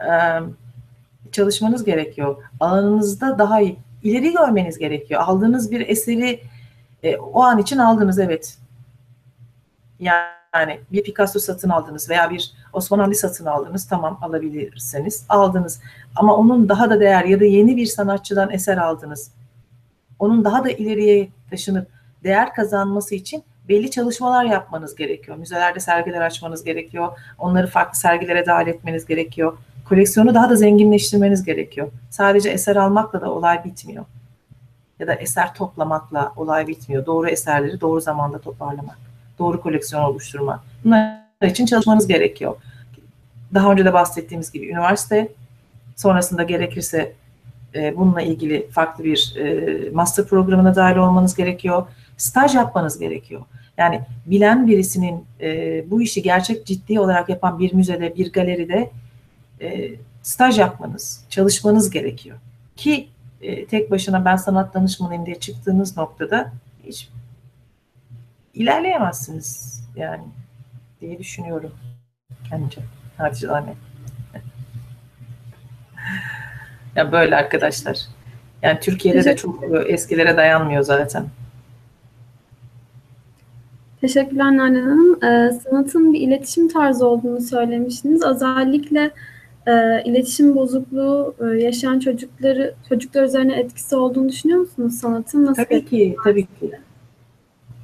e, 0.00 0.10
çalışmanız 1.32 1.84
gerekiyor. 1.84 2.36
Alanınızda 2.60 3.38
daha 3.38 3.60
iyi, 3.60 3.78
ileri 4.02 4.32
görmeniz 4.32 4.78
gerekiyor. 4.78 5.22
Aldığınız 5.24 5.70
bir 5.70 5.88
eseri 5.88 6.42
e, 7.02 7.16
o 7.16 7.42
an 7.42 7.58
için 7.58 7.78
aldınız 7.78 8.18
evet. 8.18 8.58
Yani 10.00 10.80
bir 10.92 11.02
Picasso 11.02 11.38
satın 11.38 11.68
aldınız 11.68 12.10
veya 12.10 12.30
bir 12.30 12.52
Osman 12.72 12.98
Ali 12.98 13.14
satın 13.14 13.46
aldınız 13.46 13.88
tamam 13.88 14.18
alabilirseniz 14.22 15.24
aldınız. 15.28 15.80
Ama 16.16 16.36
onun 16.36 16.68
daha 16.68 16.90
da 16.90 17.00
değer 17.00 17.24
ya 17.24 17.40
da 17.40 17.44
yeni 17.44 17.76
bir 17.76 17.86
sanatçıdan 17.86 18.50
eser 18.50 18.76
aldınız. 18.76 19.30
Onun 20.18 20.44
daha 20.44 20.64
da 20.64 20.70
ileriye 20.70 21.28
taşınıp 21.50 21.88
değer 22.24 22.54
kazanması 22.54 23.14
için 23.14 23.42
belli 23.68 23.90
çalışmalar 23.90 24.44
yapmanız 24.44 24.94
gerekiyor. 24.94 25.36
Müzelerde 25.36 25.80
sergiler 25.80 26.20
açmanız 26.20 26.64
gerekiyor. 26.64 27.18
Onları 27.38 27.66
farklı 27.66 27.98
sergilere 27.98 28.46
dahil 28.46 28.66
etmeniz 28.66 29.06
gerekiyor. 29.06 29.58
Koleksiyonu 29.88 30.34
daha 30.34 30.50
da 30.50 30.56
zenginleştirmeniz 30.56 31.44
gerekiyor. 31.44 31.88
Sadece 32.10 32.50
eser 32.50 32.76
almakla 32.76 33.20
da 33.20 33.30
olay 33.30 33.64
bitmiyor. 33.64 34.04
Ya 34.98 35.06
da 35.06 35.14
eser 35.14 35.54
toplamakla 35.54 36.32
olay 36.36 36.66
bitmiyor. 36.66 37.06
Doğru 37.06 37.28
eserleri 37.28 37.80
doğru 37.80 38.00
zamanda 38.00 38.38
toparlamak 38.38 38.98
doğru 39.38 39.60
koleksiyon 39.60 40.02
oluşturma. 40.02 40.64
Bunlar 40.84 41.22
için 41.42 41.66
çalışmanız 41.66 42.06
gerekiyor. 42.06 42.56
Daha 43.54 43.72
önce 43.72 43.84
de 43.84 43.92
bahsettiğimiz 43.92 44.52
gibi 44.52 44.68
üniversite, 44.68 45.28
sonrasında 45.96 46.42
gerekirse 46.42 47.12
e, 47.74 47.96
bununla 47.96 48.22
ilgili 48.22 48.70
farklı 48.70 49.04
bir 49.04 49.34
e, 49.36 49.90
master 49.90 50.24
programına 50.24 50.74
dahil 50.74 50.96
olmanız 50.96 51.36
gerekiyor. 51.36 51.86
Staj 52.16 52.54
yapmanız 52.54 52.98
gerekiyor. 52.98 53.40
Yani 53.82 54.00
bilen 54.26 54.66
birisinin 54.66 55.24
e, 55.40 55.84
bu 55.90 56.02
işi 56.02 56.22
gerçek 56.22 56.66
ciddi 56.66 57.00
olarak 57.00 57.28
yapan 57.28 57.58
bir 57.58 57.74
müzede, 57.74 58.16
bir 58.16 58.32
galeride 58.32 58.90
e, 59.60 59.90
staj 60.22 60.58
yapmanız, 60.58 61.24
çalışmanız 61.30 61.90
gerekiyor. 61.90 62.38
Ki 62.76 63.08
e, 63.40 63.66
tek 63.66 63.90
başına 63.90 64.24
ben 64.24 64.36
sanat 64.36 64.74
danışmanıyım 64.74 65.26
diye 65.26 65.40
çıktığınız 65.40 65.96
noktada 65.96 66.52
hiç 66.86 67.08
ilerleyemezsiniz 68.54 69.80
yani 69.96 70.22
diye 71.00 71.18
düşünüyorum 71.18 71.72
bence 72.52 72.80
naçizane. 73.18 73.74
ya 76.96 77.12
böyle 77.12 77.36
arkadaşlar. 77.36 77.98
Yani 78.62 78.80
Türkiye'de 78.80 79.24
de 79.24 79.36
çok 79.36 79.64
eskilere 79.86 80.36
dayanmıyor 80.36 80.82
zaten. 80.82 81.26
Teşekkürler 84.02 84.56
Nalan 84.56 84.74
Hanım. 84.74 85.24
Ee, 85.24 85.52
sanatın 85.52 86.12
bir 86.12 86.20
iletişim 86.20 86.68
tarzı 86.68 87.06
olduğunu 87.06 87.40
söylemiştiniz. 87.40 88.22
Özellikle 88.22 89.10
e, 89.66 90.02
iletişim 90.04 90.54
bozukluğu 90.54 91.34
e, 91.40 91.44
yaşayan 91.44 91.98
çocukları 91.98 92.74
çocuklar 92.88 93.22
üzerine 93.22 93.60
etkisi 93.60 93.96
olduğunu 93.96 94.28
düşünüyor 94.28 94.60
musunuz 94.60 94.94
sanatın? 94.94 95.46
Nasıl 95.46 95.64
tabii 95.64 95.84
ki, 95.84 96.16
tabii 96.24 96.42
ki. 96.42 96.70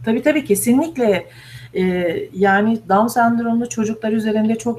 Tabii 0.04 0.22
tabii 0.22 0.44
kesinlikle 0.44 1.26
e, 1.74 1.82
yani 2.34 2.78
Down 2.88 3.06
sendromlu 3.06 3.68
çocuklar 3.68 4.12
üzerinde 4.12 4.54
çok 4.58 4.78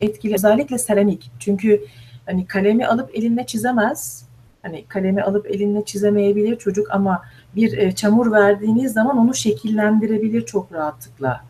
etkili. 0.00 0.34
Özellikle 0.34 0.78
seramik. 0.78 1.30
Çünkü 1.38 1.80
hani 2.26 2.46
kalemi 2.46 2.86
alıp 2.86 3.10
eline 3.14 3.46
çizemez. 3.46 4.26
Hani 4.62 4.84
kalemi 4.88 5.22
alıp 5.22 5.50
eline 5.50 5.84
çizemeyebilir 5.84 6.56
çocuk 6.56 6.90
ama 6.90 7.22
bir 7.56 7.78
e, 7.78 7.94
çamur 7.94 8.32
verdiğiniz 8.32 8.92
zaman 8.92 9.18
onu 9.18 9.34
şekillendirebilir 9.34 10.46
çok 10.46 10.72
rahatlıkla. 10.72 11.44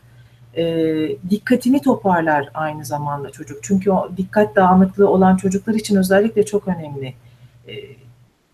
E, 0.56 0.64
dikkatini 1.30 1.82
toparlar 1.82 2.50
aynı 2.54 2.84
zamanda 2.84 3.30
çocuk. 3.30 3.58
Çünkü 3.62 3.90
o 3.90 4.10
dikkat 4.16 4.56
dağınıklığı 4.56 5.08
olan 5.08 5.36
çocuklar 5.36 5.74
için 5.74 5.96
özellikle 5.96 6.46
çok 6.46 6.68
önemli. 6.68 7.14
E, 7.68 7.72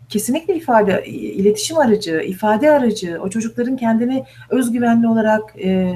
kesinlikle 0.09 0.57
ifade, 0.57 1.07
iletişim 1.07 1.78
aracı, 1.78 2.20
ifade 2.20 2.70
aracı, 2.70 3.18
o 3.22 3.30
çocukların 3.30 3.76
kendini 3.76 4.24
özgüvenli 4.51 5.09
olarak 5.09 5.57
e, 5.64 5.94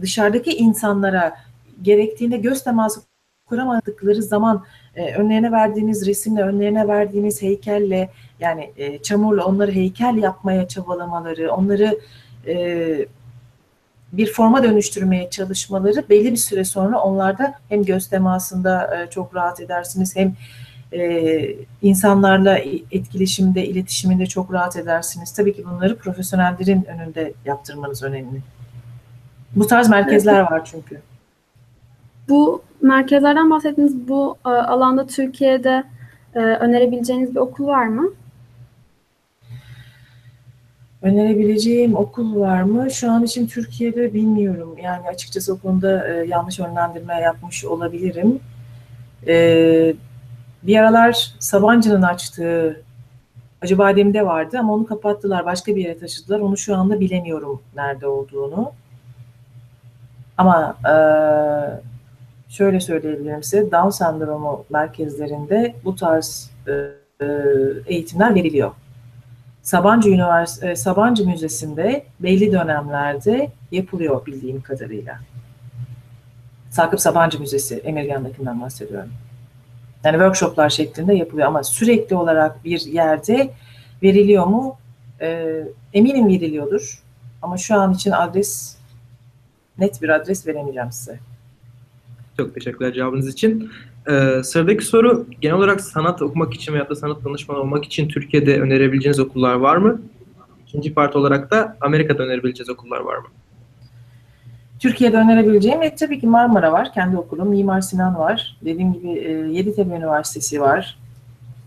dışarıdaki 0.00 0.50
insanlara 0.50 1.36
gerektiğinde 1.82 2.36
göz 2.36 2.64
teması 2.64 3.00
kuramadıkları 3.46 4.22
zaman 4.22 4.64
e, 4.94 5.14
önlerine 5.14 5.52
verdiğiniz 5.52 6.06
resimle, 6.06 6.42
önlerine 6.42 6.88
verdiğiniz 6.88 7.42
heykelle 7.42 8.10
yani 8.40 8.72
e, 8.76 8.98
çamurla 8.98 9.44
onları 9.44 9.72
heykel 9.72 10.16
yapmaya 10.16 10.68
çabalamaları, 10.68 11.52
onları 11.52 11.98
e, 12.46 13.06
bir 14.12 14.32
forma 14.32 14.62
dönüştürmeye 14.62 15.30
çalışmaları 15.30 16.04
belli 16.10 16.32
bir 16.32 16.36
süre 16.36 16.64
sonra 16.64 16.98
onlarda 16.98 17.54
hem 17.68 17.84
göz 17.84 18.08
temasında 18.08 18.96
e, 18.96 19.10
çok 19.10 19.34
rahat 19.34 19.60
edersiniz 19.60 20.16
hem 20.16 20.34
e, 20.92 21.56
insanlarla 21.82 22.58
etkileşimde, 22.90 23.66
iletişiminde 23.66 24.26
çok 24.26 24.52
rahat 24.52 24.76
edersiniz. 24.76 25.32
Tabii 25.32 25.56
ki 25.56 25.64
bunları 25.64 25.96
profesyonellerin 25.96 26.84
önünde 26.84 27.32
yaptırmanız 27.44 28.02
önemli. 28.02 28.42
Bu 29.56 29.66
tarz 29.66 29.88
merkezler 29.88 30.40
var 30.40 30.64
çünkü. 30.64 31.00
Bu 32.28 32.62
merkezlerden 32.82 33.50
bahsettiğiniz 33.50 34.08
bu 34.08 34.36
e, 34.46 34.48
alanda 34.48 35.06
Türkiye'de 35.06 35.84
e, 36.34 36.38
önerebileceğiniz 36.38 37.34
bir 37.34 37.40
okul 37.40 37.66
var 37.66 37.86
mı? 37.86 38.10
Önerebileceğim 41.02 41.96
okul 41.96 42.40
var 42.40 42.62
mı? 42.62 42.90
Şu 42.90 43.10
an 43.10 43.24
için 43.24 43.46
Türkiye'de 43.46 44.14
bilmiyorum. 44.14 44.76
Yani 44.82 45.08
açıkçası 45.08 45.54
o 45.54 45.58
konuda 45.58 46.08
e, 46.08 46.26
yanlış 46.26 46.58
yönlendirme 46.58 47.20
yapmış 47.20 47.64
olabilirim. 47.64 48.40
E, 49.26 49.94
bir 50.62 50.76
aralar 50.76 51.34
Sabancı'nın 51.38 52.02
açtığı 52.02 52.82
Acıbadem'de 53.62 54.26
vardı 54.26 54.58
ama 54.58 54.74
onu 54.74 54.86
kapattılar. 54.86 55.46
Başka 55.46 55.76
bir 55.76 55.84
yere 55.84 55.98
taşıdılar. 55.98 56.40
Onu 56.40 56.56
şu 56.56 56.76
anda 56.76 57.00
bilemiyorum 57.00 57.62
nerede 57.76 58.06
olduğunu. 58.06 58.72
Ama 60.38 60.76
e, 60.84 60.94
şöyle 62.48 62.80
söyleyebilirim 62.80 63.42
size. 63.42 63.72
Down 63.72 63.88
sendromu 63.88 64.64
merkezlerinde 64.70 65.74
bu 65.84 65.96
tarz 65.96 66.50
e, 66.68 66.72
e, 67.24 67.26
eğitimler 67.86 68.34
veriliyor. 68.34 68.70
Sabancı 69.66 70.08
Üniversitesi, 70.08 70.82
Sabancı 70.82 71.28
Müzesi'nde 71.28 72.04
belli 72.20 72.52
dönemlerde 72.52 73.50
yapılıyor 73.72 74.26
bildiğim 74.26 74.60
kadarıyla. 74.60 75.20
Sakıp 76.70 77.00
Sabancı 77.00 77.40
Müzesi, 77.40 77.76
Emirgan'dakinden 77.76 78.60
bahsediyorum. 78.60 79.10
Yani 80.04 80.12
workshoplar 80.12 80.70
şeklinde 80.70 81.14
yapılıyor 81.14 81.48
ama 81.48 81.62
sürekli 81.62 82.16
olarak 82.16 82.64
bir 82.64 82.80
yerde 82.80 83.50
veriliyor 84.02 84.46
mu? 84.46 84.76
E, 85.20 85.62
eminim 85.92 86.28
veriliyordur. 86.28 87.02
Ama 87.42 87.56
şu 87.56 87.74
an 87.74 87.92
için 87.92 88.10
adres, 88.10 88.76
net 89.78 90.02
bir 90.02 90.08
adres 90.08 90.46
veremeyeceğim 90.46 90.92
size. 90.92 91.18
Çok 92.36 92.54
teşekkürler 92.54 92.92
cevabınız 92.92 93.28
için. 93.28 93.70
Ee, 94.10 94.42
sıradaki 94.42 94.84
soru 94.84 95.26
genel 95.40 95.56
olarak 95.56 95.80
sanat 95.80 96.22
okumak 96.22 96.54
için 96.54 96.72
veya 96.72 96.88
da 96.88 96.94
sanat 96.94 97.24
danışmanı 97.24 97.58
olmak 97.58 97.84
için 97.84 98.08
Türkiye'de 98.08 98.60
önerebileceğiniz 98.60 99.20
okullar 99.20 99.54
var 99.54 99.76
mı? 99.76 100.00
İkinci 100.66 100.94
part 100.94 101.16
olarak 101.16 101.50
da 101.50 101.76
Amerika'da 101.80 102.22
önerebileceğiniz 102.22 102.70
okullar 102.70 103.00
var 103.00 103.16
mı? 103.16 103.26
Türkiye'de 104.78 105.16
önerebileceğim 105.16 105.82
e, 105.82 105.94
tabii 105.94 106.20
ki 106.20 106.26
Marmara 106.26 106.72
var, 106.72 106.92
kendi 106.92 107.16
okulum. 107.16 107.48
Mimar 107.48 107.80
Sinan 107.80 108.18
var. 108.18 108.56
Dediğim 108.64 108.92
gibi 108.92 109.08
e, 109.08 109.30
Yeditepe 109.30 109.96
Üniversitesi 109.96 110.60
var. 110.60 110.98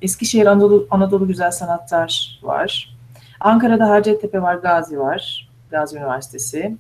Eskişehir 0.02 0.46
Anadolu, 0.46 0.88
Anadolu 0.92 1.28
Güzel 1.28 1.52
Sanatlar 1.52 2.40
var. 2.44 2.96
Ankara'da 3.40 3.90
Hacettepe 3.90 4.42
var, 4.42 4.56
Gazi 4.56 5.00
var. 5.00 5.50
Gazi 5.72 5.98
Üniversitesi. 5.98 6.78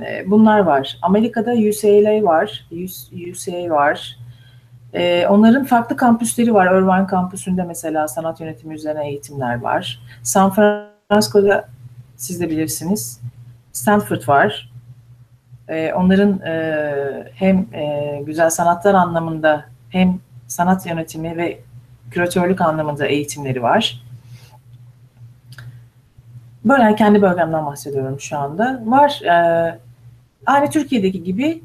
E, 0.00 0.30
bunlar 0.30 0.58
var. 0.58 0.98
Amerika'da 1.02 1.52
UCLA 1.52 2.24
var. 2.24 2.66
UCA 3.30 3.70
var. 3.70 4.18
E, 4.94 5.26
onların 5.26 5.64
farklı 5.64 5.96
kampüsleri 5.96 6.54
var. 6.54 6.66
Irvine 6.66 7.06
kampüsünde 7.06 7.62
mesela 7.62 8.08
sanat 8.08 8.40
yönetimi 8.40 8.74
üzerine 8.74 9.08
eğitimler 9.08 9.60
var. 9.60 10.00
San 10.22 10.52
Francisco'da 10.52 11.68
siz 12.16 12.40
de 12.40 12.50
bilirsiniz. 12.50 13.20
Stanford 13.72 14.28
var. 14.28 14.72
E, 15.68 15.92
onların 15.92 16.40
hem 17.34 17.66
güzel 18.24 18.50
sanatlar 18.50 18.94
anlamında 18.94 19.64
hem 19.90 20.20
sanat 20.46 20.86
yönetimi 20.86 21.36
ve 21.36 21.60
küratörlük 22.10 22.60
anlamında 22.60 23.06
eğitimleri 23.06 23.62
var. 23.62 24.02
Böyle 26.64 26.94
kendi 26.94 27.22
bölgemden 27.22 27.66
bahsediyorum 27.66 28.20
şu 28.20 28.38
anda. 28.38 28.82
Var. 28.86 29.20
E, 29.24 29.78
aynı 30.46 30.70
Türkiye'deki 30.70 31.22
gibi 31.22 31.62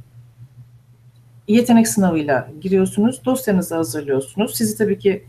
yetenek 1.47 1.87
sınavıyla 1.87 2.47
giriyorsunuz. 2.61 3.25
Dosyanızı 3.25 3.75
hazırlıyorsunuz. 3.75 4.55
Sizi 4.55 4.77
tabii 4.77 4.99
ki 4.99 5.23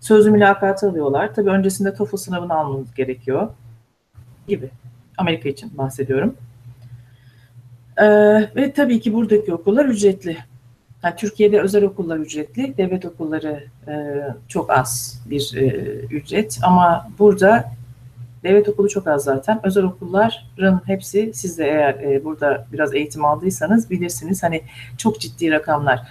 sözlü 0.00 0.30
mülakata 0.30 0.88
alıyorlar. 0.88 1.34
Tabii 1.34 1.50
öncesinde 1.50 1.94
TOEFL 1.94 2.16
sınavını 2.16 2.54
almanız 2.54 2.94
gerekiyor. 2.94 3.48
Gibi. 4.48 4.70
Amerika 5.18 5.48
için 5.48 5.78
bahsediyorum. 5.78 6.36
Ee, 7.96 8.04
ve 8.56 8.72
tabii 8.72 9.00
ki 9.00 9.14
buradaki 9.14 9.54
okullar 9.54 9.84
ücretli. 9.84 10.36
Yani 11.02 11.16
Türkiye'de 11.16 11.60
özel 11.60 11.84
okullar 11.84 12.18
ücretli, 12.18 12.76
devlet 12.76 13.04
okulları 13.04 13.64
e, 13.88 14.22
çok 14.48 14.70
az 14.70 15.22
bir 15.26 15.52
e, 15.56 15.66
ücret. 16.06 16.58
Ama 16.62 17.08
burada 17.18 17.72
Devlet 18.42 18.68
okulu 18.68 18.88
çok 18.88 19.06
az 19.06 19.24
zaten. 19.24 19.60
Özel 19.62 19.84
okulların 19.84 20.80
hepsi 20.86 21.32
siz 21.34 21.58
de 21.58 21.64
eğer 21.64 21.94
e, 21.94 22.24
burada 22.24 22.66
biraz 22.72 22.94
eğitim 22.94 23.24
aldıysanız 23.24 23.90
bilirsiniz. 23.90 24.42
Hani 24.42 24.62
çok 24.98 25.20
ciddi 25.20 25.50
rakamlar. 25.50 26.02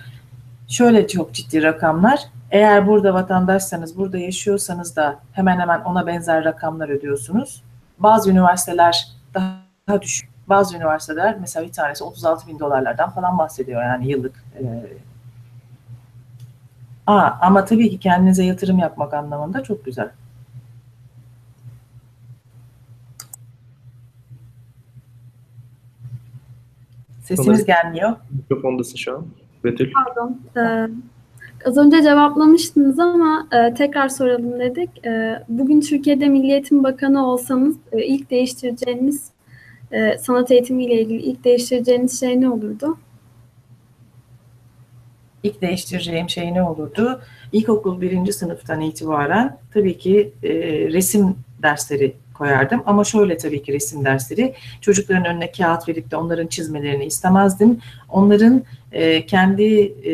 Şöyle 0.67 1.07
çok 1.07 1.33
ciddi 1.33 1.63
rakamlar. 1.63 2.19
Eğer 2.51 2.87
burada 2.87 3.13
vatandaşsanız, 3.13 3.97
burada 3.97 4.17
yaşıyorsanız 4.17 4.95
da 4.95 5.19
hemen 5.33 5.59
hemen 5.59 5.81
ona 5.81 6.07
benzer 6.07 6.45
rakamlar 6.45 6.89
ödüyorsunuz. 6.89 7.63
Bazı 7.99 8.31
üniversiteler 8.31 9.07
daha, 9.33 10.01
düşük. 10.01 10.29
Bazı 10.47 10.77
üniversiteler 10.77 11.37
mesela 11.39 11.65
bir 11.67 11.71
tanesi 11.71 12.03
36 12.03 12.47
bin 12.47 12.59
dolarlardan 12.59 13.09
falan 13.09 13.37
bahsediyor 13.37 13.83
yani 13.83 14.07
yıllık. 14.07 14.43
E, 14.59 14.63
ama 17.41 17.65
tabii 17.65 17.89
ki 17.89 17.99
kendinize 17.99 18.43
yatırım 18.43 18.79
yapmak 18.79 19.13
anlamında 19.13 19.63
çok 19.63 19.85
güzel. 19.85 20.09
Sesiniz 27.35 27.65
gelmiyor. 27.65 28.15
Mikrofondasın 28.31 28.95
şu 28.95 29.15
an. 29.15 29.27
Betül. 29.63 29.91
Pardon. 29.93 30.41
Ee, 30.57 30.89
az 31.65 31.77
önce 31.77 32.01
cevaplamıştınız 32.03 32.99
ama 32.99 33.47
e, 33.51 33.73
tekrar 33.73 34.09
soralım 34.09 34.59
dedik. 34.59 35.05
E, 35.05 35.43
bugün 35.49 35.81
Türkiye'de 35.81 36.27
Milli 36.27 36.51
Eğitim 36.51 36.83
Bakanı 36.83 37.27
olsanız 37.27 37.75
e, 37.91 38.05
ilk 38.05 38.31
değiştireceğiniz 38.31 39.31
e, 39.91 40.17
sanat 40.17 40.51
eğitimiyle 40.51 41.01
ilgili 41.01 41.21
ilk 41.21 41.43
değiştireceğiniz 41.43 42.19
şey 42.19 42.41
ne 42.41 42.49
olurdu? 42.49 42.97
İlk 45.43 45.61
değiştireceğim 45.61 46.29
şey 46.29 46.53
ne 46.53 46.63
olurdu? 46.63 47.21
İlkokul 47.51 48.01
birinci 48.01 48.33
sınıftan 48.33 48.81
itibaren 48.81 49.57
tabii 49.73 49.97
ki 49.97 50.33
e, 50.43 50.49
resim 50.93 51.35
dersleri 51.63 52.15
koyardım. 52.41 52.83
Ama 52.85 53.03
şöyle 53.03 53.37
tabii 53.37 53.63
ki 53.63 53.73
resim 53.73 54.05
dersleri 54.05 54.53
çocukların 54.81 55.25
önüne 55.25 55.51
kağıt 55.51 55.89
verip 55.89 56.11
de 56.11 56.15
onların 56.15 56.47
çizmelerini 56.47 57.05
istemezdim. 57.05 57.79
Onların 58.09 58.63
e, 58.91 59.25
kendi 59.25 59.63
e, 59.83 60.13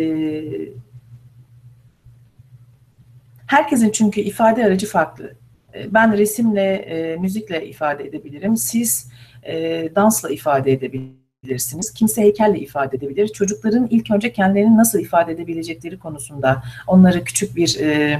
herkesin 3.47 3.91
çünkü 3.91 4.21
ifade 4.21 4.65
aracı 4.65 4.87
farklı. 4.87 5.33
E, 5.73 5.93
ben 5.93 6.17
resimle, 6.17 6.73
e, 6.75 7.17
müzikle 7.17 7.69
ifade 7.69 8.03
edebilirim. 8.03 8.57
Siz 8.57 9.11
e, 9.43 9.55
dansla 9.95 10.29
ifade 10.29 10.71
edebilirsiniz. 10.71 11.93
Kimse 11.93 12.21
heykelle 12.21 12.59
ifade 12.59 12.97
edebilir. 12.97 13.27
Çocukların 13.27 13.87
ilk 13.89 14.11
önce 14.11 14.33
kendilerini 14.33 14.77
nasıl 14.77 14.99
ifade 14.99 15.31
edebilecekleri 15.31 15.99
konusunda 15.99 16.63
onları 16.87 17.23
küçük 17.23 17.55
bir 17.55 17.79
e, 17.79 18.19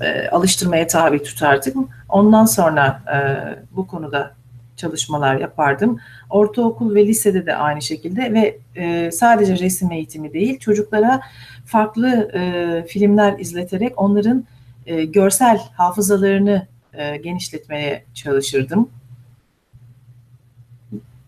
e, 0.00 0.28
alıştırmaya 0.28 0.86
tabi 0.86 1.22
tutardım. 1.22 1.88
Ondan 2.08 2.44
sonra 2.44 3.02
e, 3.14 3.18
bu 3.76 3.86
konuda 3.86 4.34
çalışmalar 4.76 5.36
yapardım. 5.36 6.00
Ortaokul 6.30 6.94
ve 6.94 7.06
lisede 7.06 7.46
de 7.46 7.56
aynı 7.56 7.82
şekilde 7.82 8.32
ve 8.32 8.58
e, 8.76 9.10
sadece 9.10 9.58
resim 9.58 9.92
eğitimi 9.92 10.32
değil, 10.32 10.58
çocuklara 10.58 11.20
farklı 11.66 12.30
e, 12.34 12.84
filmler 12.88 13.38
izleterek 13.38 14.02
onların 14.02 14.44
e, 14.86 15.04
görsel 15.04 15.60
hafızalarını 15.76 16.66
e, 16.94 17.16
genişletmeye 17.16 18.04
çalışırdım. 18.14 18.88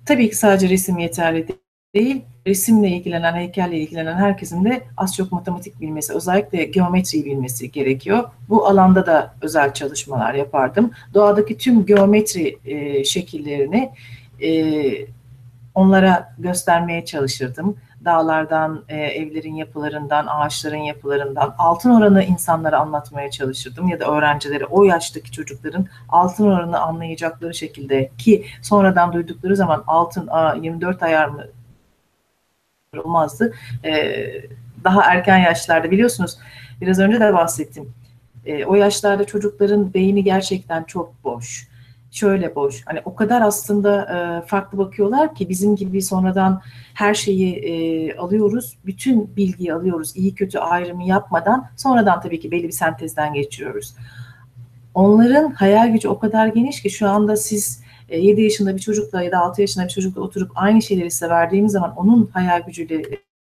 Tabii 0.06 0.30
ki 0.30 0.36
sadece 0.36 0.68
resim 0.68 0.98
yeterli 0.98 1.61
değil, 1.94 2.22
resimle 2.46 2.88
ilgilenen, 2.88 3.34
heykelle 3.34 3.78
ilgilenen 3.78 4.16
herkesin 4.16 4.64
de 4.64 4.82
az 4.96 5.16
çok 5.16 5.32
matematik 5.32 5.80
bilmesi, 5.80 6.12
özellikle 6.12 6.64
geometri 6.64 7.24
bilmesi 7.24 7.70
gerekiyor. 7.72 8.24
Bu 8.48 8.66
alanda 8.66 9.06
da 9.06 9.34
özel 9.42 9.74
çalışmalar 9.74 10.34
yapardım. 10.34 10.90
Doğadaki 11.14 11.58
tüm 11.58 11.86
geometri 11.86 12.58
e, 12.64 13.04
şekillerini 13.04 13.90
e, 14.42 14.50
onlara 15.74 16.34
göstermeye 16.38 17.04
çalışırdım. 17.04 17.76
dağlardan, 18.04 18.84
e, 18.88 18.96
evlerin 18.96 19.54
yapılarından, 19.54 20.26
ağaçların 20.26 20.76
yapılarından 20.76 21.54
altın 21.58 21.90
oranı 21.90 22.24
insanlara 22.24 22.78
anlatmaya 22.78 23.30
çalışırdım 23.30 23.88
ya 23.88 24.00
da 24.00 24.04
öğrencilere 24.04 24.64
o 24.64 24.84
yaştaki 24.84 25.32
çocukların 25.32 25.86
altın 26.08 26.46
oranını 26.46 26.80
anlayacakları 26.80 27.54
şekilde 27.54 28.10
ki 28.18 28.44
sonradan 28.62 29.12
duydukları 29.12 29.56
zaman 29.56 29.84
altın 29.86 30.26
a, 30.26 30.54
24 30.54 31.02
ayar 31.02 31.28
mı 31.28 31.44
olmazdı. 32.98 33.52
E, 33.84 34.22
daha 34.84 35.02
erken 35.02 35.38
yaşlarda 35.38 35.90
biliyorsunuz 35.90 36.38
biraz 36.80 36.98
önce 36.98 37.20
de 37.20 37.32
bahsettim. 37.32 37.92
E, 38.46 38.64
o 38.64 38.74
yaşlarda 38.74 39.24
çocukların 39.24 39.94
beyni 39.94 40.24
gerçekten 40.24 40.84
çok 40.84 41.24
boş 41.24 41.68
şöyle 42.10 42.54
boş. 42.54 42.82
Hani 42.86 43.00
o 43.04 43.14
kadar 43.14 43.42
aslında 43.42 44.02
e, 44.02 44.46
farklı 44.46 44.78
bakıyorlar 44.78 45.34
ki 45.34 45.48
bizim 45.48 45.76
gibi 45.76 46.02
sonradan 46.02 46.62
her 46.94 47.14
şeyi 47.14 47.54
e, 47.54 48.16
alıyoruz. 48.16 48.78
Bütün 48.86 49.36
bilgiyi 49.36 49.74
alıyoruz. 49.74 50.16
iyi 50.16 50.34
kötü 50.34 50.58
ayrımı 50.58 51.04
yapmadan 51.04 51.68
sonradan 51.76 52.20
tabii 52.20 52.40
ki 52.40 52.50
belli 52.50 52.64
bir 52.64 52.72
sentezden 52.72 53.34
geçiyoruz. 53.34 53.94
Onların 54.94 55.50
hayal 55.50 55.92
gücü 55.92 56.08
o 56.08 56.18
kadar 56.18 56.46
geniş 56.46 56.82
ki 56.82 56.90
şu 56.90 57.08
anda 57.08 57.36
siz 57.36 57.81
7 58.16 58.42
yaşında 58.42 58.76
bir 58.76 58.80
çocukla 58.80 59.22
ya 59.22 59.32
da 59.32 59.38
6 59.38 59.60
yaşında 59.60 59.84
bir 59.84 59.90
çocukla 59.90 60.20
oturup 60.20 60.50
aynı 60.54 60.82
şeyleri 60.82 61.10
size 61.10 61.28
verdiğiniz 61.28 61.72
zaman 61.72 61.96
onun 61.96 62.30
hayal 62.32 62.62
gücüyle 62.62 63.02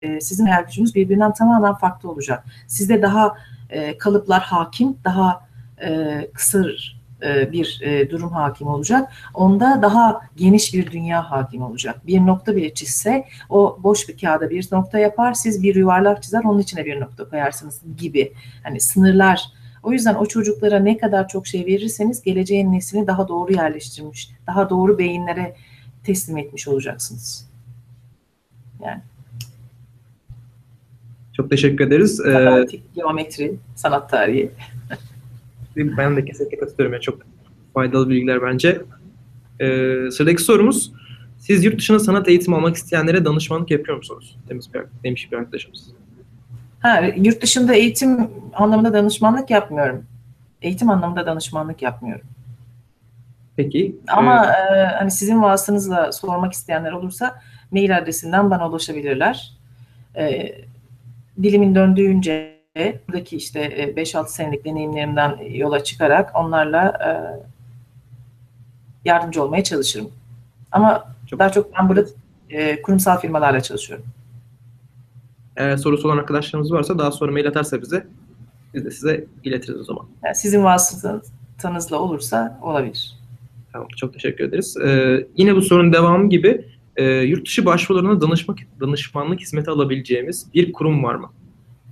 e, 0.02 0.20
sizin 0.20 0.46
hayal 0.46 0.64
gücünüz 0.64 0.94
birbirinden 0.94 1.32
tamamen 1.32 1.74
farklı 1.74 2.11
olacak. 2.11 2.44
Sizde 2.66 3.02
daha 3.02 3.36
e, 3.70 3.98
kalıplar 3.98 4.42
hakim, 4.42 4.96
daha 5.05 5.46
e, 5.84 6.20
kısır 6.34 7.00
e, 7.22 7.52
bir 7.52 7.80
e, 7.82 8.11
durum 8.11 8.32
hakim 8.32 8.66
olacak. 8.66 9.12
Onda 9.34 9.82
daha 9.82 10.20
geniş 10.36 10.74
bir 10.74 10.90
dünya 10.90 11.30
hakim 11.30 11.62
olacak. 11.62 12.07
Bir 12.07 12.20
nokta 12.20 12.57
bile 12.57 12.74
çizse 12.74 13.24
o 13.50 13.78
boş 13.82 14.09
bir 14.09 14.18
kağıda 14.18 14.50
bir 14.50 14.68
nokta 14.72 14.98
yapar. 14.98 15.34
Siz 15.34 15.62
bir 15.62 15.74
yuvarlak 15.74 16.22
çizer 16.22 16.44
onun 16.44 16.59
içine 16.59 16.84
bir 16.84 17.00
nokta 17.00 17.28
koyarsınız 17.28 17.80
gibi. 17.98 18.32
Hani 18.62 18.80
sınırlar 18.80 19.44
o 19.85 19.93
yüzden 19.93 20.14
o 20.14 20.26
çocuklara 20.26 20.78
ne 20.78 20.99
kadar 20.99 21.28
çok 21.28 21.47
şey 21.47 21.66
verirseniz 21.66 22.22
geleceğin 22.22 22.72
neslini 22.72 23.07
daha 23.07 23.28
doğru 23.28 23.53
yerleştirmiş, 23.53 24.30
daha 24.47 24.70
doğru 24.70 24.99
beyinlere 24.99 25.55
teslim 26.05 26.37
etmiş 26.39 26.68
olacaksınız. 26.68 27.51
Yani. 28.85 29.01
Çok 31.32 31.51
teşekkür 31.51 31.87
ederiz. 31.87 32.20
Matematik, 32.20 32.80
ee, 32.80 32.95
geometri, 32.95 33.55
sanat 33.76 34.11
tarihi. 34.11 34.51
Ben 35.76 36.16
de 36.16 36.24
kesinlikle 36.24 36.59
katılıyorum. 36.59 36.93
Yani 36.93 37.03
çok 37.03 37.18
faydalı 37.74 38.09
bilgiler 38.09 38.43
bence. 38.43 38.82
Ee, 39.61 40.11
sıradaki 40.11 40.43
sorumuz. 40.43 40.93
Siz 41.39 41.64
yurt 41.64 41.78
dışında 41.78 41.99
sanat 41.99 42.28
eğitimi 42.28 42.57
almak 42.57 42.76
isteyenlere 42.76 43.24
danışmanlık 43.24 43.70
yapıyor 43.70 43.97
musunuz? 43.97 44.37
Demiş 44.49 44.66
bir, 44.74 44.82
demiş 45.05 45.32
bir 45.32 45.37
arkadaşımız. 45.37 45.95
Ha, 46.85 47.01
yurt 47.16 47.43
dışında 47.43 47.74
eğitim 47.74 48.30
anlamında 48.55 48.93
danışmanlık 48.93 49.51
yapmıyorum. 49.51 50.07
Eğitim 50.62 50.91
anlamında 50.91 51.26
danışmanlık 51.26 51.82
yapmıyorum. 51.82 52.26
Peki. 53.57 53.97
Ama 54.09 54.47
e, 54.47 54.78
e 54.78 54.85
hani 54.85 55.11
sizin 55.11 55.43
vasıtanızla 55.43 56.12
sormak 56.12 56.53
isteyenler 56.53 56.93
olursa 56.93 57.41
mail 57.70 57.99
adresinden 57.99 58.51
bana 58.51 58.68
ulaşabilirler. 58.68 59.53
E, 60.16 60.55
dilimin 61.43 61.74
döndüğünce 61.74 62.61
buradaki 63.09 63.37
işte 63.37 63.61
5-6 63.97 64.24
e, 64.24 64.28
senelik 64.28 64.64
deneyimlerimden 64.64 65.39
yola 65.51 65.85
çıkarak 65.85 66.37
onlarla 66.37 66.89
e, 66.89 67.09
yardımcı 69.05 69.43
olmaya 69.43 69.64
çalışırım. 69.64 70.11
Ama 70.72 71.14
çok 71.26 71.39
daha 71.39 71.53
çok 71.53 71.78
ben 71.78 71.89
burada 71.89 72.05
e, 72.51 72.82
kurumsal 72.82 73.20
firmalarla 73.20 73.61
çalışıyorum. 73.61 74.07
Eğer 75.57 75.76
sorusu 75.76 76.09
olan 76.09 76.18
arkadaşlarımız 76.18 76.72
varsa 76.72 76.98
daha 76.98 77.11
sonra 77.11 77.32
mail 77.32 77.48
atarsa 77.48 77.82
bize 77.82 78.07
biz 78.74 78.84
de 78.84 78.90
size 78.90 79.26
iletiriz 79.44 79.80
o 79.80 79.84
zaman. 79.84 80.07
Yani 80.24 80.34
sizin 80.34 80.64
vasıtanızla 80.64 81.98
olursa 81.98 82.61
olabilir. 82.62 83.18
Tamam, 83.72 83.88
çok 83.96 84.14
teşekkür 84.14 84.44
ederiz. 84.44 84.76
Ee, 84.76 85.26
yine 85.36 85.57
bu 85.57 85.62
sorunun 85.62 85.92
devamı 85.92 86.28
gibi 86.28 86.64
e, 86.96 87.05
yurt 87.05 87.46
dışı 87.46 87.66
başvurularına 87.66 88.20
danışmak, 88.20 88.59
danışmanlık 88.80 89.40
hizmeti 89.40 89.70
alabileceğimiz 89.70 90.46
bir 90.55 90.72
kurum 90.72 91.05
var 91.05 91.14
mı? 91.14 91.30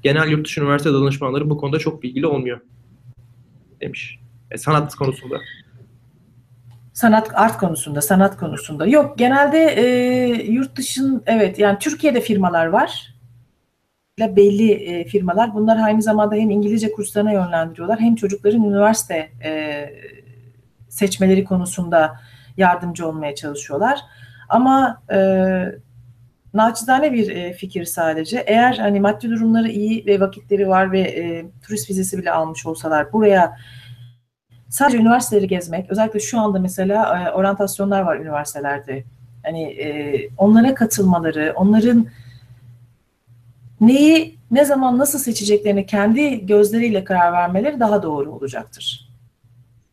genel 0.03 0.29
yurt 0.29 0.47
dışı 0.47 0.61
üniversite 0.61 0.93
danışmanları 0.93 1.51
bu 1.51 1.59
konuda 1.59 1.79
çok 1.79 2.03
bilgili 2.03 2.27
olmuyor 2.27 2.61
demiş. 3.81 4.19
E, 4.51 4.59
sanat 4.59 4.95
konusunda. 4.95 5.37
Sanat 6.93 7.31
art 7.35 7.59
konusunda, 7.59 8.01
sanat 8.01 8.37
konusunda. 8.37 8.87
Yok 8.87 9.19
genelde 9.19 9.59
e, 9.59 9.85
yurt 10.53 10.77
dışın 10.77 11.23
evet 11.27 11.59
yani 11.59 11.79
Türkiye'de 11.79 12.21
firmalar 12.21 12.67
var. 12.67 13.12
Belli 14.19 14.73
e, 14.73 15.05
firmalar. 15.05 15.55
Bunlar 15.55 15.77
aynı 15.77 16.03
zamanda 16.03 16.35
hem 16.35 16.51
İngilizce 16.51 16.93
kurslarına 16.93 17.33
yönlendiriyorlar 17.33 18.01
hem 18.01 18.15
çocukların 18.15 18.65
üniversite 18.65 19.31
e, 19.45 19.91
seçmeleri 20.89 21.45
konusunda 21.45 22.21
yardımcı 22.57 23.09
olmaya 23.09 23.35
çalışıyorlar. 23.35 24.01
Ama 24.49 25.03
e, 25.13 25.19
naçizane 26.55 27.13
bir 27.13 27.29
e, 27.29 27.53
fikir 27.53 27.85
sadece. 27.85 28.39
Eğer 28.47 28.77
hani 28.77 29.01
maddi 29.01 29.31
durumları 29.31 29.69
iyi 29.69 30.07
ve 30.07 30.21
vakitleri 30.21 30.69
var 30.69 30.93
ve 30.93 31.01
e, 31.01 31.45
turist 31.67 31.91
vizesi 31.91 32.19
bile 32.19 32.33
almış 32.33 32.67
olsalar 32.67 33.13
buraya 33.13 33.57
sadece 34.69 34.99
üniversiteleri 34.99 35.49
gezmek, 35.49 35.91
özellikle 35.91 36.21
şu 36.21 36.41
anda 36.41 36.59
mesela 36.59 37.19
e, 37.19 37.33
oryantasyonlar 37.33 38.01
var 38.01 38.17
üniversitelerde. 38.17 39.05
Hani 39.45 39.63
e, 39.63 40.29
onlara 40.39 40.75
katılmaları, 40.75 41.53
onların 41.57 42.07
neyi 43.83 44.39
ne 44.51 44.65
zaman 44.65 44.99
nasıl 44.99 45.19
seçeceklerini 45.19 45.87
kendi 45.87 46.47
gözleriyle 46.47 47.05
karar 47.05 47.33
vermeleri 47.33 47.81
daha 47.81 48.03
doğru 48.03 48.33
olacaktır. 48.33 49.09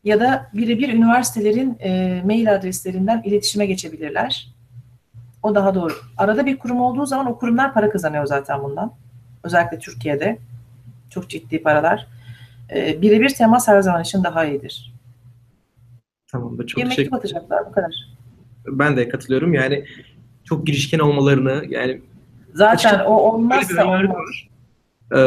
Ya 0.03 0.19
da 0.19 0.49
birebir 0.53 0.93
üniversitelerin 0.93 1.77
e, 1.79 2.21
mail 2.25 2.55
adreslerinden 2.55 3.21
iletişime 3.25 3.65
geçebilirler 3.65 4.47
o 5.43 5.55
daha 5.55 5.75
doğru. 5.75 5.93
Arada 6.17 6.45
bir 6.45 6.59
kurum 6.59 6.81
olduğu 6.81 7.05
zaman 7.05 7.25
o 7.25 7.37
kurumlar 7.37 7.73
para 7.73 7.89
kazanıyor 7.89 8.25
zaten 8.25 8.63
bundan. 8.63 8.93
Özellikle 9.43 9.79
Türkiye'de. 9.79 10.37
Çok 11.09 11.29
ciddi 11.29 11.63
paralar. 11.63 12.07
Ee, 12.75 13.01
birebir 13.01 13.29
temas 13.29 13.67
her 13.67 13.81
zaman 13.81 14.01
için 14.01 14.23
daha 14.23 14.45
iyidir. 14.45 14.93
Tamamdır. 16.27 16.67
Çok 16.67 16.83
bir 16.83 16.87
mektup 16.87 17.13
atacaklar 17.13 17.65
bu 17.65 17.71
kadar. 17.71 17.95
Ben 18.67 18.97
de 18.97 19.09
katılıyorum. 19.09 19.53
Yani 19.53 19.85
çok 20.43 20.67
girişken 20.67 20.99
olmalarını 20.99 21.63
yani 21.69 22.01
zaten 22.53 22.99
o 23.05 23.13
olmazsa 23.13 23.87
olmaz. 23.87 24.29
Ee, 25.11 25.19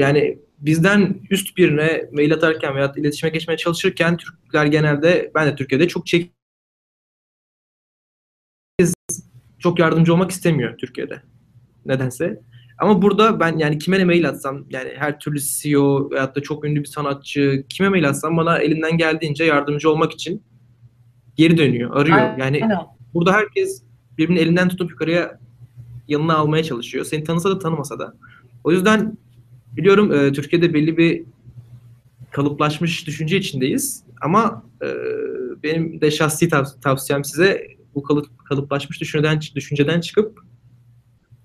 yani 0.00 0.38
bizden 0.58 1.14
üst 1.30 1.56
birine 1.56 2.04
mail 2.12 2.34
atarken 2.34 2.74
veya 2.74 2.92
iletişime 2.96 3.30
geçmeye 3.30 3.56
çalışırken 3.56 4.16
Türkler 4.16 4.66
genelde 4.66 5.30
ben 5.34 5.46
de 5.46 5.56
Türkiye'de 5.56 5.88
çok 5.88 6.06
çek 6.06 6.32
çok 9.58 9.78
yardımcı 9.78 10.14
olmak 10.14 10.30
istemiyor 10.30 10.78
Türkiye'de. 10.78 11.22
Nedense. 11.86 12.40
Ama 12.78 13.02
burada 13.02 13.40
ben 13.40 13.58
yani 13.58 13.78
kime 13.78 13.98
ne 13.98 14.04
mail 14.04 14.28
atsam 14.28 14.64
yani 14.70 14.90
her 14.96 15.18
türlü 15.18 15.40
CEO 15.40 16.10
veyahut 16.10 16.36
da 16.36 16.42
çok 16.42 16.64
ünlü 16.64 16.80
bir 16.80 16.88
sanatçı 16.88 17.64
kime 17.68 17.88
mail 17.88 18.08
atsam 18.08 18.36
bana 18.36 18.58
elinden 18.58 18.98
geldiğince 18.98 19.44
yardımcı 19.44 19.90
olmak 19.90 20.12
için 20.12 20.42
geri 21.36 21.58
dönüyor, 21.58 21.96
arıyor. 21.96 22.38
Yani 22.38 22.60
burada 23.14 23.32
herkes 23.32 23.82
birbirinin 24.18 24.40
elinden 24.40 24.68
tutup 24.68 24.90
yukarıya 24.90 25.40
yanına 26.10 26.36
almaya 26.36 26.64
çalışıyor. 26.64 27.04
Seni 27.04 27.24
tanısa 27.24 27.50
da 27.50 27.58
tanımasa 27.58 27.98
da. 27.98 28.14
O 28.64 28.72
yüzden 28.72 29.16
biliyorum 29.76 30.12
e, 30.12 30.32
Türkiye'de 30.32 30.74
belli 30.74 30.96
bir 30.96 31.24
kalıplaşmış 32.30 33.06
düşünce 33.06 33.36
içindeyiz. 33.36 34.04
Ama 34.20 34.62
e, 34.82 34.86
benim 35.62 36.00
de 36.00 36.10
şahsi 36.10 36.48
tav- 36.48 36.80
tavsiyem 36.80 37.24
size 37.24 37.66
bu 37.94 38.02
kalıp, 38.02 38.44
kalıplaşmış 38.44 39.00
düşünceden, 39.00 39.40
düşünceden 39.54 40.00
çıkıp 40.00 40.40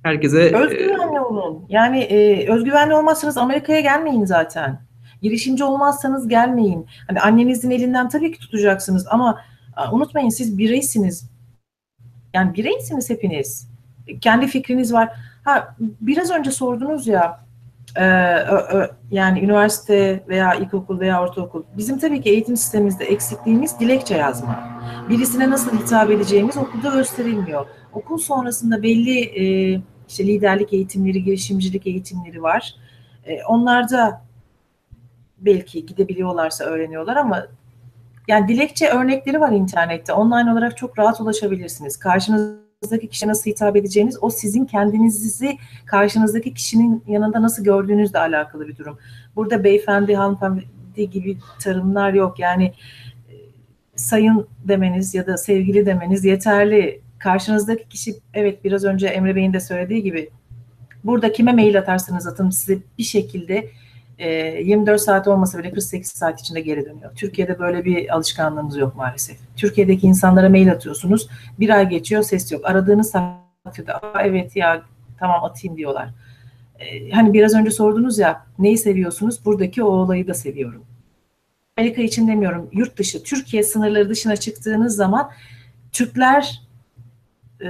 herkese... 0.03 0.41
E, 0.41 0.55
özgüvenli 0.55 1.19
olun. 1.19 1.65
Yani 1.69 1.99
e, 1.99 2.49
özgüvenli 2.51 2.93
olmazsanız 2.93 3.37
Amerika'ya 3.37 3.79
gelmeyin 3.79 4.25
zaten. 4.25 4.85
Girişimci 5.21 5.63
olmazsanız 5.63 6.27
gelmeyin. 6.27 6.85
Hani 7.07 7.21
annenizin 7.21 7.71
elinden 7.71 8.09
tabii 8.09 8.31
ki 8.31 8.39
tutacaksınız 8.39 9.07
ama 9.09 9.41
unutmayın 9.91 10.29
siz 10.29 10.57
bireysiniz. 10.57 11.29
Yani 12.33 12.53
bireysiniz 12.53 13.09
hepiniz. 13.09 13.74
Kendi 14.21 14.47
fikriniz 14.47 14.93
var. 14.93 15.09
Ha 15.43 15.75
biraz 15.79 16.31
önce 16.31 16.51
sordunuz 16.51 17.07
ya 17.07 17.45
e, 17.95 18.05
ö, 18.35 18.57
ö, 18.57 18.87
yani 19.11 19.39
üniversite 19.39 20.23
veya 20.27 20.53
ilkokul 20.53 20.99
veya 20.99 21.21
ortaokul. 21.21 21.63
Bizim 21.77 21.99
tabii 21.99 22.21
ki 22.21 22.29
eğitim 22.29 22.57
sistemimizde 22.57 23.05
eksikliğimiz 23.05 23.79
dilekçe 23.79 24.17
yazma 24.17 24.75
birisine 25.09 25.49
nasıl 25.49 25.79
hitap 25.79 26.11
edeceğimiz 26.11 26.57
okulda 26.57 26.89
gösterilmiyor. 26.89 27.65
Okul 27.93 28.17
sonrasında 28.17 28.83
belli 28.83 29.19
e, 29.19 29.43
işte 30.07 30.27
liderlik 30.27 30.73
eğitimleri, 30.73 31.23
girişimcilik 31.23 31.87
eğitimleri 31.87 32.43
var. 32.43 32.75
E, 33.25 33.43
onlarda 33.43 34.21
belki 35.37 35.85
gidebiliyorlarsa 35.85 36.63
öğreniyorlar 36.63 37.15
ama 37.15 37.47
yani 38.27 38.47
dilekçe 38.47 38.87
örnekleri 38.87 39.41
var 39.41 39.51
internette. 39.51 40.13
Online 40.13 40.51
olarak 40.51 40.77
çok 40.77 40.99
rahat 40.99 41.21
ulaşabilirsiniz. 41.21 41.97
Karşınıza 41.97 42.64
karşınızdaki 42.85 43.07
kişiye 43.07 43.29
nasıl 43.29 43.51
hitap 43.51 43.75
edeceğiniz, 43.75 44.17
o 44.21 44.29
sizin 44.29 44.65
kendinizi 44.65 45.57
karşınızdaki 45.85 46.53
kişinin 46.53 47.03
yanında 47.07 47.41
nasıl 47.41 47.63
gördüğünüzle 47.63 48.19
alakalı 48.19 48.67
bir 48.67 48.77
durum. 48.77 48.97
Burada 49.35 49.63
beyefendi, 49.63 50.15
hanımefendi 50.15 51.09
gibi 51.09 51.37
tarımlar 51.59 52.13
yok. 52.13 52.39
Yani 52.39 52.65
e, 52.65 53.33
sayın 53.95 54.47
demeniz 54.67 55.15
ya 55.15 55.25
da 55.25 55.37
sevgili 55.37 55.85
demeniz 55.85 56.25
yeterli. 56.25 57.01
Karşınızdaki 57.19 57.89
kişi 57.89 58.15
evet 58.33 58.63
biraz 58.63 58.83
önce 58.83 59.07
Emre 59.07 59.35
Bey'in 59.35 59.53
de 59.53 59.59
söylediği 59.59 60.03
gibi 60.03 60.29
burada 61.03 61.31
kime 61.31 61.53
mail 61.53 61.79
atarsanız 61.79 62.27
atın 62.27 62.49
size 62.49 62.77
bir 62.97 63.03
şekilde 63.03 63.69
24 64.19 64.95
e, 64.95 64.97
saat 64.97 65.27
olmasa 65.27 65.59
bile 65.59 65.71
48 65.71 66.11
saat 66.11 66.41
içinde 66.41 66.61
geri 66.61 66.85
dönüyor. 66.85 67.15
Türkiye'de 67.15 67.59
böyle 67.59 67.85
bir 67.85 68.15
alışkanlığımız 68.15 68.77
yok 68.77 68.95
maalesef. 68.95 69.37
Türkiye'deki 69.55 70.07
insanlara 70.07 70.49
mail 70.49 70.71
atıyorsunuz. 70.71 71.27
Bir 71.59 71.69
ay 71.69 71.89
geçiyor 71.89 72.23
ses 72.23 72.51
yok. 72.51 72.65
Aradığınız 72.65 73.11
takdirde 73.11 73.91
evet 74.23 74.55
ya 74.55 74.81
tamam 75.19 75.43
atayım 75.43 75.77
diyorlar. 75.77 76.09
E, 76.79 77.11
hani 77.11 77.33
biraz 77.33 77.55
önce 77.55 77.71
sordunuz 77.71 78.19
ya 78.19 78.45
neyi 78.59 78.77
seviyorsunuz? 78.77 79.45
Buradaki 79.45 79.83
o 79.83 79.87
olayı 79.87 80.27
da 80.27 80.33
seviyorum. 80.33 80.85
Amerika 81.77 82.01
için 82.01 82.27
demiyorum. 82.27 82.69
Yurt 82.71 82.97
dışı, 82.97 83.23
Türkiye 83.23 83.63
sınırları 83.63 84.09
dışına 84.09 84.35
çıktığınız 84.35 84.95
zaman 84.95 85.31
Türkler 85.91 86.61
e, 87.61 87.69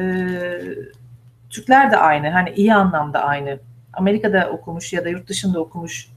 Türkler 1.50 1.92
de 1.92 1.98
aynı. 1.98 2.30
Hani 2.30 2.50
iyi 2.50 2.74
anlamda 2.74 3.24
aynı. 3.24 3.60
Amerika'da 3.94 4.50
okumuş 4.50 4.94
ya 4.94 5.06
da 5.06 5.10
yurt 5.10 5.28
dışında 5.28 5.60
okumuş 5.60 6.10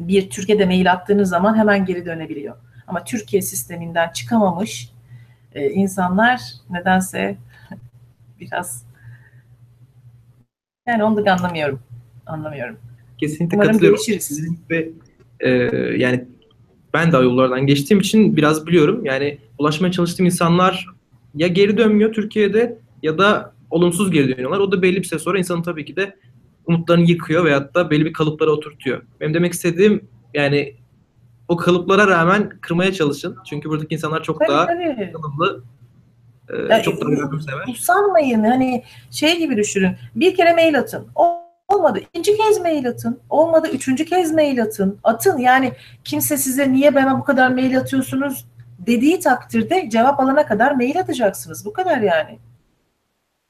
bir 0.00 0.30
Türkiye'de 0.30 0.66
mail 0.66 0.92
attığınız 0.92 1.28
zaman 1.28 1.58
hemen 1.58 1.84
geri 1.84 2.06
dönebiliyor. 2.06 2.56
Ama 2.86 3.04
Türkiye 3.04 3.42
sisteminden 3.42 4.12
çıkamamış 4.12 4.90
e, 5.54 5.70
insanlar 5.70 6.40
nedense 6.70 7.36
biraz 8.40 8.86
yani 10.88 11.04
onu 11.04 11.26
da 11.26 11.32
anlamıyorum. 11.32 11.80
Anlamıyorum. 12.26 12.76
Kesinlikle 13.18 13.56
Umarım 13.56 13.72
katılıyorum. 13.72 14.00
gelişiriz. 14.06 14.48
Ve 14.70 14.88
e, 15.40 15.50
yani 15.96 16.24
ben 16.94 17.12
de 17.12 17.16
yollardan 17.16 17.66
geçtiğim 17.66 18.00
için 18.00 18.36
biraz 18.36 18.66
biliyorum. 18.66 19.04
Yani 19.04 19.38
ulaşmaya 19.58 19.92
çalıştığım 19.92 20.26
insanlar 20.26 20.86
ya 21.34 21.48
geri 21.48 21.78
dönmüyor 21.78 22.12
Türkiye'de 22.12 22.78
ya 23.02 23.18
da 23.18 23.52
olumsuz 23.70 24.10
geri 24.10 24.28
dönüyorlar. 24.28 24.58
O 24.58 24.72
da 24.72 24.82
belli 24.82 24.96
bir 24.96 25.04
süre 25.04 25.18
sonra 25.18 25.38
insanın 25.38 25.62
tabii 25.62 25.84
ki 25.84 25.96
de 25.96 26.16
umutlarını 26.66 27.10
yıkıyor 27.10 27.44
veyahut 27.44 27.74
da 27.74 27.90
belli 27.90 28.04
bir 28.04 28.12
kalıplara 28.12 28.50
oturtuyor. 28.50 29.02
Benim 29.20 29.34
demek 29.34 29.52
istediğim 29.52 30.08
yani 30.34 30.76
o 31.48 31.56
kalıplara 31.56 32.06
rağmen 32.06 32.48
kırmaya 32.60 32.92
çalışın. 32.92 33.36
Çünkü 33.46 33.68
buradaki 33.68 33.94
insanlar 33.94 34.22
çok 34.22 34.40
Tabii, 34.40 34.48
daha 34.48 34.66
tabii. 34.66 35.12
tanımlı, 35.12 35.64
e, 36.70 36.82
çok 36.82 37.00
daha 37.00 37.10
yardımsever. 37.10 37.64
Usanmayın. 37.68 38.44
Hani 38.44 38.84
şey 39.10 39.38
gibi 39.38 39.56
düşünün. 39.56 39.96
Bir 40.14 40.36
kere 40.36 40.52
mail 40.54 40.78
atın. 40.78 41.06
Olmadı. 41.68 42.00
ikinci 42.00 42.36
kez 42.36 42.60
mail 42.60 42.88
atın. 42.88 43.20
Olmadı. 43.30 43.68
Üçüncü 43.72 44.04
kez 44.04 44.32
mail 44.32 44.62
atın. 44.62 44.98
Atın. 45.04 45.38
Yani 45.38 45.72
kimse 46.04 46.36
size 46.36 46.72
niye 46.72 46.94
bana 46.94 47.18
bu 47.18 47.24
kadar 47.24 47.50
mail 47.50 47.78
atıyorsunuz 47.78 48.44
dediği 48.78 49.20
takdirde 49.20 49.88
cevap 49.90 50.20
alana 50.20 50.46
kadar 50.46 50.72
mail 50.72 51.00
atacaksınız. 51.00 51.66
Bu 51.66 51.72
kadar 51.72 51.98
yani. 51.98 52.38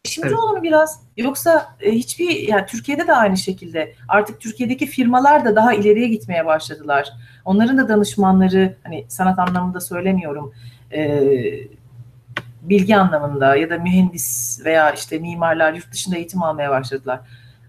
Şimdi 0.04 0.26
Evet. 0.26 0.38
olun 0.38 0.62
biraz. 0.62 1.00
Yoksa 1.16 1.76
e, 1.80 1.92
hiçbir 1.92 2.48
yani 2.48 2.66
Türkiye'de 2.66 3.06
de 3.06 3.12
aynı 3.12 3.36
şekilde. 3.36 3.94
Artık 4.08 4.40
Türkiye'deki 4.40 4.86
firmalar 4.86 5.44
da 5.44 5.56
daha 5.56 5.74
ileriye 5.74 6.08
gitmeye 6.08 6.46
başladılar. 6.46 7.12
Onların 7.44 7.78
da 7.78 7.88
danışmanları 7.88 8.76
hani 8.82 9.04
sanat 9.08 9.38
anlamında 9.38 9.80
söylemiyorum. 9.80 10.54
e, 10.92 11.22
bilgi 12.62 12.96
anlamında 12.96 13.56
ya 13.56 13.70
da 13.70 13.78
mühendis 13.78 14.60
veya 14.64 14.90
işte 14.90 15.18
mimarlar 15.18 15.72
yurt 15.72 15.92
dışında 15.92 16.16
eğitim 16.16 16.42
almaya 16.42 16.70
başladılar. 16.70 17.20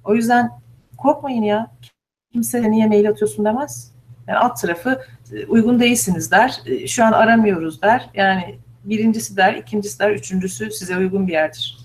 O 0.03 0.15
yüzden 0.15 0.49
korkmayın 0.97 1.43
ya. 1.43 1.71
Kimse 2.33 2.71
niye 2.71 2.87
mail 2.87 3.09
atıyorsun 3.09 3.45
demez. 3.45 3.91
Yani 4.27 4.37
alt 4.39 4.61
tarafı 4.61 5.01
e, 5.33 5.45
uygun 5.45 5.79
değilsiniz 5.79 6.31
der. 6.31 6.61
E, 6.65 6.87
Şu 6.87 7.05
an 7.05 7.11
aramıyoruz 7.11 7.81
der. 7.81 8.09
Yani 8.13 8.55
birincisi 8.83 9.37
der, 9.37 9.53
ikincisi 9.53 9.99
der, 9.99 10.11
üçüncüsü 10.11 10.71
size 10.71 10.97
uygun 10.97 11.27
bir 11.27 11.33
yerdir. 11.33 11.77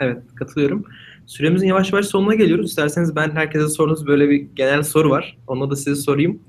Evet, 0.00 0.18
katılıyorum. 0.34 0.84
Süremizin 1.26 1.66
yavaş 1.66 1.92
yavaş 1.92 2.06
sonuna 2.06 2.34
geliyoruz. 2.34 2.66
İsterseniz 2.70 3.16
ben 3.16 3.30
herkese 3.30 3.68
sorduğunuz 3.68 4.06
böyle 4.06 4.30
bir 4.30 4.36
genel 4.54 4.82
soru 4.82 5.10
var. 5.10 5.38
Onu 5.46 5.70
da 5.70 5.76
size 5.76 5.94
sorayım. 5.94 6.42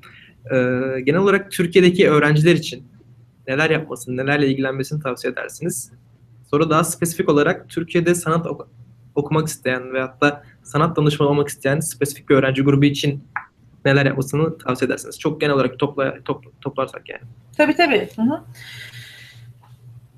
Ee, 0.45 0.55
genel 1.03 1.19
olarak 1.19 1.51
Türkiye'deki 1.51 2.09
öğrenciler 2.09 2.55
için 2.55 2.83
neler 3.47 3.69
yapmasını, 3.69 4.17
nelerle 4.17 4.47
ilgilenmesini 4.47 5.03
tavsiye 5.03 5.33
edersiniz? 5.33 5.91
Soru 6.51 6.69
daha 6.69 6.83
spesifik 6.83 7.29
olarak 7.29 7.69
Türkiye'de 7.69 8.15
sanat 8.15 8.47
ok- 8.47 8.67
okumak 9.15 9.47
isteyen 9.47 9.93
veyahut 9.93 10.21
da 10.21 10.43
sanat 10.63 10.97
danışmanı 10.97 11.29
olmak 11.29 11.47
isteyen 11.47 11.79
spesifik 11.79 12.29
bir 12.29 12.35
öğrenci 12.35 12.61
grubu 12.61 12.85
için 12.85 13.23
neler 13.85 14.05
yapmasını 14.05 14.57
tavsiye 14.57 14.87
edersiniz? 14.87 15.19
Çok 15.19 15.41
genel 15.41 15.53
olarak 15.55 15.79
topla, 15.79 16.17
topla- 16.25 16.51
toplarsak 16.61 17.09
yani. 17.09 17.21
Tabii 17.57 17.75
tabii. 17.75 18.09
Hı 18.15 18.21
hı. 18.21 18.41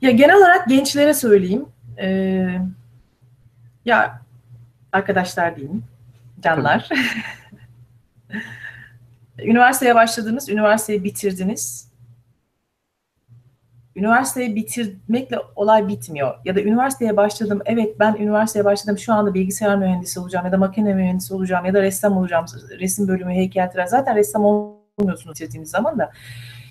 Ya 0.01 0.11
genel 0.11 0.37
olarak 0.37 0.67
gençlere 0.69 1.13
söyleyeyim. 1.13 1.65
Ee, 2.01 2.59
ya 3.85 4.21
arkadaşlar 4.91 5.55
diyeyim, 5.55 5.83
canlar. 6.41 6.89
Üniversiteye 9.39 9.95
başladınız, 9.95 10.49
üniversiteyi 10.49 11.03
bitirdiniz. 11.03 11.93
Üniversiteyi 13.95 14.55
bitirmekle 14.55 15.37
olay 15.55 15.87
bitmiyor. 15.87 16.35
Ya 16.45 16.55
da 16.55 16.61
üniversiteye 16.61 17.17
başladım, 17.17 17.61
evet 17.65 17.99
ben 17.99 18.15
üniversiteye 18.15 18.65
başladım, 18.65 18.97
şu 18.97 19.13
anda 19.13 19.33
bilgisayar 19.33 19.77
mühendisi 19.77 20.19
olacağım 20.19 20.45
ya 20.45 20.51
da 20.51 20.57
makine 20.57 20.93
mühendisi 20.93 21.33
olacağım 21.33 21.65
ya 21.65 21.73
da 21.73 21.81
ressam 21.81 22.17
olacağım, 22.17 22.45
resim 22.79 23.07
bölümü, 23.07 23.33
heykeltıraş. 23.33 23.89
Zaten 23.89 24.15
ressam 24.15 24.45
olmuyorsunuz 24.45 25.35
bitirdiğiniz 25.35 25.69
zaman 25.69 25.99
da 25.99 26.11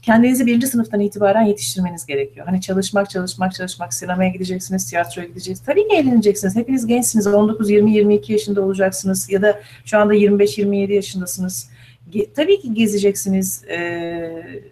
kendinizi 0.03 0.46
birinci 0.46 0.66
sınıftan 0.66 1.00
itibaren 1.00 1.42
yetiştirmeniz 1.42 2.07
gerekiyor. 2.07 2.46
Hani 2.46 2.61
çalışmak, 2.61 3.11
çalışmak, 3.11 3.55
çalışmak, 3.55 3.94
sinemaya 3.94 4.30
gideceksiniz, 4.30 4.90
tiyatroya 4.90 5.26
gideceksiniz. 5.28 5.66
Tabii 5.66 5.88
ki 5.88 5.96
eğleneceksiniz. 5.96 6.57
Hepiniz 6.57 6.86
gençsiniz. 6.86 7.26
19, 7.26 7.70
20, 7.70 7.92
22 7.92 8.32
yaşında 8.32 8.62
olacaksınız 8.62 9.30
ya 9.30 9.42
da 9.42 9.61
şu 9.84 9.98
anda 9.98 10.14
25, 10.14 10.59
27 10.59 10.92
yaşındasınız. 10.92 11.70
Ge- 12.12 12.28
tabii 12.36 12.61
ki 12.61 12.74
gezeceksiniz, 12.74 13.64
eee, 13.68 14.62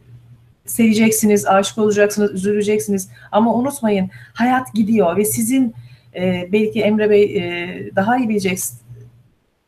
seveceksiniz, 0.66 1.46
aşık 1.46 1.78
olacaksınız, 1.78 2.32
üzüleceksiniz. 2.32 3.08
Ama 3.32 3.54
unutmayın, 3.54 4.10
hayat 4.34 4.74
gidiyor 4.74 5.16
ve 5.16 5.24
sizin 5.24 5.74
eee, 6.14 6.48
belki 6.52 6.80
Emre 6.80 7.10
Bey 7.10 7.24
eee, 7.24 7.90
daha 7.96 8.16
iyi 8.18 8.28
bilecek 8.28 8.58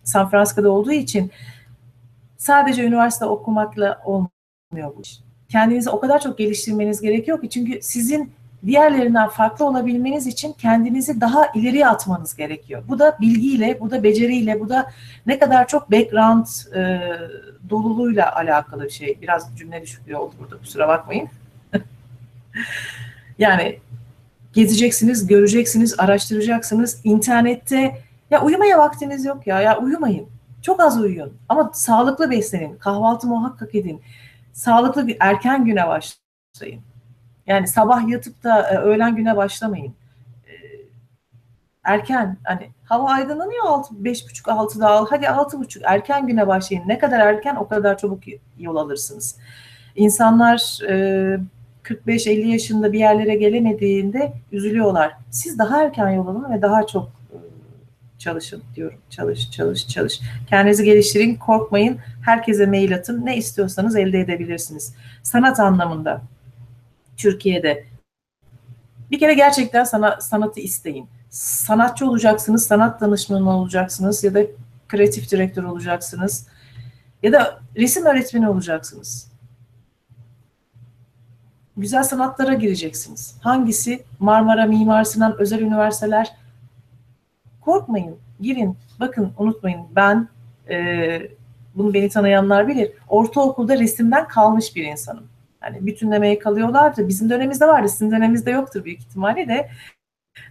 San 0.04 0.30
Francisco'da 0.30 0.70
olduğu 0.70 0.92
için 0.92 1.30
sadece 2.36 2.82
üniversite 2.84 3.24
okumakla 3.24 4.00
olmuyor 4.04 4.96
bu 4.96 5.02
iş 5.02 5.18
kendinizi 5.52 5.90
o 5.90 6.00
kadar 6.00 6.20
çok 6.20 6.38
geliştirmeniz 6.38 7.00
gerekiyor 7.00 7.40
ki 7.40 7.50
çünkü 7.50 7.82
sizin 7.82 8.32
diğerlerinden 8.66 9.28
farklı 9.28 9.64
olabilmeniz 9.64 10.26
için 10.26 10.52
kendinizi 10.52 11.20
daha 11.20 11.46
ileriye 11.54 11.88
atmanız 11.88 12.36
gerekiyor. 12.36 12.82
Bu 12.88 12.98
da 12.98 13.16
bilgiyle, 13.20 13.80
bu 13.80 13.90
da 13.90 14.02
beceriyle, 14.02 14.60
bu 14.60 14.68
da 14.68 14.90
ne 15.26 15.38
kadar 15.38 15.68
çok 15.68 15.90
background 15.90 16.46
e, 16.76 17.00
doluluğuyla 17.70 18.36
alakalı 18.36 18.84
bir 18.84 18.90
şey. 18.90 19.18
Biraz 19.22 19.56
cümle 19.56 19.82
düşüklüğü 19.82 20.16
oldu 20.16 20.34
burada 20.40 20.58
kusura 20.58 20.88
bakmayın. 20.88 21.28
yani 23.38 23.78
gezeceksiniz, 24.52 25.26
göreceksiniz, 25.26 25.94
araştıracaksınız. 25.98 27.00
İnternette 27.04 27.98
ya 28.30 28.42
uyumaya 28.42 28.78
vaktiniz 28.78 29.24
yok 29.24 29.46
ya. 29.46 29.60
Ya 29.60 29.78
uyumayın. 29.78 30.26
Çok 30.62 30.80
az 30.80 31.00
uyuyun. 31.00 31.32
Ama 31.48 31.70
sağlıklı 31.74 32.30
beslenin. 32.30 32.76
Kahvaltı 32.76 33.26
muhakkak 33.26 33.74
edin 33.74 34.00
sağlıklı 34.52 35.06
bir 35.06 35.16
erken 35.20 35.64
güne 35.64 35.86
başlayın. 35.86 36.82
Yani 37.46 37.68
sabah 37.68 38.08
yatıp 38.08 38.44
da 38.44 38.70
e, 38.70 38.76
öğlen 38.76 39.16
güne 39.16 39.36
başlamayın. 39.36 39.94
E, 40.46 40.52
erken 41.84 42.36
hani 42.44 42.70
hava 42.84 43.10
aydınlanıyor 43.10 43.64
6 43.64 43.94
5.30 43.94 44.42
6'da 44.42 44.88
al. 44.88 45.06
Hadi 45.10 45.24
6.30 45.24 45.80
erken 45.84 46.26
güne 46.26 46.46
başlayın. 46.46 46.88
Ne 46.88 46.98
kadar 46.98 47.20
erken 47.20 47.56
o 47.56 47.68
kadar 47.68 47.98
çabuk 47.98 48.22
yol 48.58 48.76
alırsınız. 48.76 49.36
İnsanlar 49.96 50.78
e, 50.88 51.38
45-50 51.84 52.46
yaşında 52.46 52.92
bir 52.92 52.98
yerlere 52.98 53.34
gelemediğinde 53.34 54.32
üzülüyorlar. 54.52 55.16
Siz 55.30 55.58
daha 55.58 55.82
erken 55.82 56.10
yol 56.10 56.26
alın 56.26 56.52
ve 56.52 56.62
daha 56.62 56.86
çok 56.86 57.08
e, 57.08 57.21
çalışın 58.22 58.62
diyorum. 58.74 58.98
Çalış, 59.10 59.50
çalış, 59.50 59.88
çalış. 59.88 60.20
Kendinizi 60.48 60.84
geliştirin, 60.84 61.36
korkmayın. 61.36 61.98
Herkese 62.24 62.66
mail 62.66 62.94
atın. 62.94 63.26
Ne 63.26 63.36
istiyorsanız 63.36 63.96
elde 63.96 64.20
edebilirsiniz. 64.20 64.94
Sanat 65.22 65.60
anlamında 65.60 66.22
Türkiye'de 67.16 67.84
bir 69.10 69.18
kere 69.18 69.34
gerçekten 69.34 69.84
sana, 69.84 70.20
sanatı 70.20 70.60
isteyin. 70.60 71.08
Sanatçı 71.30 72.06
olacaksınız, 72.06 72.66
sanat 72.66 73.00
danışmanı 73.00 73.50
olacaksınız 73.50 74.24
ya 74.24 74.34
da 74.34 74.40
kreatif 74.88 75.30
direktör 75.30 75.64
olacaksınız 75.64 76.46
ya 77.22 77.32
da 77.32 77.60
resim 77.76 78.06
öğretmeni 78.06 78.48
olacaksınız. 78.48 79.32
güzel 81.76 82.02
sanatlara 82.02 82.54
gireceksiniz. 82.54 83.36
Hangisi? 83.40 84.04
Marmara, 84.18 84.66
Mimar 84.66 85.04
Sinan, 85.04 85.36
özel 85.38 85.60
üniversiteler. 85.60 86.41
Korkmayın, 87.64 88.16
girin. 88.40 88.76
Bakın 89.00 89.32
unutmayın 89.38 89.80
ben 89.96 90.28
e, 90.70 90.76
bunu 91.74 91.94
beni 91.94 92.08
tanıyanlar 92.08 92.68
bilir. 92.68 92.92
Ortaokulda 93.08 93.78
resimden 93.78 94.28
kalmış 94.28 94.76
bir 94.76 94.84
insanım. 94.84 95.24
Hani 95.60 95.86
bütünlemeye 95.86 96.38
kalıyorlardı. 96.38 97.08
Bizim 97.08 97.30
dönemimizde 97.30 97.66
vardı. 97.66 97.88
Sizin 97.88 98.10
döneminizde 98.10 98.50
yoktur 98.50 98.84
büyük 98.84 99.00
ihtimalle 99.00 99.48
de. 99.48 99.70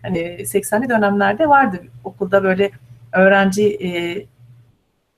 Hani 0.02 0.20
80'li 0.20 0.90
dönemlerde 0.90 1.50
vardı. 1.50 1.78
Okulda 2.04 2.44
böyle 2.44 2.72
öğrenci 3.14 3.68
e, 3.68 3.90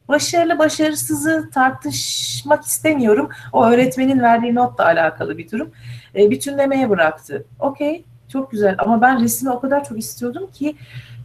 başarılı 0.08 0.60
başarısızı 0.60 1.50
tartışmak 1.54 2.64
istemiyorum. 2.64 3.30
O 3.54 3.66
öğretmenin 3.66 4.20
verdiği 4.20 4.56
notla 4.56 4.86
alakalı 4.86 5.38
bir 5.38 5.52
durum. 5.52 5.72
E, 6.16 6.32
bütünlemeye 6.32 6.90
bıraktı. 6.90 7.46
Okey, 7.60 8.04
çok 8.28 8.52
güzel 8.52 8.76
ama 8.78 9.02
ben 9.02 9.22
resmi 9.22 9.50
o 9.50 9.60
kadar 9.60 9.84
çok 9.84 10.00
istiyordum 10.00 10.52
ki 10.52 10.76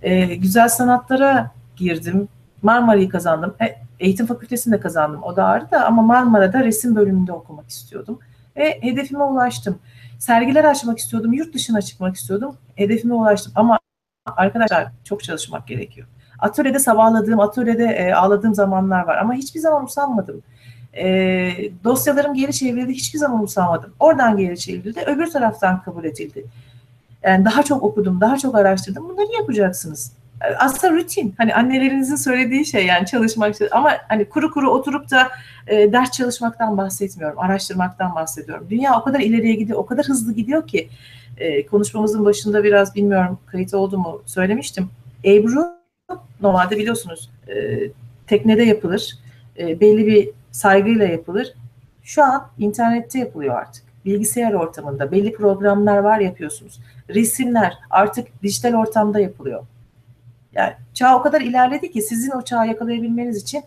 e, 0.02 0.34
güzel 0.34 0.68
sanatlara 0.68 1.50
girdim. 1.76 2.28
Marmara'yı 2.62 3.08
kazandım. 3.08 3.54
E, 3.60 3.76
eğitim 4.00 4.26
fakültesinde 4.26 4.80
kazandım. 4.80 5.22
O 5.22 5.36
da 5.36 5.44
ayrı 5.44 5.70
da 5.70 5.86
ama 5.86 6.02
Marmara'da 6.02 6.64
resim 6.64 6.96
bölümünde 6.96 7.32
okumak 7.32 7.68
istiyordum. 7.68 8.18
Ve 8.56 8.78
hedefime 8.80 9.24
ulaştım. 9.24 9.78
Sergiler 10.18 10.64
açmak 10.64 10.98
istiyordum. 10.98 11.32
Yurt 11.32 11.54
dışına 11.54 11.82
çıkmak 11.82 12.16
istiyordum. 12.16 12.56
Hedefime 12.76 13.14
ulaştım. 13.14 13.52
Ama 13.56 13.78
arkadaşlar 14.26 14.88
çok 15.04 15.24
çalışmak 15.24 15.68
gerekiyor. 15.68 16.06
Atölyede 16.38 16.78
sabahladığım, 16.78 17.40
atölyede 17.40 17.84
e, 17.84 18.12
ağladığım 18.12 18.54
zamanlar 18.54 19.06
var. 19.06 19.16
Ama 19.16 19.34
hiçbir 19.34 19.60
zaman 19.60 19.84
usanmadım. 19.84 20.42
E, 20.96 21.04
dosyalarım 21.84 22.34
geri 22.34 22.52
çevrildi. 22.52 22.92
Hiçbir 22.92 23.18
zaman 23.18 23.42
usanmadım. 23.42 23.94
Oradan 24.00 24.36
geri 24.36 24.58
çevrildi. 24.58 25.00
Öbür 25.06 25.30
taraftan 25.30 25.82
kabul 25.82 26.04
edildi. 26.04 26.44
Yani 27.22 27.44
daha 27.44 27.62
çok 27.62 27.82
okudum, 27.82 28.20
daha 28.20 28.36
çok 28.38 28.54
araştırdım. 28.54 29.08
Bunları 29.08 29.32
yapacaksınız. 29.38 30.12
Aslında 30.58 30.94
rutin. 30.94 31.34
Hani 31.38 31.54
annelerinizin 31.54 32.16
söylediği 32.16 32.66
şey 32.66 32.86
yani 32.86 33.06
çalışmak. 33.06 33.54
Ama 33.70 33.90
hani 34.08 34.24
kuru 34.24 34.50
kuru 34.50 34.70
oturup 34.70 35.10
da 35.10 35.28
e, 35.66 35.92
ders 35.92 36.10
çalışmaktan 36.10 36.76
bahsetmiyorum. 36.76 37.38
Araştırmaktan 37.38 38.14
bahsediyorum. 38.14 38.66
Dünya 38.70 39.00
o 39.00 39.04
kadar 39.04 39.20
ileriye 39.20 39.54
gidiyor, 39.54 39.78
o 39.78 39.86
kadar 39.86 40.06
hızlı 40.06 40.32
gidiyor 40.32 40.66
ki 40.66 40.88
e, 41.36 41.66
konuşmamızın 41.66 42.24
başında 42.24 42.64
biraz 42.64 42.94
bilmiyorum 42.94 43.38
kayıt 43.46 43.74
oldu 43.74 43.98
mu 43.98 44.22
söylemiştim. 44.26 44.90
Ebru 45.24 45.66
normalde 46.40 46.76
biliyorsunuz 46.76 47.30
e, 47.48 47.78
teknede 48.26 48.62
yapılır. 48.62 49.18
E, 49.58 49.80
belli 49.80 50.06
bir 50.06 50.30
saygıyla 50.50 51.04
yapılır. 51.06 51.54
Şu 52.02 52.24
an 52.24 52.46
internette 52.58 53.18
yapılıyor 53.18 53.54
artık. 53.54 53.87
Bilgisayar 54.04 54.52
ortamında 54.52 55.12
belli 55.12 55.32
programlar 55.32 55.98
var 55.98 56.18
yapıyorsunuz. 56.20 56.80
Resimler 57.08 57.74
artık 57.90 58.42
dijital 58.42 58.74
ortamda 58.74 59.20
yapılıyor. 59.20 59.66
Yani 60.52 60.72
çağ 60.94 61.18
o 61.18 61.22
kadar 61.22 61.40
ilerledi 61.40 61.90
ki 61.90 62.02
sizin 62.02 62.30
o 62.30 62.42
çağı 62.42 62.68
yakalayabilmeniz 62.68 63.42
için 63.42 63.62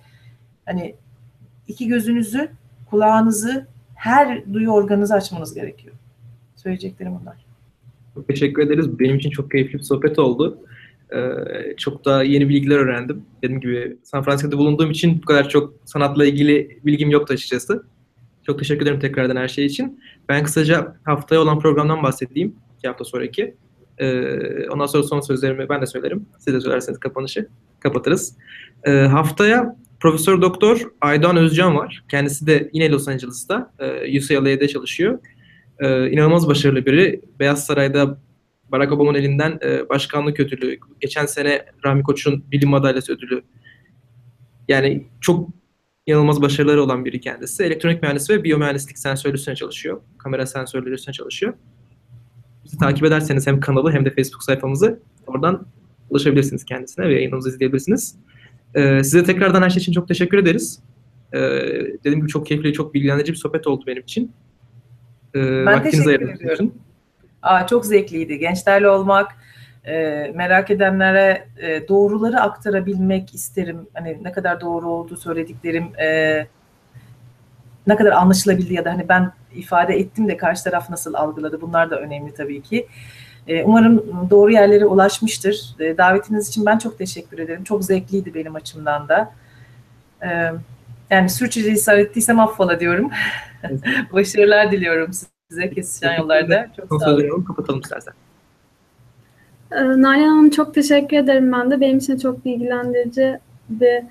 hani 0.66 0.96
iki 1.68 1.88
gözünüzü, 1.88 2.50
kulağınızı, 2.90 3.68
her 3.96 4.54
duyu 4.54 4.70
organınızı 4.70 5.14
açmanız 5.14 5.54
gerekiyor. 5.54 5.96
Söyleyeceklerim 6.56 7.20
bunlar. 7.22 7.36
Çok 8.14 8.28
teşekkür 8.28 8.64
ederiz. 8.64 9.00
Benim 9.00 9.16
için 9.16 9.30
çok 9.30 9.52
keyifli 9.52 9.74
bir 9.74 9.84
sohbet 9.84 10.20
oldu. 10.20 10.60
Ee, 11.16 11.76
çok 11.78 12.06
da 12.06 12.24
yeni 12.24 12.50
bilgiler 12.50 12.78
öğrendim. 12.78 13.26
Dediğim 13.44 13.62
gibi 13.62 13.98
San 14.04 14.24
Francisco'da 14.24 14.58
bulunduğum 14.58 14.92
için 14.92 15.22
bu 15.22 15.26
kadar 15.26 15.50
çok 15.50 15.74
sanatla 15.86 16.26
ilgili 16.26 16.80
bilgim 16.86 17.10
yoktu 17.10 17.34
açıkçası. 17.34 17.84
Çok 18.46 18.60
teşekkür 18.60 18.82
ederim 18.82 19.00
tekrardan 19.00 19.36
her 19.36 19.48
şey 19.48 19.66
için. 19.66 20.04
Ben 20.30 20.44
kısaca 20.44 20.96
haftaya 21.04 21.42
olan 21.42 21.60
programdan 21.60 22.04
bahsedeyim. 22.04 22.56
iki 22.78 22.88
hafta 22.88 23.04
sonraki. 23.04 23.56
Ee, 23.98 24.70
ondan 24.70 24.86
sonra 24.86 25.04
son 25.04 25.20
sözlerimi 25.20 25.70
ben 25.70 25.82
de 25.82 25.86
söylerim. 25.86 26.26
Siz 26.40 26.54
de 26.54 26.62
söylerseniz 26.62 27.00
kapanışı 27.00 27.48
kapatırız. 27.80 28.38
Ee, 28.84 28.92
haftaya 28.92 29.76
Profesör 30.02 30.42
Doktor 30.42 30.92
Aydan 31.02 31.38
Özcan 31.38 31.76
var. 31.76 32.04
Kendisi 32.10 32.48
de 32.48 32.70
yine 32.74 32.90
Los 32.90 33.08
Angeles'ta. 33.08 33.74
E, 33.80 34.18
UCLA'de 34.18 34.68
çalışıyor. 34.68 35.20
E, 35.80 36.12
inanılmaz 36.12 36.48
başarılı 36.48 36.86
biri. 36.86 37.22
Beyaz 37.40 37.66
Saray'da 37.66 38.18
Barack 38.72 38.92
Obama'nın 38.92 39.18
elinden 39.18 39.60
e, 39.64 39.90
başkanlık 39.90 40.40
ödülü, 40.40 40.78
geçen 41.00 41.26
sene 41.26 41.66
Rahmi 41.86 42.04
Koç'un 42.04 42.44
bilim 42.52 42.70
madalyası 42.70 43.14
ödülü. 43.14 43.42
Yani 44.68 45.08
çok 45.22 45.50
inanılmaz 46.12 46.42
başarıları 46.42 46.84
olan 46.84 47.06
biri 47.06 47.20
kendisi. 47.20 47.64
Elektronik 47.64 48.02
mühendisi 48.02 48.34
ve 48.34 48.44
biyomühendislik 48.44 49.00
sensörlü 49.00 49.36
üstüne 49.36 49.56
çalışıyor. 49.56 50.02
Kamera 50.18 50.46
sensörleri 50.46 50.94
üstüne 50.94 51.14
çalışıyor. 51.14 51.54
Bizi 52.66 52.78
takip 52.78 53.06
ederseniz 53.06 53.48
hem 53.48 53.60
kanalı 53.60 53.92
hem 53.92 54.06
de 54.06 54.16
Facebook 54.16 54.44
sayfamızı 54.44 55.00
oradan 55.28 55.66
ulaşabilirsiniz 56.10 56.66
kendisine 56.66 57.10
ve 57.10 57.14
yayınımızı 57.14 57.50
izleyebilirsiniz. 57.50 58.16
Ee, 58.76 59.04
size 59.04 59.24
tekrardan 59.24 59.62
her 59.62 59.70
şey 59.70 59.82
için 59.82 59.92
çok 59.92 60.08
teşekkür 60.08 60.38
ederiz. 60.38 60.80
Ee, 61.34 61.40
dediğim 62.00 62.20
gibi 62.20 62.28
çok 62.28 62.48
keyifli, 62.48 62.74
çok 62.74 62.94
bilgilendirici 62.94 63.32
bir 63.32 63.38
sohbet 63.38 63.68
oldu 63.68 63.84
benim 63.88 64.04
için. 64.04 64.32
Ee, 65.36 65.66
ben 65.66 65.84
teşekkür 65.84 66.30
ediyorum. 66.30 66.74
Aa, 67.42 67.68
çok 67.68 67.86
zevkliydi. 67.86 68.40
Gençlerle 68.40 68.90
olmak, 68.90 69.32
e, 69.86 70.32
merak 70.36 70.72
edenlere 70.72 71.48
e, 71.58 71.88
doğruları 71.88 72.42
aktarabilmek 72.42 73.36
isterim. 73.36 73.88
Hani 73.94 74.18
ne 74.24 74.32
kadar 74.32 74.62
doğru 74.62 74.90
olduğu 74.90 75.18
söylediklerim, 75.18 76.00
e, 76.00 76.48
ne 77.88 77.96
kadar 77.96 78.12
anlaşılabildi 78.12 78.74
ya 78.74 78.86
da 78.86 78.92
hani 78.92 79.10
ben 79.10 79.32
ifade 79.56 79.94
ettim 79.94 80.28
de 80.28 80.38
karşı 80.38 80.64
taraf 80.64 80.90
nasıl 80.90 81.14
algıladı. 81.14 81.62
Bunlar 81.62 81.90
da 81.90 82.00
önemli 82.00 82.34
tabii 82.34 82.62
ki. 82.62 82.88
Umarım 83.66 84.28
doğru 84.30 84.52
yerlere 84.52 84.86
ulaşmıştır. 84.86 85.76
Davetiniz 85.80 86.50
için 86.50 86.66
ben 86.66 86.78
çok 86.78 86.98
teşekkür 86.98 87.40
ederim. 87.40 87.64
Çok 87.64 87.84
zevkliydi 87.84 88.34
benim 88.34 88.56
açımdan 88.56 89.10
da. 89.10 89.34
Yani 91.10 91.30
sürçülisan 91.30 92.00
ettiysem 92.00 92.40
affola 92.40 92.80
diyorum. 92.80 93.12
Başarılar 94.14 94.72
diliyorum 94.72 95.12
size 95.50 95.70
kesişen 95.70 96.18
yollarda. 96.18 96.68
Çok 96.78 97.02
sağ 97.02 97.10
olun. 97.10 97.44
Kapatalım 97.44 97.80
istersen. 97.80 98.14
Nalan 99.72 100.20
Hanım 100.20 100.50
çok 100.50 100.74
teşekkür 100.74 101.18
ederim 101.18 101.52
ben 101.52 101.72
de. 101.72 101.82
Benim 101.82 101.98
için 101.98 102.18
çok 102.18 102.46
bilgilendirici 102.46 103.40
bir 103.70 104.04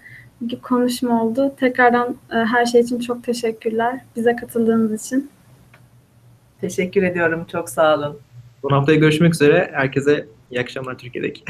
konuşma 0.62 1.24
oldu. 1.24 1.54
Tekrardan 1.60 2.16
her 2.28 2.66
şey 2.66 2.80
için 2.80 3.00
çok 3.00 3.24
teşekkürler. 3.24 4.00
Bize 4.16 4.36
katıldığınız 4.36 5.06
için. 5.06 5.30
Teşekkür 6.60 7.02
ediyorum. 7.02 7.46
Çok 7.52 7.68
sağ 7.70 7.94
olun. 7.98 8.18
Son 8.62 8.70
haftaya 8.70 8.98
görüşmek 8.98 9.34
üzere. 9.34 9.70
Herkese 9.72 10.26
iyi 10.50 10.60
akşamlar 10.60 10.98
Türkiye'deki. 10.98 11.42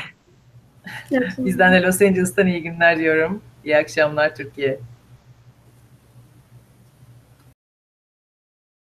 Bizden 1.38 1.72
de 1.72 1.82
Los 1.82 2.02
Angeles'tan 2.02 2.46
iyi 2.46 2.62
günler 2.62 2.98
diyorum. 2.98 3.42
İyi 3.64 3.76
akşamlar 3.76 4.34
Türkiye. 4.34 4.78